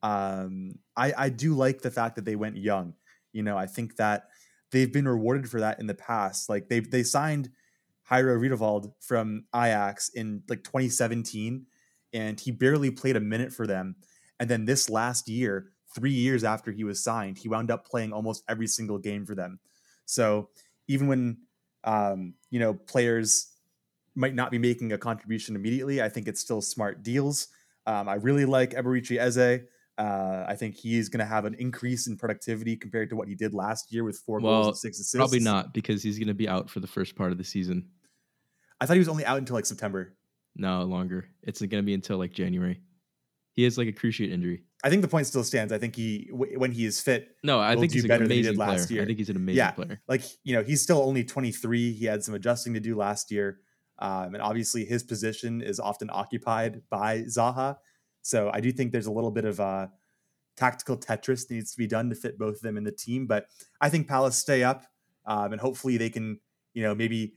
Um, 0.02 0.78
I, 0.96 1.12
I 1.16 1.28
do 1.28 1.54
like 1.54 1.80
the 1.80 1.90
fact 1.90 2.16
that 2.16 2.24
they 2.24 2.36
went 2.36 2.56
young. 2.56 2.94
You 3.32 3.44
know, 3.44 3.56
I 3.56 3.66
think 3.66 3.96
that 3.96 4.24
they've 4.72 4.92
been 4.92 5.06
rewarded 5.06 5.48
for 5.48 5.60
that 5.60 5.78
in 5.78 5.86
the 5.86 5.94
past. 5.94 6.48
Like 6.48 6.68
they 6.68 6.80
they 6.80 7.04
signed 7.04 7.50
Jairo 8.10 8.40
Riedewald 8.40 8.92
from 9.00 9.44
Ajax 9.54 10.08
in 10.10 10.42
like 10.48 10.64
2017, 10.64 11.66
and 12.12 12.40
he 12.40 12.50
barely 12.50 12.90
played 12.90 13.16
a 13.16 13.20
minute 13.20 13.52
for 13.52 13.66
them. 13.66 13.96
And 14.40 14.48
then 14.48 14.64
this 14.64 14.90
last 14.90 15.28
year, 15.28 15.70
three 15.98 16.12
years 16.12 16.44
after 16.44 16.70
he 16.70 16.84
was 16.84 17.02
signed, 17.02 17.38
he 17.38 17.48
wound 17.48 17.70
up 17.70 17.86
playing 17.86 18.12
almost 18.12 18.44
every 18.48 18.66
single 18.66 18.98
game 18.98 19.26
for 19.26 19.34
them. 19.34 19.58
So 20.04 20.50
even 20.86 21.08
when 21.08 21.38
um, 21.84 22.34
you 22.50 22.60
know 22.60 22.74
players 22.74 23.52
might 24.14 24.34
not 24.34 24.50
be 24.50 24.58
making 24.58 24.92
a 24.92 24.98
contribution 24.98 25.56
immediately, 25.56 26.00
I 26.00 26.08
think 26.08 26.28
it's 26.28 26.40
still 26.40 26.60
smart 26.60 27.02
deals. 27.02 27.48
Um, 27.86 28.08
I 28.08 28.14
really 28.14 28.44
like 28.44 28.70
Eberechi 28.72 29.18
Eze. 29.18 29.62
Uh, 29.96 30.44
I 30.46 30.54
think 30.54 30.76
he's 30.76 31.08
going 31.08 31.18
to 31.18 31.26
have 31.26 31.44
an 31.44 31.54
increase 31.54 32.06
in 32.06 32.16
productivity 32.16 32.76
compared 32.76 33.10
to 33.10 33.16
what 33.16 33.26
he 33.26 33.34
did 33.34 33.52
last 33.52 33.92
year 33.92 34.04
with 34.04 34.18
four 34.18 34.40
goals 34.40 34.66
and 34.68 34.76
six 34.76 34.98
assists. 35.00 35.16
Probably 35.16 35.40
not 35.40 35.74
because 35.74 36.02
he's 36.02 36.18
going 36.18 36.28
to 36.28 36.34
be 36.34 36.48
out 36.48 36.70
for 36.70 36.78
the 36.78 36.86
first 36.86 37.16
part 37.16 37.32
of 37.32 37.38
the 37.38 37.44
season. 37.44 37.88
I 38.80 38.86
thought 38.86 38.92
he 38.92 39.00
was 39.00 39.08
only 39.08 39.24
out 39.24 39.38
until 39.38 39.56
like 39.56 39.66
September. 39.66 40.14
No 40.54 40.84
longer. 40.84 41.28
It's 41.42 41.60
going 41.60 41.70
to 41.70 41.82
be 41.82 41.94
until 41.94 42.18
like 42.18 42.32
January. 42.32 42.80
He 43.58 43.64
has 43.64 43.76
like 43.76 43.88
a 43.88 43.92
cruciate 43.92 44.30
injury. 44.30 44.62
I 44.84 44.88
think 44.88 45.02
the 45.02 45.08
point 45.08 45.26
still 45.26 45.42
stands. 45.42 45.72
I 45.72 45.78
think 45.78 45.96
he 45.96 46.28
w- 46.30 46.56
when 46.60 46.70
he 46.70 46.86
is 46.86 47.00
fit, 47.00 47.34
No, 47.42 47.58
I 47.58 47.74
Will 47.74 47.80
think 47.80 47.90
do 47.90 47.96
he's 47.96 48.04
an 48.04 48.08
better 48.08 48.22
than 48.28 48.30
he 48.30 48.38
amazing 48.38 48.52
did 48.52 48.56
player. 48.56 48.70
last 48.70 48.90
year. 48.92 49.02
I 49.02 49.04
think 49.06 49.18
he's 49.18 49.30
an 49.30 49.34
amazing 49.36 49.56
Yeah. 49.56 49.70
player. 49.72 50.00
like 50.06 50.22
you 50.44 50.54
know 50.54 50.62
he's 50.62 50.80
still 50.80 51.02
only 51.02 51.24
23 51.24 51.92
he 51.92 52.04
had 52.04 52.22
some 52.22 52.34
adjusting 52.36 52.74
to 52.74 52.80
do 52.80 52.94
last 52.96 53.32
year 53.32 53.58
um, 53.98 54.34
and 54.34 54.40
obviously 54.42 54.84
his 54.84 55.02
position 55.02 55.60
is 55.60 55.80
often 55.80 56.08
occupied 56.12 56.82
by 56.88 57.22
zaha 57.22 57.78
so 58.22 58.48
i 58.54 58.60
do 58.60 58.70
think 58.70 58.92
there's 58.92 59.06
a 59.06 59.16
little 59.18 59.32
bit 59.32 59.44
of 59.44 59.58
uh, 59.58 59.88
tactical 60.56 60.96
tetris 60.96 61.50
needs 61.50 61.72
to 61.72 61.78
be 61.78 61.88
done 61.88 62.08
to 62.10 62.14
fit 62.14 62.38
both 62.38 62.54
of 62.56 62.60
them 62.62 62.76
in 62.76 62.84
the 62.84 62.92
team 62.92 63.26
but 63.26 63.46
i 63.80 63.88
think 63.88 64.06
palace 64.06 64.36
stay 64.36 64.62
up 64.62 64.84
um, 65.26 65.50
and 65.52 65.60
hopefully 65.60 65.96
they 65.96 66.10
can 66.10 66.38
you 66.74 66.82
know 66.84 66.94
maybe 66.94 67.34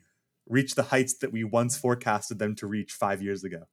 reach 0.48 0.76
the 0.76 0.84
heights 0.84 1.16
that 1.16 1.32
we 1.32 1.44
once 1.44 1.76
forecasted 1.78 2.38
them 2.38 2.54
to 2.56 2.68
reach 2.68 2.92
five 2.94 3.24
years 3.24 3.44
ago 3.44 3.64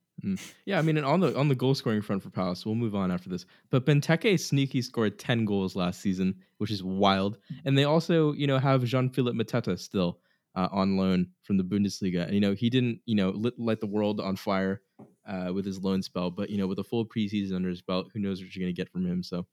Yeah, 0.65 0.79
I 0.79 0.81
mean, 0.81 0.97
and 0.97 1.05
on 1.05 1.19
the 1.19 1.37
on 1.37 1.47
the 1.47 1.55
goal 1.55 1.75
scoring 1.75 2.01
front 2.01 2.21
for 2.21 2.29
Palace, 2.29 2.65
we'll 2.65 2.75
move 2.75 2.95
on 2.95 3.11
after 3.11 3.29
this. 3.29 3.45
But 3.69 3.85
Benteke 3.85 4.39
sneaky 4.39 4.81
scored 4.81 5.19
ten 5.19 5.45
goals 5.45 5.75
last 5.75 6.01
season, 6.01 6.35
which 6.57 6.71
is 6.71 6.83
wild. 6.83 7.37
And 7.65 7.77
they 7.77 7.85
also, 7.85 8.33
you 8.33 8.47
know, 8.47 8.57
have 8.57 8.83
Jean 8.83 9.09
Philippe 9.09 9.37
Mateta 9.37 9.77
still 9.79 10.19
uh, 10.55 10.67
on 10.71 10.97
loan 10.97 11.27
from 11.43 11.57
the 11.57 11.63
Bundesliga. 11.63 12.25
And 12.25 12.33
you 12.33 12.39
know, 12.39 12.53
he 12.53 12.69
didn't, 12.69 13.01
you 13.05 13.15
know, 13.15 13.29
lit, 13.29 13.59
light 13.59 13.79
the 13.79 13.87
world 13.87 14.19
on 14.19 14.35
fire 14.35 14.81
uh, 15.27 15.51
with 15.53 15.65
his 15.65 15.79
loan 15.79 16.01
spell, 16.01 16.31
but 16.31 16.49
you 16.49 16.57
know, 16.57 16.67
with 16.67 16.79
a 16.79 16.83
full 16.83 17.05
preseason 17.05 17.55
under 17.55 17.69
his 17.69 17.81
belt, 17.81 18.09
who 18.13 18.19
knows 18.19 18.41
what 18.41 18.53
you're 18.53 18.63
going 18.63 18.73
to 18.73 18.79
get 18.79 18.91
from 18.91 19.05
him? 19.05 19.23
So 19.23 19.45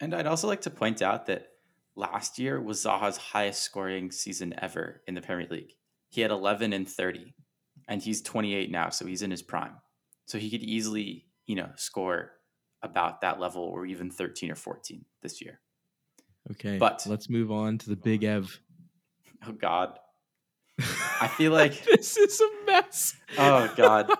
And 0.00 0.14
I'd 0.14 0.26
also 0.26 0.48
like 0.48 0.62
to 0.62 0.70
point 0.70 1.02
out 1.02 1.26
that 1.26 1.48
last 1.96 2.38
year 2.38 2.60
was 2.60 2.84
Zaha's 2.84 3.16
highest 3.16 3.62
scoring 3.62 4.10
season 4.10 4.54
ever 4.58 5.02
in 5.06 5.14
the 5.14 5.20
Premier 5.20 5.46
League. 5.50 5.72
He 6.08 6.20
had 6.20 6.30
11 6.30 6.72
and 6.72 6.88
30, 6.88 7.34
and 7.88 8.02
he's 8.02 8.22
28 8.22 8.70
now, 8.70 8.90
so 8.90 9.06
he's 9.06 9.22
in 9.22 9.30
his 9.30 9.42
prime. 9.42 9.76
So 10.26 10.38
he 10.38 10.50
could 10.50 10.62
easily, 10.62 11.26
you 11.46 11.56
know, 11.56 11.70
score 11.76 12.32
about 12.82 13.20
that 13.22 13.40
level 13.40 13.62
or 13.62 13.86
even 13.86 14.10
13 14.10 14.50
or 14.50 14.54
14 14.56 15.04
this 15.22 15.40
year. 15.42 15.60
okay, 16.52 16.78
But- 16.78 17.04
let's 17.06 17.28
move 17.30 17.50
on 17.50 17.78
to 17.78 17.88
the 17.90 17.96
Big 17.96 18.24
Ev. 18.24 18.60
Oh 19.46 19.52
God. 19.52 19.98
I 21.20 21.28
feel 21.28 21.52
like 21.52 21.84
this 21.84 22.16
is 22.16 22.40
a 22.40 22.66
mess. 22.66 23.14
oh 23.38 23.72
God. 23.76 24.10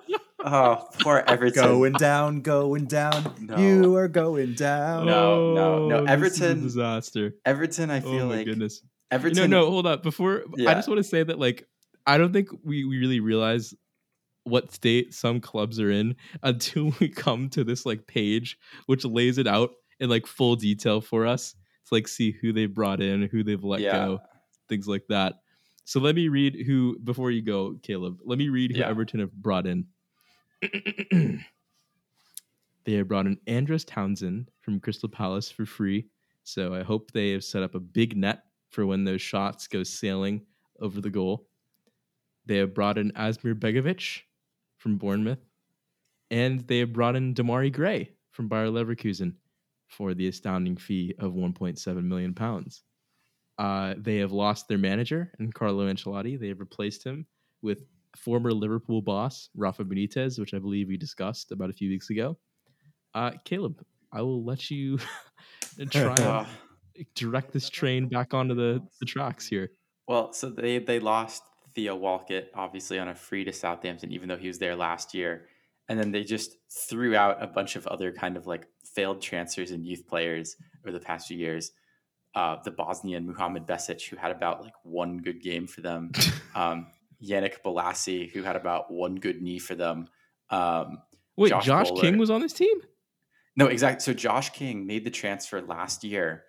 Oh, 0.46 0.86
poor 1.00 1.24
Everton. 1.26 1.62
going 1.64 1.92
down 1.94 2.42
going 2.42 2.84
down 2.84 3.34
No. 3.40 3.56
you 3.56 3.96
are 3.96 4.08
going 4.08 4.54
down 4.54 5.06
No, 5.06 5.54
no, 5.54 5.88
no. 5.88 5.96
Oh, 5.96 6.00
this 6.00 6.34
is 6.34 6.40
a 6.40 6.44
Everton- 6.46 6.62
disaster. 6.62 7.34
Everton, 7.44 7.90
I 7.90 7.98
Oh 7.98 8.02
feel 8.02 8.26
my 8.28 8.36
like 8.36 8.46
goodness. 8.46 8.82
Everton. 9.10 9.50
No, 9.50 9.60
no, 9.62 9.70
hold 9.70 9.86
up. 9.86 10.02
Before 10.02 10.44
I 10.66 10.74
just 10.74 10.86
want 10.88 10.98
to 10.98 11.04
say 11.04 11.22
that 11.22 11.38
like 11.38 11.66
I 12.06 12.18
don't 12.18 12.32
think 12.32 12.48
we, 12.62 12.84
we 12.84 12.98
really 12.98 13.20
realize 13.20 13.74
what 14.44 14.72
state 14.72 15.12
some 15.14 15.40
clubs 15.40 15.80
are 15.80 15.90
in 15.90 16.14
until 16.42 16.92
we 17.00 17.08
come 17.08 17.48
to 17.50 17.64
this 17.64 17.84
like 17.86 18.06
page 18.06 18.58
which 18.86 19.04
lays 19.04 19.38
it 19.38 19.46
out 19.46 19.70
in 20.00 20.08
like 20.10 20.26
full 20.26 20.54
detail 20.56 21.00
for 21.00 21.26
us 21.26 21.54
to 21.86 21.94
like 21.94 22.06
see 22.08 22.30
who 22.30 22.52
they've 22.52 22.72
brought 22.74 23.00
in, 23.02 23.22
who 23.22 23.42
they've 23.42 23.62
let 23.64 23.80
Yeah. 23.80 23.92
go, 23.92 24.20
things 24.68 24.86
like 24.88 25.06
that. 25.08 25.34
So 25.84 26.00
let 26.00 26.14
me 26.14 26.28
read 26.28 26.64
who 26.66 26.98
before 27.00 27.30
you 27.30 27.42
go, 27.42 27.76
Caleb. 27.82 28.20
Let 28.24 28.38
me 28.38 28.48
read 28.48 28.72
who 28.72 28.78
Yeah. 28.78 28.88
Everton 28.88 29.20
have 29.20 29.32
brought 29.32 29.66
in. 29.66 29.86
They 32.84 32.92
have 32.94 33.08
brought 33.08 33.26
in 33.26 33.38
Andros 33.46 33.84
Townsend 33.84 34.50
from 34.60 34.78
Crystal 34.78 35.08
Palace 35.08 35.50
for 35.50 35.64
free. 35.64 36.06
So 36.42 36.74
I 36.74 36.82
hope 36.82 37.10
they 37.10 37.30
have 37.30 37.42
set 37.44 37.62
up 37.62 37.74
a 37.74 37.80
big 37.80 38.14
net 38.16 38.42
for 38.68 38.84
when 38.84 39.04
those 39.04 39.22
shots 39.22 39.66
go 39.66 39.82
sailing 39.82 40.42
over 40.80 41.00
the 41.00 41.08
goal. 41.08 41.46
They 42.44 42.58
have 42.58 42.74
brought 42.74 42.98
in 42.98 43.10
Asmir 43.12 43.54
Begovic 43.54 44.20
from 44.84 44.98
Bournemouth. 44.98 45.38
And 46.30 46.60
they 46.68 46.78
have 46.80 46.92
brought 46.92 47.16
in 47.16 47.34
Demarai 47.34 47.72
Gray 47.72 48.10
from 48.32 48.48
Bayer 48.48 48.68
Leverkusen 48.68 49.32
for 49.88 50.12
the 50.12 50.28
astounding 50.28 50.76
fee 50.76 51.14
of 51.18 51.32
1.7 51.32 52.04
million 52.04 52.34
pounds. 52.34 52.82
Uh, 53.58 53.94
they 53.96 54.18
have 54.18 54.32
lost 54.32 54.68
their 54.68 54.78
manager 54.78 55.32
and 55.38 55.54
Carlo 55.54 55.90
Ancelotti. 55.90 56.38
They 56.38 56.48
have 56.48 56.60
replaced 56.60 57.02
him 57.02 57.26
with 57.62 57.86
former 58.14 58.52
Liverpool 58.52 59.00
boss 59.00 59.48
Rafa 59.56 59.84
Benitez, 59.84 60.38
which 60.38 60.52
I 60.52 60.58
believe 60.58 60.88
we 60.88 60.98
discussed 60.98 61.50
about 61.50 61.70
a 61.70 61.72
few 61.72 61.88
weeks 61.88 62.10
ago. 62.10 62.36
Uh, 63.14 63.30
Caleb, 63.44 63.82
I 64.12 64.20
will 64.20 64.44
let 64.44 64.70
you 64.70 64.98
try 65.90 66.46
and 66.94 67.06
direct 67.14 67.52
this 67.52 67.70
train 67.70 68.08
back 68.08 68.34
onto 68.34 68.54
the, 68.54 68.82
the 69.00 69.06
tracks 69.06 69.46
here. 69.46 69.70
well, 70.08 70.32
so 70.32 70.50
they 70.50 70.78
they 70.78 70.98
lost 70.98 71.42
Theo 71.74 71.96
Walcott 71.96 72.44
obviously 72.54 72.98
on 72.98 73.08
a 73.08 73.14
free 73.14 73.44
to 73.44 73.52
Southampton, 73.52 74.12
even 74.12 74.28
though 74.28 74.36
he 74.36 74.48
was 74.48 74.58
there 74.58 74.76
last 74.76 75.14
year, 75.14 75.46
and 75.88 75.98
then 75.98 76.12
they 76.12 76.24
just 76.24 76.56
threw 76.70 77.14
out 77.16 77.42
a 77.42 77.46
bunch 77.46 77.76
of 77.76 77.86
other 77.86 78.12
kind 78.12 78.36
of 78.36 78.46
like 78.46 78.66
failed 78.84 79.20
transfers 79.20 79.70
and 79.70 79.84
youth 79.84 80.06
players 80.06 80.56
over 80.84 80.92
the 80.92 81.04
past 81.04 81.28
few 81.28 81.36
years. 81.36 81.72
Uh, 82.34 82.56
the 82.64 82.70
Bosnian 82.70 83.26
Muhamed 83.26 83.66
Besic, 83.66 84.08
who 84.08 84.16
had 84.16 84.32
about 84.32 84.62
like 84.62 84.74
one 84.82 85.18
good 85.18 85.40
game 85.40 85.66
for 85.66 85.82
them. 85.82 86.10
um, 86.54 86.86
Yannick 87.22 87.62
Bolasie, 87.64 88.30
who 88.30 88.42
had 88.42 88.56
about 88.56 88.92
one 88.92 89.16
good 89.16 89.40
knee 89.40 89.58
for 89.58 89.74
them. 89.74 90.08
Um, 90.50 90.98
Wait, 91.36 91.50
Josh 91.50 91.66
Josh, 91.66 91.90
King 92.00 92.18
was 92.18 92.30
on 92.30 92.40
this 92.40 92.52
team? 92.52 92.78
no, 93.56 93.66
exactly. 93.66 94.00
So 94.00 94.12
Josh 94.12 94.50
King 94.50 94.86
made 94.86 95.04
the 95.04 95.10
transfer 95.10 95.60
last 95.60 96.04
year 96.04 96.44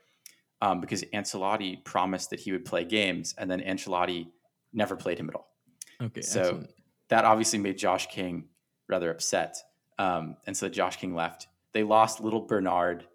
um, 0.62 0.82
because 0.82 1.04
Ancelotti 1.14 1.84
promised 1.84 2.30
that 2.32 2.40
he 2.40 2.52
would 2.52 2.66
play 2.66 2.84
games, 2.84 3.36
and 3.38 3.50
then 3.50 3.62
Ancelotti 3.62 4.28
never 4.76 4.96
played 4.96 5.18
him 5.18 5.30
at 5.30 5.36
all. 5.36 5.48
Okay, 6.02 6.22
So 6.22 6.40
excellent. 6.42 6.70
that 7.10 7.26
obviously 7.26 7.58
made 7.60 7.78
Josh 7.78 8.08
King 8.08 8.50
rather 8.88 9.10
upset, 9.10 9.56
um, 9.98 10.36
and 10.46 10.56
so 10.56 10.70
Josh 10.70 10.98
King 10.98 11.16
left. 11.16 11.48
They 11.74 11.84
lost 11.84 12.22
Little 12.22 12.42
Bernard 12.42 13.06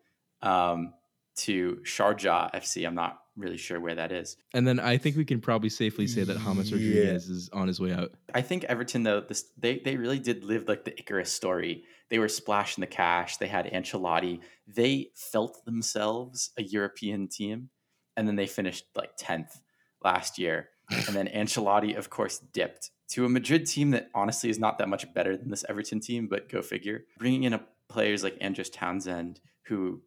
um, 0.42 0.94
to 1.36 1.76
Sharjah 1.84 2.52
FC. 2.54 2.86
I'm 2.86 2.94
not 2.94 3.18
really 3.36 3.56
sure 3.56 3.80
where 3.80 3.94
that 3.94 4.12
is. 4.12 4.36
And 4.52 4.66
then 4.66 4.80
I 4.80 4.98
think 4.98 5.16
we 5.16 5.24
can 5.24 5.40
probably 5.40 5.68
safely 5.70 6.06
say 6.06 6.24
that 6.24 6.36
James 6.38 6.70
Yeah. 6.70 6.76
Rodriguez 6.76 7.28
is 7.28 7.48
on 7.50 7.68
his 7.68 7.80
way 7.80 7.92
out. 7.92 8.12
I 8.34 8.42
think 8.42 8.64
Everton 8.64 9.02
though 9.02 9.20
this 9.20 9.44
they 9.56 9.78
they 9.78 9.96
really 9.96 10.18
did 10.18 10.44
live 10.44 10.68
like 10.68 10.84
the 10.84 10.98
Icarus 10.98 11.32
story. 11.32 11.84
They 12.10 12.18
were 12.18 12.28
splashing 12.28 12.80
the 12.82 12.86
cash. 12.88 13.36
They 13.36 13.46
had 13.46 13.66
Ancelotti. 13.66 14.40
They 14.66 15.10
felt 15.14 15.64
themselves 15.64 16.50
a 16.58 16.62
European 16.62 17.28
team, 17.28 17.70
and 18.16 18.26
then 18.26 18.36
they 18.36 18.46
finished 18.46 18.86
like 18.96 19.12
tenth 19.16 19.60
last 20.02 20.38
year. 20.38 20.68
And 20.90 21.16
then 21.16 21.28
Ancelotti, 21.28 21.96
of 21.96 22.10
course, 22.10 22.38
dipped 22.38 22.90
to 23.10 23.24
a 23.24 23.28
Madrid 23.28 23.66
team 23.66 23.90
that 23.90 24.10
honestly 24.14 24.50
is 24.50 24.58
not 24.58 24.78
that 24.78 24.88
much 24.88 25.12
better 25.14 25.36
than 25.36 25.50
this 25.50 25.64
Everton 25.68 26.00
team. 26.00 26.26
But 26.28 26.48
go 26.48 26.62
figure. 26.62 27.04
Bringing 27.18 27.44
in 27.44 27.54
a 27.54 27.64
players 27.88 28.22
like 28.22 28.36
Andros 28.40 28.70
Townsend, 28.70 29.40
who 29.64 30.00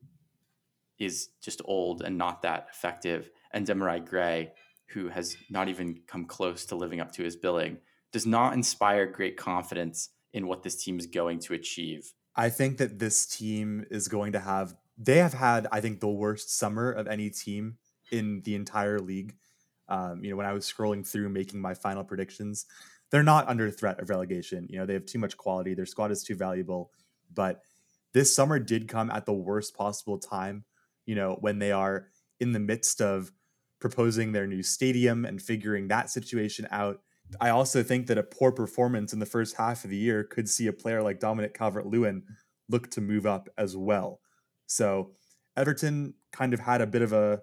is 0.99 1.29
just 1.41 1.61
old 1.65 2.01
and 2.01 2.17
not 2.17 2.41
that 2.43 2.67
effective, 2.71 3.29
and 3.51 3.67
Demarai 3.67 4.05
Gray, 4.05 4.53
who 4.87 5.09
has 5.09 5.35
not 5.49 5.67
even 5.67 5.99
come 6.07 6.25
close 6.25 6.65
to 6.65 6.75
living 6.75 7.01
up 7.01 7.11
to 7.13 7.23
his 7.23 7.35
billing, 7.35 7.77
does 8.11 8.25
not 8.25 8.53
inspire 8.53 9.05
great 9.05 9.37
confidence 9.37 10.09
in 10.33 10.47
what 10.47 10.63
this 10.63 10.83
team 10.83 10.97
is 10.99 11.07
going 11.07 11.39
to 11.39 11.53
achieve. 11.53 12.13
I 12.35 12.49
think 12.49 12.77
that 12.77 12.99
this 12.99 13.25
team 13.25 13.85
is 13.91 14.07
going 14.07 14.31
to 14.31 14.39
have 14.39 14.75
they 14.97 15.17
have 15.17 15.33
had 15.33 15.67
I 15.71 15.81
think 15.81 15.99
the 15.99 16.07
worst 16.07 16.55
summer 16.55 16.91
of 16.91 17.07
any 17.07 17.29
team 17.29 17.77
in 18.11 18.41
the 18.41 18.55
entire 18.55 18.99
league. 18.99 19.35
Um, 19.93 20.23
you 20.23 20.31
know, 20.31 20.35
when 20.35 20.47
I 20.47 20.53
was 20.53 20.65
scrolling 20.65 21.07
through 21.07 21.29
making 21.29 21.61
my 21.61 21.75
final 21.75 22.03
predictions, 22.03 22.65
they're 23.11 23.21
not 23.21 23.47
under 23.47 23.69
threat 23.69 23.99
of 23.99 24.09
relegation. 24.09 24.65
You 24.69 24.79
know, 24.79 24.85
they 24.87 24.93
have 24.93 25.05
too 25.05 25.19
much 25.19 25.37
quality. 25.37 25.75
Their 25.75 25.85
squad 25.85 26.11
is 26.11 26.23
too 26.23 26.35
valuable. 26.35 26.91
But 27.31 27.61
this 28.11 28.35
summer 28.35 28.57
did 28.57 28.87
come 28.87 29.11
at 29.11 29.27
the 29.27 29.33
worst 29.33 29.77
possible 29.77 30.17
time. 30.17 30.65
You 31.05 31.13
know, 31.13 31.37
when 31.41 31.59
they 31.59 31.71
are 31.71 32.07
in 32.39 32.53
the 32.53 32.59
midst 32.59 33.01
of 33.01 33.31
proposing 33.79 34.31
their 34.31 34.47
new 34.47 34.63
stadium 34.63 35.25
and 35.25 35.41
figuring 35.41 35.89
that 35.89 36.09
situation 36.09 36.65
out. 36.71 37.01
I 37.41 37.49
also 37.49 37.83
think 37.83 38.07
that 38.07 38.17
a 38.17 38.23
poor 38.23 38.51
performance 38.51 39.13
in 39.13 39.19
the 39.19 39.25
first 39.25 39.57
half 39.57 39.83
of 39.83 39.89
the 39.89 39.97
year 39.97 40.23
could 40.23 40.47
see 40.49 40.67
a 40.67 40.73
player 40.73 41.03
like 41.03 41.19
Dominic 41.19 41.53
Calvert 41.53 41.85
Lewin 41.85 42.23
look 42.69 42.89
to 42.91 43.01
move 43.01 43.25
up 43.25 43.49
as 43.57 43.75
well. 43.75 44.21
So 44.67 45.11
Everton 45.57 46.13
kind 46.31 46.53
of 46.53 46.61
had 46.61 46.81
a 46.81 46.87
bit 46.87 47.01
of 47.01 47.11
a 47.13 47.41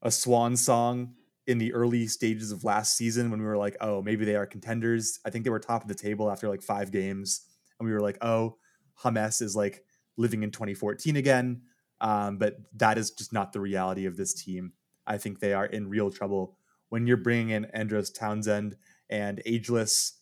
a 0.00 0.12
swan 0.12 0.56
song 0.56 1.14
in 1.48 1.56
the 1.56 1.72
early 1.72 2.06
stages 2.06 2.52
of 2.52 2.62
last 2.62 2.94
season 2.94 3.30
when 3.30 3.40
we 3.40 3.46
were 3.46 3.56
like, 3.56 3.74
oh, 3.80 4.02
maybe 4.02 4.26
they 4.26 4.36
are 4.36 4.46
contenders. 4.46 5.18
I 5.24 5.30
think 5.30 5.44
they 5.44 5.50
were 5.50 5.58
top 5.58 5.80
of 5.80 5.88
the 5.88 5.94
table 5.94 6.30
after 6.30 6.46
like 6.46 6.62
five 6.62 6.92
games. 6.92 7.40
And 7.80 7.88
we 7.88 7.94
were 7.94 8.02
like, 8.02 8.18
oh, 8.20 8.58
Hamas 9.02 9.40
is 9.40 9.56
like 9.56 9.82
living 10.18 10.42
in 10.42 10.50
2014 10.50 11.16
again. 11.16 11.62
Um, 12.02 12.36
but 12.36 12.58
that 12.76 12.98
is 12.98 13.10
just 13.10 13.32
not 13.32 13.54
the 13.54 13.60
reality 13.60 14.04
of 14.04 14.16
this 14.16 14.34
team. 14.34 14.74
I 15.06 15.16
think 15.16 15.40
they 15.40 15.54
are 15.54 15.64
in 15.64 15.88
real 15.88 16.10
trouble 16.10 16.58
when 16.90 17.06
you're 17.06 17.16
bringing 17.16 17.50
in 17.50 17.64
Andros 17.66 18.10
Townsend 18.10 18.76
and 19.08 19.40
ageless 19.46 20.20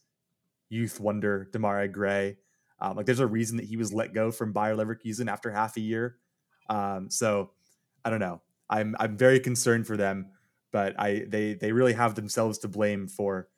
youth 0.68 1.01
wonder 1.01 1.49
Demarai 1.53 1.91
Gray. 1.91 2.37
Um, 2.81 2.97
like, 2.97 3.07
there's 3.07 3.18
a 3.18 3.27
reason 3.27 3.57
that 3.57 3.66
he 3.66 3.77
was 3.77 3.93
let 3.93 4.14
go 4.14 4.31
from 4.31 4.53
Bayer 4.53 4.77
Leverkusen 4.77 5.29
after 5.29 5.51
half 5.51 5.77
a 5.77 5.81
year. 5.81 6.18
Um, 6.70 7.11
so 7.11 7.51
I 8.05 8.11
don't 8.11 8.20
know. 8.20 8.43
I'm 8.68 8.97
I'm 8.99 9.16
very 9.16 9.41
concerned 9.41 9.87
for 9.87 9.97
them, 9.97 10.31
but 10.77 10.95
I 11.01 11.24
they 11.27 11.55
they 11.55 11.72
really 11.72 11.95
have 11.95 12.16
themselves 12.16 12.59
to 12.59 12.68
blame 12.68 13.09
for, 13.09 13.49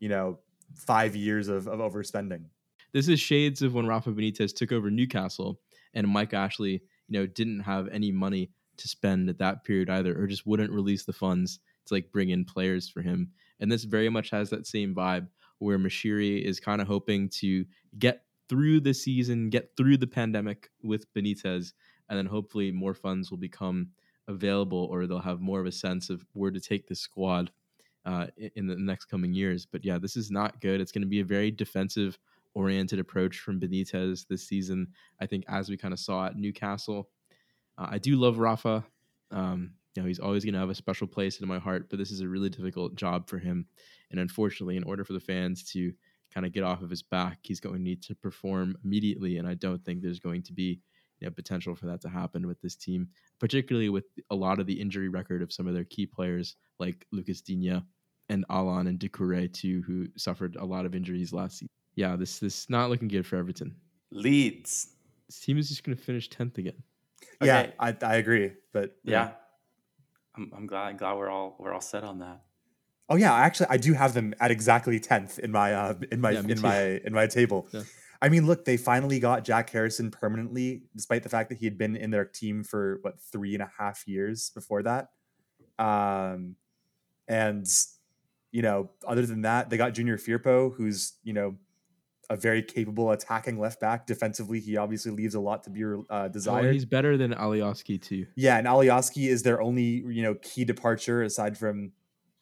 you 0.00 0.10
know, 0.10 0.40
five 0.74 1.16
years 1.16 1.48
of, 1.48 1.66
of 1.66 1.78
overspending. 1.80 2.44
This 2.92 3.08
is 3.08 3.18
shades 3.18 3.62
of 3.62 3.72
when 3.72 3.86
Rafa 3.86 4.10
Benitez 4.10 4.54
took 4.54 4.70
over 4.70 4.90
Newcastle 4.90 5.60
and 5.94 6.06
Mike 6.06 6.34
Ashley, 6.34 6.82
you 7.08 7.18
know, 7.18 7.24
didn't 7.26 7.60
have 7.60 7.88
any 7.88 8.12
money 8.12 8.50
to 8.76 8.86
spend 8.86 9.30
at 9.30 9.38
that 9.38 9.64
period 9.64 9.88
either, 9.88 10.14
or 10.22 10.26
just 10.26 10.46
wouldn't 10.46 10.70
release 10.70 11.06
the 11.06 11.12
funds 11.14 11.58
to 11.86 11.94
like 11.94 12.12
bring 12.12 12.28
in 12.28 12.44
players 12.44 12.86
for 12.86 13.00
him. 13.00 13.30
And 13.60 13.72
this 13.72 13.84
very 13.84 14.10
much 14.10 14.28
has 14.28 14.50
that 14.50 14.66
same 14.66 14.94
vibe 14.94 15.26
where 15.60 15.78
Moshiri 15.78 16.42
is 16.42 16.60
kind 16.60 16.82
of 16.82 16.86
hoping 16.86 17.30
to 17.40 17.64
get 17.98 18.24
through 18.50 18.80
the 18.80 18.92
season, 18.92 19.48
get 19.48 19.70
through 19.74 19.96
the 19.96 20.06
pandemic 20.06 20.68
with 20.82 21.10
Benitez, 21.14 21.72
and 22.10 22.18
then 22.18 22.26
hopefully 22.26 22.70
more 22.72 22.92
funds 22.92 23.30
will 23.30 23.38
become 23.38 23.88
available 24.28 24.88
or 24.90 25.06
they'll 25.06 25.18
have 25.18 25.40
more 25.40 25.60
of 25.60 25.66
a 25.66 25.72
sense 25.72 26.10
of 26.10 26.24
where 26.34 26.50
to 26.50 26.60
take 26.60 26.86
the 26.86 26.94
squad 26.94 27.50
uh, 28.04 28.26
in 28.54 28.66
the 28.66 28.76
next 28.76 29.06
coming 29.06 29.32
years. 29.32 29.66
But 29.66 29.84
yeah, 29.84 29.98
this 29.98 30.16
is 30.16 30.30
not 30.30 30.60
good. 30.60 30.80
It's 30.80 30.92
going 30.92 31.02
to 31.02 31.08
be 31.08 31.20
a 31.20 31.24
very 31.24 31.50
defensive 31.50 32.18
oriented 32.54 32.98
approach 32.98 33.38
from 33.40 33.60
Benitez 33.60 34.26
this 34.26 34.46
season. 34.46 34.88
I 35.20 35.26
think 35.26 35.44
as 35.48 35.68
we 35.68 35.76
kind 35.76 35.92
of 35.92 36.00
saw 36.00 36.26
at 36.26 36.36
Newcastle, 36.36 37.08
uh, 37.76 37.88
I 37.90 37.98
do 37.98 38.16
love 38.16 38.38
Rafa. 38.38 38.84
Um, 39.30 39.72
you 39.94 40.02
know, 40.02 40.08
he's 40.08 40.18
always 40.18 40.44
going 40.44 40.54
to 40.54 40.60
have 40.60 40.70
a 40.70 40.74
special 40.74 41.06
place 41.06 41.40
in 41.40 41.48
my 41.48 41.58
heart, 41.58 41.88
but 41.90 41.98
this 41.98 42.10
is 42.10 42.20
a 42.20 42.28
really 42.28 42.48
difficult 42.48 42.94
job 42.94 43.28
for 43.28 43.38
him. 43.38 43.66
And 44.10 44.20
unfortunately, 44.20 44.76
in 44.76 44.84
order 44.84 45.04
for 45.04 45.12
the 45.12 45.20
fans 45.20 45.64
to 45.72 45.92
kind 46.32 46.46
of 46.46 46.52
get 46.52 46.62
off 46.62 46.82
of 46.82 46.90
his 46.90 47.02
back, 47.02 47.38
he's 47.42 47.60
going 47.60 47.76
to 47.76 47.82
need 47.82 48.02
to 48.02 48.14
perform 48.14 48.76
immediately. 48.84 49.38
And 49.38 49.48
I 49.48 49.54
don't 49.54 49.84
think 49.84 50.02
there's 50.02 50.20
going 50.20 50.42
to 50.44 50.52
be 50.52 50.80
you 51.20 51.26
know, 51.26 51.32
potential 51.32 51.74
for 51.74 51.86
that 51.86 52.00
to 52.02 52.08
happen 52.08 52.46
with 52.46 52.60
this 52.60 52.76
team, 52.76 53.08
particularly 53.40 53.88
with 53.88 54.04
a 54.30 54.34
lot 54.34 54.58
of 54.60 54.66
the 54.66 54.80
injury 54.80 55.08
record 55.08 55.42
of 55.42 55.52
some 55.52 55.66
of 55.66 55.74
their 55.74 55.84
key 55.84 56.06
players 56.06 56.56
like 56.78 57.06
Lucas 57.12 57.40
Digne 57.40 57.82
and 58.28 58.44
Allan 58.50 58.86
and 58.86 58.98
Doucouré 58.98 59.52
too, 59.52 59.82
who 59.86 60.06
suffered 60.16 60.56
a 60.56 60.64
lot 60.64 60.84
of 60.86 60.94
injuries 60.94 61.32
last 61.32 61.54
season. 61.58 61.68
Yeah, 61.96 62.14
this 62.16 62.38
this 62.38 62.62
is 62.62 62.70
not 62.70 62.90
looking 62.90 63.08
good 63.08 63.26
for 63.26 63.36
Everton. 63.36 63.74
Leeds. 64.12 64.88
This 65.28 65.40
team 65.40 65.58
is 65.58 65.68
just 65.68 65.84
going 65.84 65.96
to 65.96 66.02
finish 66.02 66.28
tenth 66.30 66.56
again. 66.58 66.82
Yeah, 67.42 67.60
Okay. 67.60 67.72
I, 67.78 67.96
I 68.02 68.14
agree. 68.16 68.52
But 68.72 68.96
Yeah. 69.04 69.32
I'm, 70.36 70.52
I'm 70.56 70.66
glad 70.66 70.98
glad 70.98 71.14
we're 71.14 71.28
all 71.28 71.56
we're 71.58 71.72
all 71.72 71.80
set 71.80 72.04
on 72.04 72.20
that. 72.20 72.42
Oh 73.08 73.16
yeah, 73.16 73.34
actually, 73.34 73.68
I 73.70 73.76
do 73.78 73.94
have 73.94 74.12
them 74.14 74.34
at 74.38 74.50
exactly 74.50 75.00
tenth 75.00 75.38
in 75.38 75.50
my 75.50 75.72
uh, 75.74 75.94
in 76.12 76.20
my 76.20 76.30
Yeah, 76.32 76.40
in 76.40 76.48
too. 76.48 76.60
my 76.60 76.80
in 77.04 77.12
my 77.12 77.26
table. 77.26 77.66
Yeah. 77.72 77.82
I 78.20 78.28
mean, 78.28 78.46
look, 78.46 78.64
they 78.64 78.76
finally 78.76 79.20
got 79.20 79.44
Jack 79.44 79.70
Harrison 79.70 80.10
permanently, 80.10 80.82
despite 80.96 81.22
the 81.22 81.28
fact 81.28 81.48
that 81.50 81.58
he 81.58 81.66
had 81.66 81.78
been 81.78 81.94
in 81.96 82.10
their 82.10 82.24
team 82.24 82.64
for 82.64 82.98
what 83.02 83.20
three 83.20 83.54
and 83.54 83.62
a 83.62 83.70
half 83.78 84.06
years 84.08 84.50
before 84.50 84.82
that. 84.82 85.08
Um, 85.78 86.56
and 87.28 87.66
you 88.50 88.62
know, 88.62 88.90
other 89.06 89.24
than 89.26 89.42
that, 89.42 89.70
they 89.70 89.76
got 89.76 89.94
Junior 89.94 90.16
Firpo, 90.16 90.74
who's 90.74 91.14
you 91.22 91.32
know 91.32 91.56
a 92.30 92.36
very 92.36 92.62
capable 92.62 93.10
attacking 93.12 93.58
left 93.58 93.80
back. 93.80 94.06
Defensively, 94.06 94.60
he 94.60 94.76
obviously 94.76 95.12
leaves 95.12 95.34
a 95.34 95.40
lot 95.40 95.62
to 95.64 95.70
be 95.70 95.84
uh, 95.84 95.96
Well, 96.10 96.28
desired. 96.28 96.72
he's 96.74 96.84
better 96.84 97.16
than 97.16 97.32
Alioski 97.34 98.00
too. 98.02 98.26
Yeah, 98.36 98.58
and 98.58 98.66
Alioski 98.66 99.28
is 99.28 99.42
their 99.42 99.62
only, 99.62 99.82
you 100.08 100.22
know, 100.22 100.34
key 100.42 100.64
departure 100.64 101.22
aside 101.22 101.56
from 101.56 101.92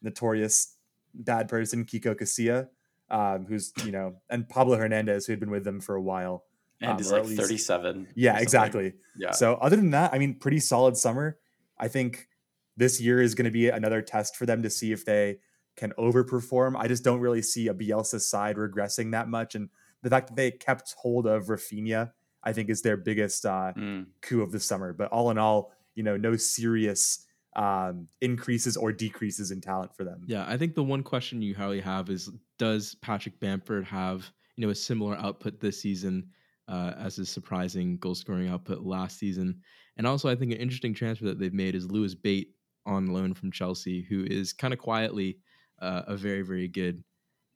notorious 0.03 0.75
bad 1.15 1.49
person 1.49 1.85
Kiko 1.85 2.15
Casilla, 2.17 2.69
um, 3.11 3.47
who's, 3.47 3.73
you 3.85 3.93
know, 3.93 4.17
and 4.31 4.49
Pablo 4.49 4.77
Hernandez, 4.77 5.27
who 5.27 5.33
had 5.33 5.41
been 5.41 5.51
with 5.51 5.65
them 5.65 5.81
for 5.81 5.95
a 5.95 6.03
while. 6.03 6.45
And 6.81 6.93
um, 6.93 6.97
he's 6.99 7.11
like 7.13 7.25
least- 7.25 7.41
37. 7.41 8.09
Yeah, 8.15 8.39
exactly. 8.39 8.95
Yeah. 9.17 9.31
So 9.33 9.55
other 9.55 9.77
than 9.77 9.91
that, 9.91 10.13
I 10.13 10.19
mean, 10.19 10.35
pretty 10.35 10.61
solid 10.61 10.97
summer. 10.97 11.39
I 11.79 11.89
think 11.89 12.29
this 12.77 13.01
year 13.01 13.21
is 13.23 13.35
going 13.35 13.47
to 13.47 13.51
be 13.51 13.69
another 13.69 14.03
test 14.03 14.37
for 14.37 14.45
them 14.47 14.63
to 14.63 14.71
see 14.71 14.93
if 14.93 15.05
they 15.05 15.39
can 15.77 15.93
overperform. 15.99 16.75
I 16.77 16.89
just 16.89 17.05
don't 17.05 17.21
really 17.21 17.43
see 17.43 17.69
a 17.69 17.75
Bielsa 17.75 18.21
side 18.21 18.57
regressing 18.57 19.13
that 19.13 19.29
much, 19.29 19.55
and 19.55 19.69
the 20.03 20.11
fact 20.11 20.29
that 20.29 20.37
they 20.37 20.51
kept 20.51 20.95
hold 20.99 21.27
of 21.27 21.47
Rafinha, 21.47 22.13
I 22.43 22.53
think, 22.53 22.69
is 22.71 22.83
their 22.83 22.97
biggest 22.97 23.45
uh, 23.47 23.73
Mm. 23.77 24.07
coup 24.21 24.43
of 24.43 24.53
the 24.53 24.61
summer. 24.61 24.93
But 24.93 25.11
all 25.11 25.31
in 25.31 25.39
all, 25.39 25.73
you 25.95 26.03
know, 26.03 26.17
no 26.17 26.37
serious 26.37 27.26
um, 27.57 28.07
increases 28.21 28.77
or 28.77 28.93
decreases 28.93 29.51
in 29.51 29.61
talent 29.61 29.95
for 29.97 30.05
them. 30.05 30.23
Yeah, 30.27 30.45
I 30.47 30.57
think 30.57 30.75
the 30.75 30.85
one 30.85 31.03
question 31.03 31.43
you 31.43 31.55
probably 31.55 31.81
have 31.81 32.11
is 32.11 32.31
does 32.59 32.95
Patrick 32.97 33.41
Bamford 33.41 33.85
have 33.85 34.31
you 34.57 34.67
know 34.67 34.71
a 34.71 34.75
similar 34.75 35.17
output 35.17 35.59
this 35.59 35.81
season 35.81 36.29
uh, 36.69 36.93
as 36.99 37.17
his 37.17 37.31
surprising 37.31 37.97
goal 37.97 38.15
scoring 38.15 38.49
output 38.49 38.83
last 38.83 39.19
season? 39.19 39.61
And 39.97 40.07
also, 40.07 40.29
I 40.29 40.37
think 40.37 40.53
an 40.53 40.59
interesting 40.59 40.95
transfer 40.95 41.25
that 41.25 41.39
they've 41.39 41.53
made 41.53 41.75
is 41.75 41.91
Lewis 41.91 42.15
Bate 42.15 42.51
on 42.85 43.07
loan 43.07 43.33
from 43.33 43.51
Chelsea, 43.51 44.03
who 44.03 44.25
is 44.25 44.53
kind 44.53 44.75
of 44.75 44.79
quietly 44.79 45.39
uh, 45.81 46.03
a 46.07 46.17
very 46.17 46.43
very 46.43 46.69
good 46.69 47.03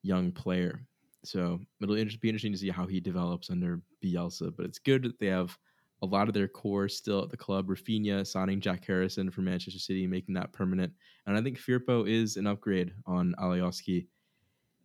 young 0.03 0.33
player. 0.33 0.81
So 1.23 1.61
it'll 1.83 1.95
be 1.95 2.01
interesting 2.01 2.53
to 2.53 2.59
see 2.59 2.71
how 2.71 2.87
he 2.87 3.01
develops 3.01 3.51
under 3.51 3.83
Bielsa. 4.03 4.51
But 4.57 4.65
it's 4.65 4.79
good 4.79 5.03
that 5.03 5.19
they 5.19 5.27
have 5.27 5.59
a 6.03 6.07
lot 6.07 6.29
of 6.29 6.35
their 6.35 6.49
core 6.49 6.89
still 6.89 7.23
at 7.23 7.31
the 7.31 7.37
club. 7.37 7.69
Rafinha 7.69 8.27
signing 8.27 8.61
Jack 8.61 8.87
Harrison 8.87 9.31
for 9.31 9.43
Manchester 9.43 9.79
City, 9.79 10.07
making 10.07 10.35
that 10.35 10.53
permanent. 10.53 10.93
And 11.27 11.37
I 11.37 11.43
think 11.43 11.59
Firpo 11.59 12.09
is 12.09 12.37
an 12.37 12.47
upgrade 12.47 12.93
on 13.07 13.35
Alioski. 13.39 14.07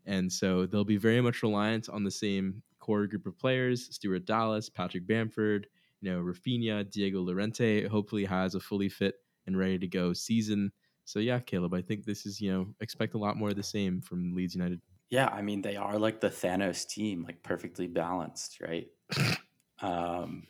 And 0.06 0.32
so 0.32 0.66
they'll 0.66 0.84
be 0.84 0.98
very 0.98 1.22
much 1.22 1.42
reliant 1.42 1.90
on 1.90 2.04
the 2.04 2.12
same 2.12 2.62
core 2.80 3.08
group 3.08 3.26
of 3.26 3.38
players 3.40 3.94
Stuart 3.96 4.26
Dallas, 4.26 4.70
Patrick 4.70 5.08
Bamford, 5.08 5.68
you 6.02 6.12
know, 6.12 6.22
Rafinha, 6.22 6.90
Diego 6.92 7.22
Llorente 7.22 7.88
hopefully 7.88 8.26
has 8.26 8.54
a 8.54 8.60
fully 8.60 8.90
fit 8.90 9.16
and 9.48 9.58
ready 9.58 9.80
to 9.80 9.88
go 9.88 10.14
season. 10.14 10.72
So 11.06 11.20
yeah, 11.20 11.40
Caleb, 11.40 11.74
I 11.74 11.82
think 11.82 12.06
this 12.06 12.26
is, 12.26 12.42
you 12.42 12.52
know, 12.52 12.68
expect 12.82 13.14
a 13.16 13.18
lot 13.18 13.38
more 13.38 13.50
of 13.50 13.56
the 13.56 13.64
same 13.64 14.02
from 14.02 14.36
Leeds 14.36 14.56
United. 14.56 14.82
Yeah, 15.10 15.28
I 15.28 15.42
mean 15.42 15.62
they 15.62 15.76
are 15.76 15.98
like 15.98 16.20
the 16.20 16.30
Thanos 16.30 16.88
team, 16.88 17.24
like 17.24 17.42
perfectly 17.42 17.88
balanced, 17.88 18.60
right? 18.60 18.88
um, 19.82 20.44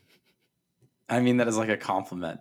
I 1.10 1.20
mean 1.20 1.38
that 1.38 1.48
is 1.48 1.58
like 1.58 1.70
a 1.70 1.78
compliment. 1.78 2.40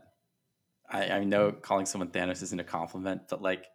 I, 0.88 1.08
I 1.10 1.24
know 1.24 1.52
calling 1.52 1.86
someone 1.86 2.10
Thanos 2.10 2.42
isn't 2.42 2.60
a 2.60 2.64
compliment, 2.64 3.22
but 3.28 3.42
like 3.42 3.66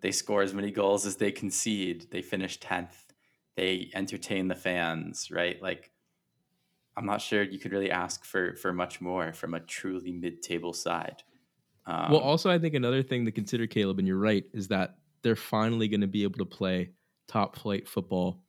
they 0.00 0.10
score 0.12 0.42
as 0.42 0.54
many 0.54 0.70
goals 0.70 1.06
as 1.06 1.16
they 1.16 1.32
concede. 1.32 2.10
They 2.10 2.22
finish 2.22 2.58
tenth. 2.58 3.12
They 3.56 3.90
entertain 3.94 4.48
the 4.48 4.54
fans, 4.54 5.30
right? 5.30 5.60
Like 5.60 5.92
I'm 6.96 7.06
not 7.06 7.20
sure 7.22 7.42
you 7.42 7.58
could 7.58 7.72
really 7.72 7.90
ask 7.90 8.24
for 8.24 8.54
for 8.56 8.72
much 8.72 9.00
more 9.00 9.32
from 9.32 9.54
a 9.54 9.60
truly 9.60 10.12
mid-table 10.12 10.72
side. 10.72 11.22
Um, 11.86 12.12
well, 12.12 12.20
also 12.20 12.50
I 12.50 12.58
think 12.58 12.74
another 12.74 13.02
thing 13.02 13.24
to 13.24 13.32
consider, 13.32 13.66
Caleb, 13.66 13.98
and 13.98 14.06
you're 14.06 14.18
right, 14.18 14.44
is 14.52 14.68
that 14.68 14.98
they're 15.22 15.36
finally 15.36 15.88
going 15.88 16.00
to 16.02 16.06
be 16.06 16.22
able 16.22 16.38
to 16.38 16.44
play 16.44 16.90
top 17.26 17.56
flight 17.56 17.88
football 17.88 18.42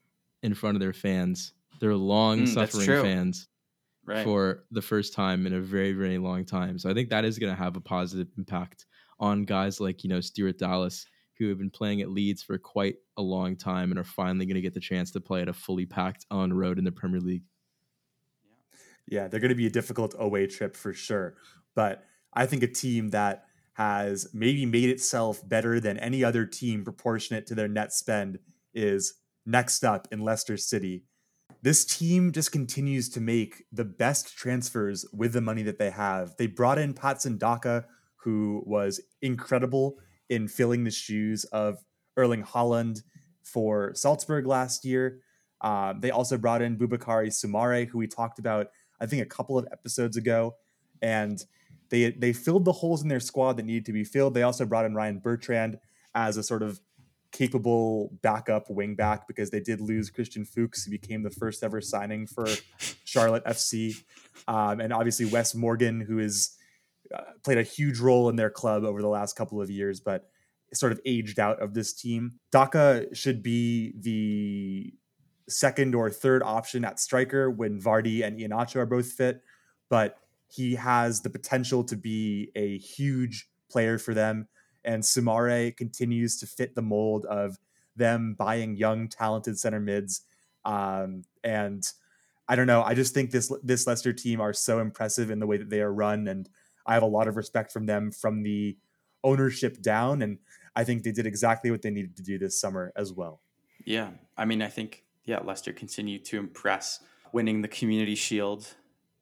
in 0.44 0.54
front 0.54 0.76
of 0.76 0.82
their 0.82 0.94
fans. 0.94 1.54
Their 1.80 1.96
long 1.96 2.46
Mm, 2.46 2.48
suffering 2.48 2.86
true. 2.86 3.02
fans 3.02 3.48
right. 4.06 4.24
for 4.24 4.64
the 4.72 4.82
first 4.82 5.14
time 5.14 5.46
in 5.46 5.54
a 5.54 5.62
very, 5.62 5.94
very 5.94 6.18
long 6.18 6.46
time. 6.46 6.78
So 6.78 6.90
I 6.90 6.94
think 6.94 7.10
that 7.10 7.26
is 7.26 7.40
going 7.40 7.54
to 7.54 7.62
have 7.62 7.76
a 7.76 7.82
positive 7.82 8.28
impact 8.38 8.86
on 9.20 9.44
guys 9.44 9.80
like, 9.80 10.04
you 10.04 10.10
know, 10.10 10.22
Stuart 10.22 10.58
Dallas, 10.58 11.06
who 11.38 11.50
have 11.50 11.58
been 11.58 11.70
playing 11.70 12.02
at 12.02 12.10
Leeds 12.10 12.44
for 12.44 12.58
quite 12.58 12.96
a 13.18 13.22
long 13.22 13.56
time 13.56 13.92
and 13.92 14.00
are 14.00 14.04
finally 14.04 14.46
going 14.46 14.56
to 14.56 14.62
get 14.62 14.74
the 14.74 14.80
chance 14.80 15.12
to 15.12 15.20
play 15.20 15.42
at 15.42 15.50
a 15.50 15.54
fully 15.54 15.86
packed 15.86 16.26
Elland 16.32 16.54
Road 16.54 16.78
in 16.78 16.84
the 16.84 16.92
Premier 16.92 17.20
League. 17.20 17.44
Yeah, 19.08 19.28
they're 19.28 19.40
going 19.40 19.50
to 19.50 19.56
be 19.56 19.68
a 19.68 19.72
difficult 19.72 20.16
away 20.18 20.48
trip 20.48 20.76
for 20.76 20.94
sure. 20.94 21.36
But 21.76 22.04
I 22.34 22.46
think 22.46 22.64
a 22.64 22.68
team 22.68 23.10
that 23.10 23.46
has 23.74 24.28
maybe 24.34 24.66
made 24.66 24.90
itself 24.90 25.48
better 25.48 25.80
than 25.80 25.98
any 25.98 26.24
other 26.24 26.46
team 26.46 26.84
proportionate 26.84 27.48
to 27.48 27.56
their 27.56 27.68
net 27.68 27.94
spend 27.94 28.40
is 28.74 29.16
next 29.46 29.84
up 29.84 30.08
in 30.12 30.20
Leicester 30.20 30.58
City. 30.58 31.04
This 31.64 31.86
team 31.86 32.32
just 32.32 32.52
continues 32.52 33.08
to 33.10 33.22
make 33.22 33.66
the 33.72 33.86
best 33.86 34.36
transfers 34.36 35.06
with 35.14 35.34
the 35.34 35.42
money 35.42 35.62
that 35.64 35.78
they 35.78 35.92
have. 35.92 36.36
They 36.38 36.48
brought 36.48 36.80
in 36.80 36.94
Patson 36.94 37.38
Daka, 37.38 37.86
who 38.16 38.64
was 38.66 39.00
incredible 39.22 39.98
in 40.30 40.48
filling 40.48 40.84
the 40.84 40.92
shoes 40.92 41.44
of 41.46 41.84
Erling 42.18 42.44
Haaland 42.44 43.04
for 43.44 43.94
Salzburg 43.94 44.48
last 44.48 44.86
year. 44.86 45.20
Um, 45.62 46.00
they 46.02 46.10
also 46.10 46.38
brought 46.38 46.64
in 46.64 46.78
Boubakary 46.78 47.28
Soumaré, 47.28 47.88
who 47.88 48.00
we 48.00 48.08
talked 48.08 48.40
about, 48.40 48.68
I 49.00 49.06
think, 49.06 49.22
a 49.22 49.28
couple 49.28 49.58
of 49.58 49.68
episodes 49.72 50.18
ago, 50.18 50.56
and 51.02 51.44
they 51.90 52.12
they 52.12 52.34
filled 52.34 52.66
the 52.66 52.72
holes 52.72 53.04
in 53.04 53.08
their 53.10 53.20
squad 53.20 53.58
that 53.58 53.66
needed 53.66 53.86
to 53.86 53.94
be 53.94 54.04
filled. 54.04 54.34
They 54.34 54.44
also 54.44 54.66
brought 54.66 54.86
in 54.86 54.96
Ryan 54.96 55.20
Bertrand 55.20 55.80
as 56.16 56.38
a 56.38 56.44
sort 56.44 56.64
of 56.64 56.82
capable 57.32 58.12
backup 58.22 58.70
wing 58.70 58.96
back 58.96 59.28
because 59.28 59.50
they 59.50 59.60
did 59.60 59.82
lose 59.82 60.10
Christian 60.10 60.46
Fuchs, 60.46 60.86
who 60.86 60.92
became 60.92 61.24
the 61.24 61.30
first 61.30 61.64
ever 61.64 61.82
signing 61.82 62.28
for 62.28 62.46
Charlotte 63.06 63.46
FC, 63.46 64.04
um, 64.48 64.80
and 64.80 64.92
obviously 64.92 65.26
Wes 65.26 65.56
Morgan, 65.56 66.02
who 66.02 66.20
is 66.20 66.58
uh, 67.14 67.22
played 67.44 67.58
a 67.58 67.64
huge 67.64 68.00
role 68.00 68.30
in 68.30 68.36
their 68.36 68.50
club 68.50 68.84
over 68.84 69.02
the 69.02 69.08
last 69.08 69.36
couple 69.36 69.62
of 69.62 69.70
years, 69.70 70.00
but 70.00 70.30
sort 70.74 70.92
of 70.92 71.00
aged 71.06 71.40
out 71.40 71.62
of 71.62 71.74
this 71.74 71.94
team. 71.94 72.34
Daka 72.52 73.08
should 73.14 73.44
be 73.44 73.94
the 74.00 74.94
second 75.50 75.96
or 75.96 76.10
third 76.10 76.42
option 76.44 76.86
at 76.86 77.00
striker 77.00 77.50
when 77.50 77.80
Vardy 77.80 78.26
and 78.26 78.40
Iheanacho 78.40 78.78
are 78.78 78.86
both 78.86 79.12
fit, 79.12 79.42
but 79.90 80.18
he 80.48 80.76
has 80.76 81.22
the 81.22 81.30
potential 81.30 81.84
to 81.86 81.96
be 81.96 82.52
a 82.56 82.78
huge 82.78 83.50
player 83.70 83.98
for 83.98 84.14
them. 84.14 84.48
And 84.84 85.04
Soumaré 85.04 85.76
continues 85.76 86.40
to 86.40 86.48
fit 86.48 86.76
the 86.76 86.82
mold 86.82 87.26
of 87.26 87.58
them 87.96 88.36
buying 88.38 88.76
young, 88.76 89.08
talented 89.08 89.60
center 89.60 89.80
mids. 89.80 90.22
Um, 90.66 91.24
and 91.44 91.84
I 92.48 92.56
don't 92.56 92.68
know. 92.68 92.84
I 92.84 92.94
just 92.94 93.14
think 93.14 93.32
this 93.32 93.52
this 93.64 93.88
Leicester 93.88 94.14
team 94.14 94.42
are 94.42 94.54
so 94.54 94.80
impressive 94.80 95.32
in 95.32 95.40
the 95.40 95.48
way 95.48 95.58
that 95.58 95.70
they 95.70 95.82
are 95.82 95.94
run, 95.94 96.28
and 96.28 96.50
I 96.86 96.94
have 96.96 97.04
a 97.04 97.08
lot 97.08 97.28
of 97.28 97.38
respect 97.38 97.72
from 97.72 97.86
them 97.86 98.12
from 98.12 98.44
the 98.44 98.78
ownership 99.24 99.82
down. 99.82 100.22
And 100.22 100.40
I 100.76 100.84
think 100.84 101.04
they 101.04 101.12
did 101.12 101.26
exactly 101.26 101.72
what 101.72 101.82
they 101.82 101.92
needed 101.92 102.18
to 102.18 102.24
do 102.24 102.38
this 102.38 102.60
summer 102.60 102.92
as 102.96 103.14
well. 103.14 103.42
Yeah, 103.86 104.10
I 104.38 104.46
mean, 104.46 104.62
I 104.62 104.68
think 104.68 105.06
yeah, 105.24 105.40
Leicester 105.40 105.72
continued 105.72 106.26
to 106.26 106.40
impress, 106.40 107.00
winning 107.32 107.62
the 107.62 107.68
Community 107.68 108.16
Shield 108.16 108.68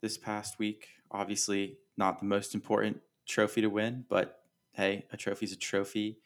this 0.02 0.18
past 0.18 0.58
week. 0.58 0.88
Obviously, 1.12 1.78
not 1.98 2.20
the 2.20 2.26
most 2.26 2.56
important 2.56 3.02
trophy 3.28 3.62
to 3.62 3.68
win, 3.68 4.06
but 4.10 4.39
hey, 4.80 5.06
a 5.12 5.18
trophy's 5.18 5.52
a 5.52 5.58
trophy. 5.58 6.20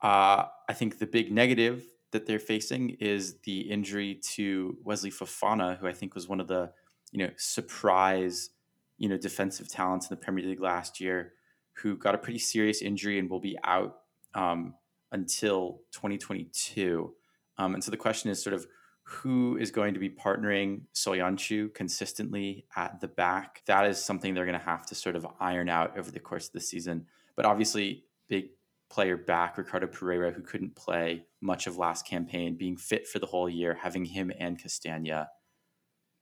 Uh, 0.00 0.44
I 0.68 0.72
think 0.72 0.98
the 0.98 1.06
big 1.06 1.32
negative 1.32 1.82
that 2.12 2.24
they're 2.24 2.38
facing 2.38 2.90
is 3.00 3.40
the 3.40 3.62
injury 3.62 4.20
to 4.34 4.78
Wesley 4.84 5.10
Fofana, 5.10 5.78
who 5.78 5.88
I 5.88 5.92
think 5.92 6.14
was 6.14 6.28
one 6.28 6.40
of 6.40 6.46
the 6.46 6.70
you 7.10 7.18
know 7.18 7.30
surprise 7.36 8.50
you 8.96 9.08
know 9.08 9.16
defensive 9.16 9.68
talents 9.68 10.08
in 10.08 10.14
the 10.14 10.22
Premier 10.24 10.44
League 10.46 10.60
last 10.60 11.00
year, 11.00 11.32
who 11.72 11.96
got 11.96 12.14
a 12.14 12.18
pretty 12.18 12.38
serious 12.38 12.80
injury 12.80 13.18
and 13.18 13.28
will 13.28 13.40
be 13.40 13.58
out 13.64 13.96
um, 14.34 14.74
until 15.10 15.80
2022. 15.92 17.12
Um, 17.58 17.74
and 17.74 17.82
so 17.82 17.90
the 17.90 17.96
question 17.96 18.30
is 18.30 18.42
sort 18.42 18.54
of 18.54 18.66
who 19.02 19.56
is 19.58 19.70
going 19.70 19.94
to 19.94 20.00
be 20.00 20.08
partnering 20.08 20.82
Söyüncü 20.94 21.74
consistently 21.74 22.66
at 22.76 23.00
the 23.00 23.08
back? 23.08 23.62
That 23.66 23.86
is 23.86 24.02
something 24.02 24.32
they're 24.32 24.46
going 24.46 24.58
to 24.58 24.64
have 24.64 24.86
to 24.86 24.94
sort 24.94 25.16
of 25.16 25.26
iron 25.40 25.68
out 25.68 25.98
over 25.98 26.10
the 26.10 26.20
course 26.20 26.46
of 26.46 26.52
the 26.52 26.60
season. 26.60 27.06
But 27.36 27.46
obviously, 27.46 28.04
big 28.28 28.46
player 28.90 29.16
back, 29.16 29.58
Ricardo 29.58 29.86
Pereira, 29.86 30.30
who 30.30 30.42
couldn't 30.42 30.76
play 30.76 31.26
much 31.40 31.66
of 31.66 31.76
last 31.76 32.06
campaign, 32.06 32.56
being 32.56 32.76
fit 32.76 33.08
for 33.08 33.18
the 33.18 33.26
whole 33.26 33.48
year, 33.48 33.74
having 33.74 34.04
him 34.04 34.32
and 34.38 34.58
Castagna. 34.58 35.28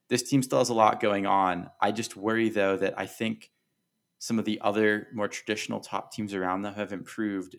This 0.09 0.23
team 0.23 0.43
still 0.43 0.59
has 0.59 0.69
a 0.69 0.75
lot 0.75 1.01
going 1.01 1.27
on. 1.27 1.71
I 1.81 1.93
just 1.93 2.17
worry, 2.17 2.49
though, 2.49 2.77
that 2.77 2.95
I 2.99 3.07
think 3.07 3.51
some 4.19 4.39
of 4.39 4.45
the 4.45 4.61
other 4.61 5.09
more 5.13 5.29
traditional 5.29 5.81
top 5.81 6.13
teams 6.13 6.35
around 6.35 6.63
them 6.63 6.75
have 6.75 6.93
improved 6.93 7.57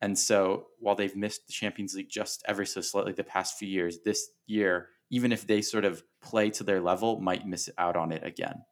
and 0.00 0.18
so 0.18 0.68
while 0.78 0.94
they've 0.94 1.16
missed 1.16 1.46
the 1.46 1.52
Champions 1.52 1.94
League 1.94 2.08
just 2.08 2.42
ever 2.48 2.64
so 2.64 2.80
slightly 2.80 3.12
the 3.12 3.24
past 3.24 3.58
few 3.58 3.68
years, 3.68 3.98
this 4.04 4.30
year, 4.46 4.88
even 5.10 5.32
if 5.32 5.46
they 5.46 5.60
sort 5.60 5.84
of 5.84 6.02
play 6.22 6.50
to 6.50 6.64
their 6.64 6.80
level, 6.80 7.20
might 7.20 7.46
miss 7.46 7.68
out 7.76 7.96
on 7.96 8.12
it 8.12 8.24
again. 8.24 8.62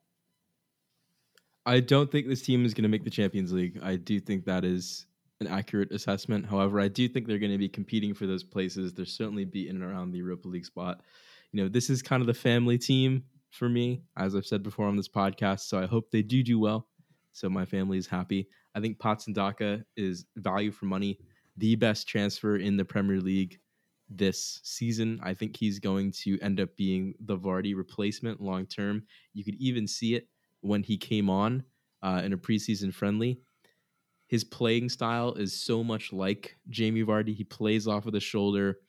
I 1.69 1.81
don't 1.81 2.11
think 2.11 2.27
this 2.27 2.41
team 2.41 2.65
is 2.65 2.73
going 2.73 2.85
to 2.85 2.89
make 2.89 3.05
the 3.05 3.11
Champions 3.11 3.53
League. 3.53 3.79
I 3.83 3.97
do 3.97 4.19
think 4.21 4.47
that 4.47 4.65
is 4.65 5.05
an 5.41 5.47
accurate 5.47 5.93
assessment. 5.93 6.47
However, 6.47 6.81
I 6.81 6.89
do 6.89 7.07
think 7.09 7.27
they're 7.27 7.39
going 7.39 7.53
to 7.53 7.59
be 7.59 7.69
competing 7.69 8.15
for 8.15 8.27
those 8.27 8.43
places. 8.43 8.95
They'll 8.95 9.05
certainly 9.05 9.45
be 9.45 9.69
in 9.69 9.77
and 9.77 9.85
around 9.85 10.11
the 10.11 10.19
Europa 10.19 10.49
League 10.49 10.65
spot. 10.65 11.03
You 11.53 11.63
know, 11.63 11.69
this 11.69 11.91
is 11.91 12.01
kind 12.01 12.23
of 12.23 12.27
the 12.27 12.33
family 12.33 12.79
team 12.79 13.23
for 13.51 13.69
me, 13.69 14.01
as 14.17 14.35
I've 14.35 14.47
said 14.47 14.63
before 14.63 14.87
on 14.87 14.97
this 14.97 15.11
podcast. 15.11 15.61
So 15.61 15.79
I 15.79 15.85
hope 15.85 16.11
they 16.11 16.23
do 16.23 16.43
do 16.43 16.59
well. 16.59 16.89
So 17.33 17.51
my 17.51 17.67
family 17.67 17.99
is 17.99 18.07
happy. 18.07 18.49
I 18.75 18.81
think 18.81 18.99
Patson 18.99 19.35
Daka 19.35 19.85
is 19.95 20.25
value 20.37 20.73
for 20.73 20.87
money, 20.87 21.19
the 21.59 21.75
best 21.77 22.09
transfer 22.09 22.57
in 22.57 22.79
the 22.79 22.85
Premier 22.87 23.21
League 23.21 23.59
this 24.09 24.61
season. 24.65 25.21
I 25.23 25.35
think 25.35 25.55
he's 25.55 25.79
going 25.79 26.13
to 26.23 26.39
end 26.41 26.61
up 26.61 26.75
being 26.77 27.13
the 27.21 27.37
Vardy 27.37 27.77
replacement 27.77 28.41
long 28.41 28.65
term. 28.65 29.03
You 29.35 29.45
could 29.45 29.57
even 29.57 29.87
see 29.87 30.15
it 30.15 30.29
when 30.61 30.83
he 30.83 30.97
came 30.97 31.31
on 31.31 31.65
uh, 32.03 32.23
in 32.25 32.33
a 32.33 32.39
preseason 32.39 32.93
friendly. 32.93 33.41
His 34.29 34.45
playing 34.45 34.91
style 34.91 35.35
is 35.35 35.55
so 35.55 35.83
much 35.83 36.13
like 36.13 36.57
Jamie 36.69 37.03
Vardy. 37.05 37.35
He 37.35 37.45
plays 37.45 37.87
off 37.87 38.07
of 38.07 38.13
the 38.13 38.21
shoulder. 38.21 38.81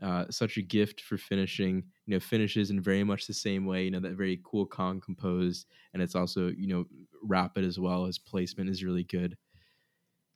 Uh, 0.00 0.24
such 0.30 0.56
a 0.56 0.62
gift 0.62 1.00
for 1.00 1.18
finishing. 1.18 1.76
You 2.06 2.14
know, 2.14 2.20
finishes 2.20 2.70
in 2.70 2.80
very 2.80 3.02
much 3.04 3.26
the 3.26 3.34
same 3.34 3.66
way. 3.66 3.84
You 3.84 3.90
know, 3.92 4.00
that 4.00 4.16
very 4.16 4.40
cool, 4.44 4.66
calm, 4.66 5.00
composed, 5.00 5.66
and 5.92 6.02
it's 6.02 6.14
also 6.14 6.48
you 6.48 6.68
know 6.68 6.84
rapid 7.22 7.64
as 7.64 7.78
well. 7.80 8.06
His 8.06 8.18
placement 8.18 8.70
is 8.70 8.84
really 8.84 9.04
good. 9.04 9.36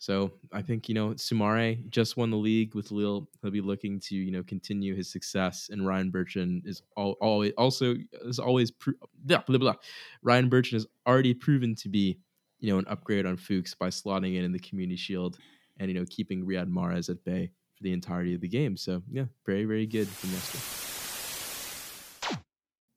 So 0.02 0.32
I 0.50 0.62
think 0.62 0.88
you 0.88 0.96
know 0.96 1.10
Soumaré 1.10 1.88
just 1.88 2.16
won 2.16 2.30
the 2.30 2.36
league 2.36 2.74
with 2.74 2.90
Lille. 2.90 3.28
He'll 3.40 3.52
be 3.52 3.60
looking 3.60 4.00
to 4.00 4.16
you 4.16 4.32
know 4.32 4.42
continue 4.42 4.96
his 4.96 5.08
success, 5.08 5.68
and 5.70 5.86
Ryan 5.86 6.10
Bertrand 6.10 6.62
is 6.66 6.82
all, 6.96 7.12
always 7.20 7.52
also 7.56 7.94
is 8.24 8.40
always 8.40 8.72
pro- 8.72 8.94
blah, 9.24 9.44
blah, 9.46 9.58
blah. 9.58 9.74
Ryan 10.22 10.48
Bertrand 10.48 10.82
has 10.82 10.88
already 11.06 11.34
proven 11.34 11.76
to 11.76 11.88
be 11.88 12.18
you 12.58 12.72
know 12.72 12.80
an 12.80 12.84
upgrade 12.88 13.26
on 13.26 13.36
Fuchs 13.36 13.76
by 13.76 13.90
slotting 13.90 14.36
in 14.36 14.42
in 14.42 14.50
the 14.50 14.58
Community 14.58 14.96
Shield 14.96 15.38
and 15.78 15.88
you 15.88 15.94
know 15.94 16.04
keeping 16.10 16.44
Riyad 16.44 16.66
Mahrez 16.66 17.08
at 17.08 17.22
bay 17.24 17.52
for 17.76 17.84
the 17.84 17.92
entirety 17.92 18.34
of 18.34 18.40
the 18.40 18.48
game. 18.48 18.76
So 18.76 19.04
yeah, 19.08 19.26
very 19.46 19.66
very 19.66 19.86
good 19.86 20.08
from 20.08 20.32
Leicester. 20.32 20.58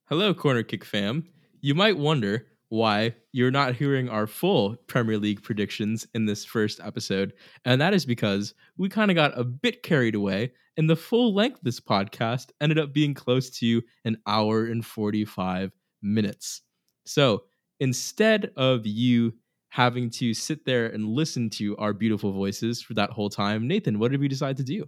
Hello, 0.05 0.33
Corner 0.33 0.63
Kick 0.63 0.83
fam. 0.83 1.27
You 1.61 1.75
might 1.75 1.99
wonder 1.99 2.47
why 2.69 3.15
you're 3.31 3.51
not 3.51 3.75
hearing 3.75 4.09
our 4.09 4.27
full 4.27 4.75
Premier 4.87 5.17
League 5.17 5.43
predictions 5.43 6.07
in 6.13 6.25
this 6.25 6.43
first 6.43 6.79
episode. 6.83 7.33
And 7.63 7.79
that 7.81 7.93
is 7.93 8.05
because 8.05 8.53
we 8.77 8.89
kind 8.89 9.11
of 9.11 9.15
got 9.15 9.37
a 9.37 9.43
bit 9.43 9.83
carried 9.83 10.15
away, 10.15 10.53
and 10.77 10.89
the 10.89 10.95
full 10.95 11.33
length 11.33 11.59
of 11.59 11.63
this 11.63 11.79
podcast 11.79 12.51
ended 12.59 12.79
up 12.79 12.93
being 12.93 13.13
close 13.13 13.49
to 13.59 13.81
an 14.03 14.17
hour 14.27 14.65
and 14.65 14.85
45 14.85 15.71
minutes. 16.01 16.61
So 17.05 17.43
instead 17.79 18.51
of 18.57 18.85
you 18.85 19.33
having 19.69 20.09
to 20.09 20.33
sit 20.33 20.65
there 20.65 20.87
and 20.87 21.09
listen 21.09 21.49
to 21.49 21.75
our 21.77 21.93
beautiful 21.93 22.31
voices 22.31 22.81
for 22.81 22.93
that 22.95 23.11
whole 23.11 23.29
time, 23.29 23.67
Nathan, 23.67 23.99
what 23.99 24.11
did 24.11 24.19
we 24.19 24.27
decide 24.27 24.57
to 24.57 24.63
do? 24.63 24.85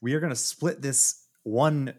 We 0.00 0.14
are 0.14 0.20
going 0.20 0.30
to 0.30 0.36
split 0.36 0.82
this 0.82 1.24
one 1.42 1.94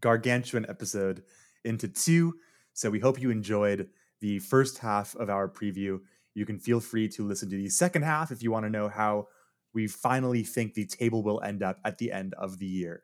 gargantuan 0.00 0.66
episode 0.68 1.22
into 1.64 1.88
two. 1.88 2.34
So 2.74 2.90
we 2.90 3.00
hope 3.00 3.20
you 3.20 3.30
enjoyed 3.30 3.88
the 4.22 4.38
first 4.38 4.78
half 4.78 5.14
of 5.16 5.28
our 5.28 5.48
preview. 5.48 6.00
You 6.34 6.46
can 6.46 6.58
feel 6.58 6.80
free 6.80 7.08
to 7.08 7.26
listen 7.26 7.50
to 7.50 7.56
the 7.56 7.68
second 7.68 8.02
half 8.02 8.30
if 8.30 8.42
you 8.42 8.50
want 8.50 8.64
to 8.64 8.70
know 8.70 8.88
how 8.88 9.28
we 9.74 9.86
finally 9.86 10.44
think 10.44 10.72
the 10.72 10.86
table 10.86 11.22
will 11.22 11.42
end 11.42 11.62
up 11.62 11.78
at 11.84 11.98
the 11.98 12.10
end 12.10 12.32
of 12.38 12.58
the 12.58 12.66
year. 12.66 13.02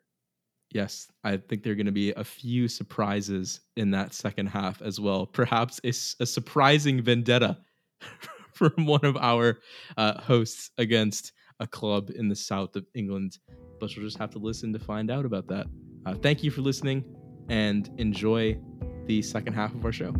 Yes, 0.71 1.07
I 1.23 1.37
think 1.37 1.63
there 1.63 1.73
are 1.73 1.75
going 1.75 1.87
to 1.87 1.91
be 1.91 2.11
a 2.13 2.23
few 2.23 2.67
surprises 2.67 3.61
in 3.75 3.91
that 3.91 4.13
second 4.13 4.47
half 4.47 4.81
as 4.81 4.99
well. 4.99 5.25
Perhaps 5.25 5.79
a, 5.83 5.89
a 6.23 6.25
surprising 6.25 7.01
vendetta 7.01 7.57
from 8.53 8.85
one 8.85 9.03
of 9.03 9.17
our 9.17 9.59
uh, 9.97 10.21
hosts 10.21 10.71
against 10.77 11.33
a 11.59 11.67
club 11.67 12.11
in 12.15 12.29
the 12.29 12.35
south 12.35 12.75
of 12.75 12.85
England. 12.93 13.39
But 13.79 13.95
you'll 13.95 14.05
just 14.05 14.19
have 14.19 14.31
to 14.31 14.39
listen 14.39 14.71
to 14.73 14.79
find 14.79 15.11
out 15.11 15.25
about 15.25 15.47
that. 15.47 15.67
Uh, 16.05 16.13
thank 16.13 16.43
you 16.43 16.51
for 16.51 16.61
listening 16.61 17.03
and 17.49 17.89
enjoy 17.97 18.57
the 19.07 19.21
second 19.21 19.53
half 19.53 19.73
of 19.73 19.83
our 19.83 19.91
show. 19.91 20.13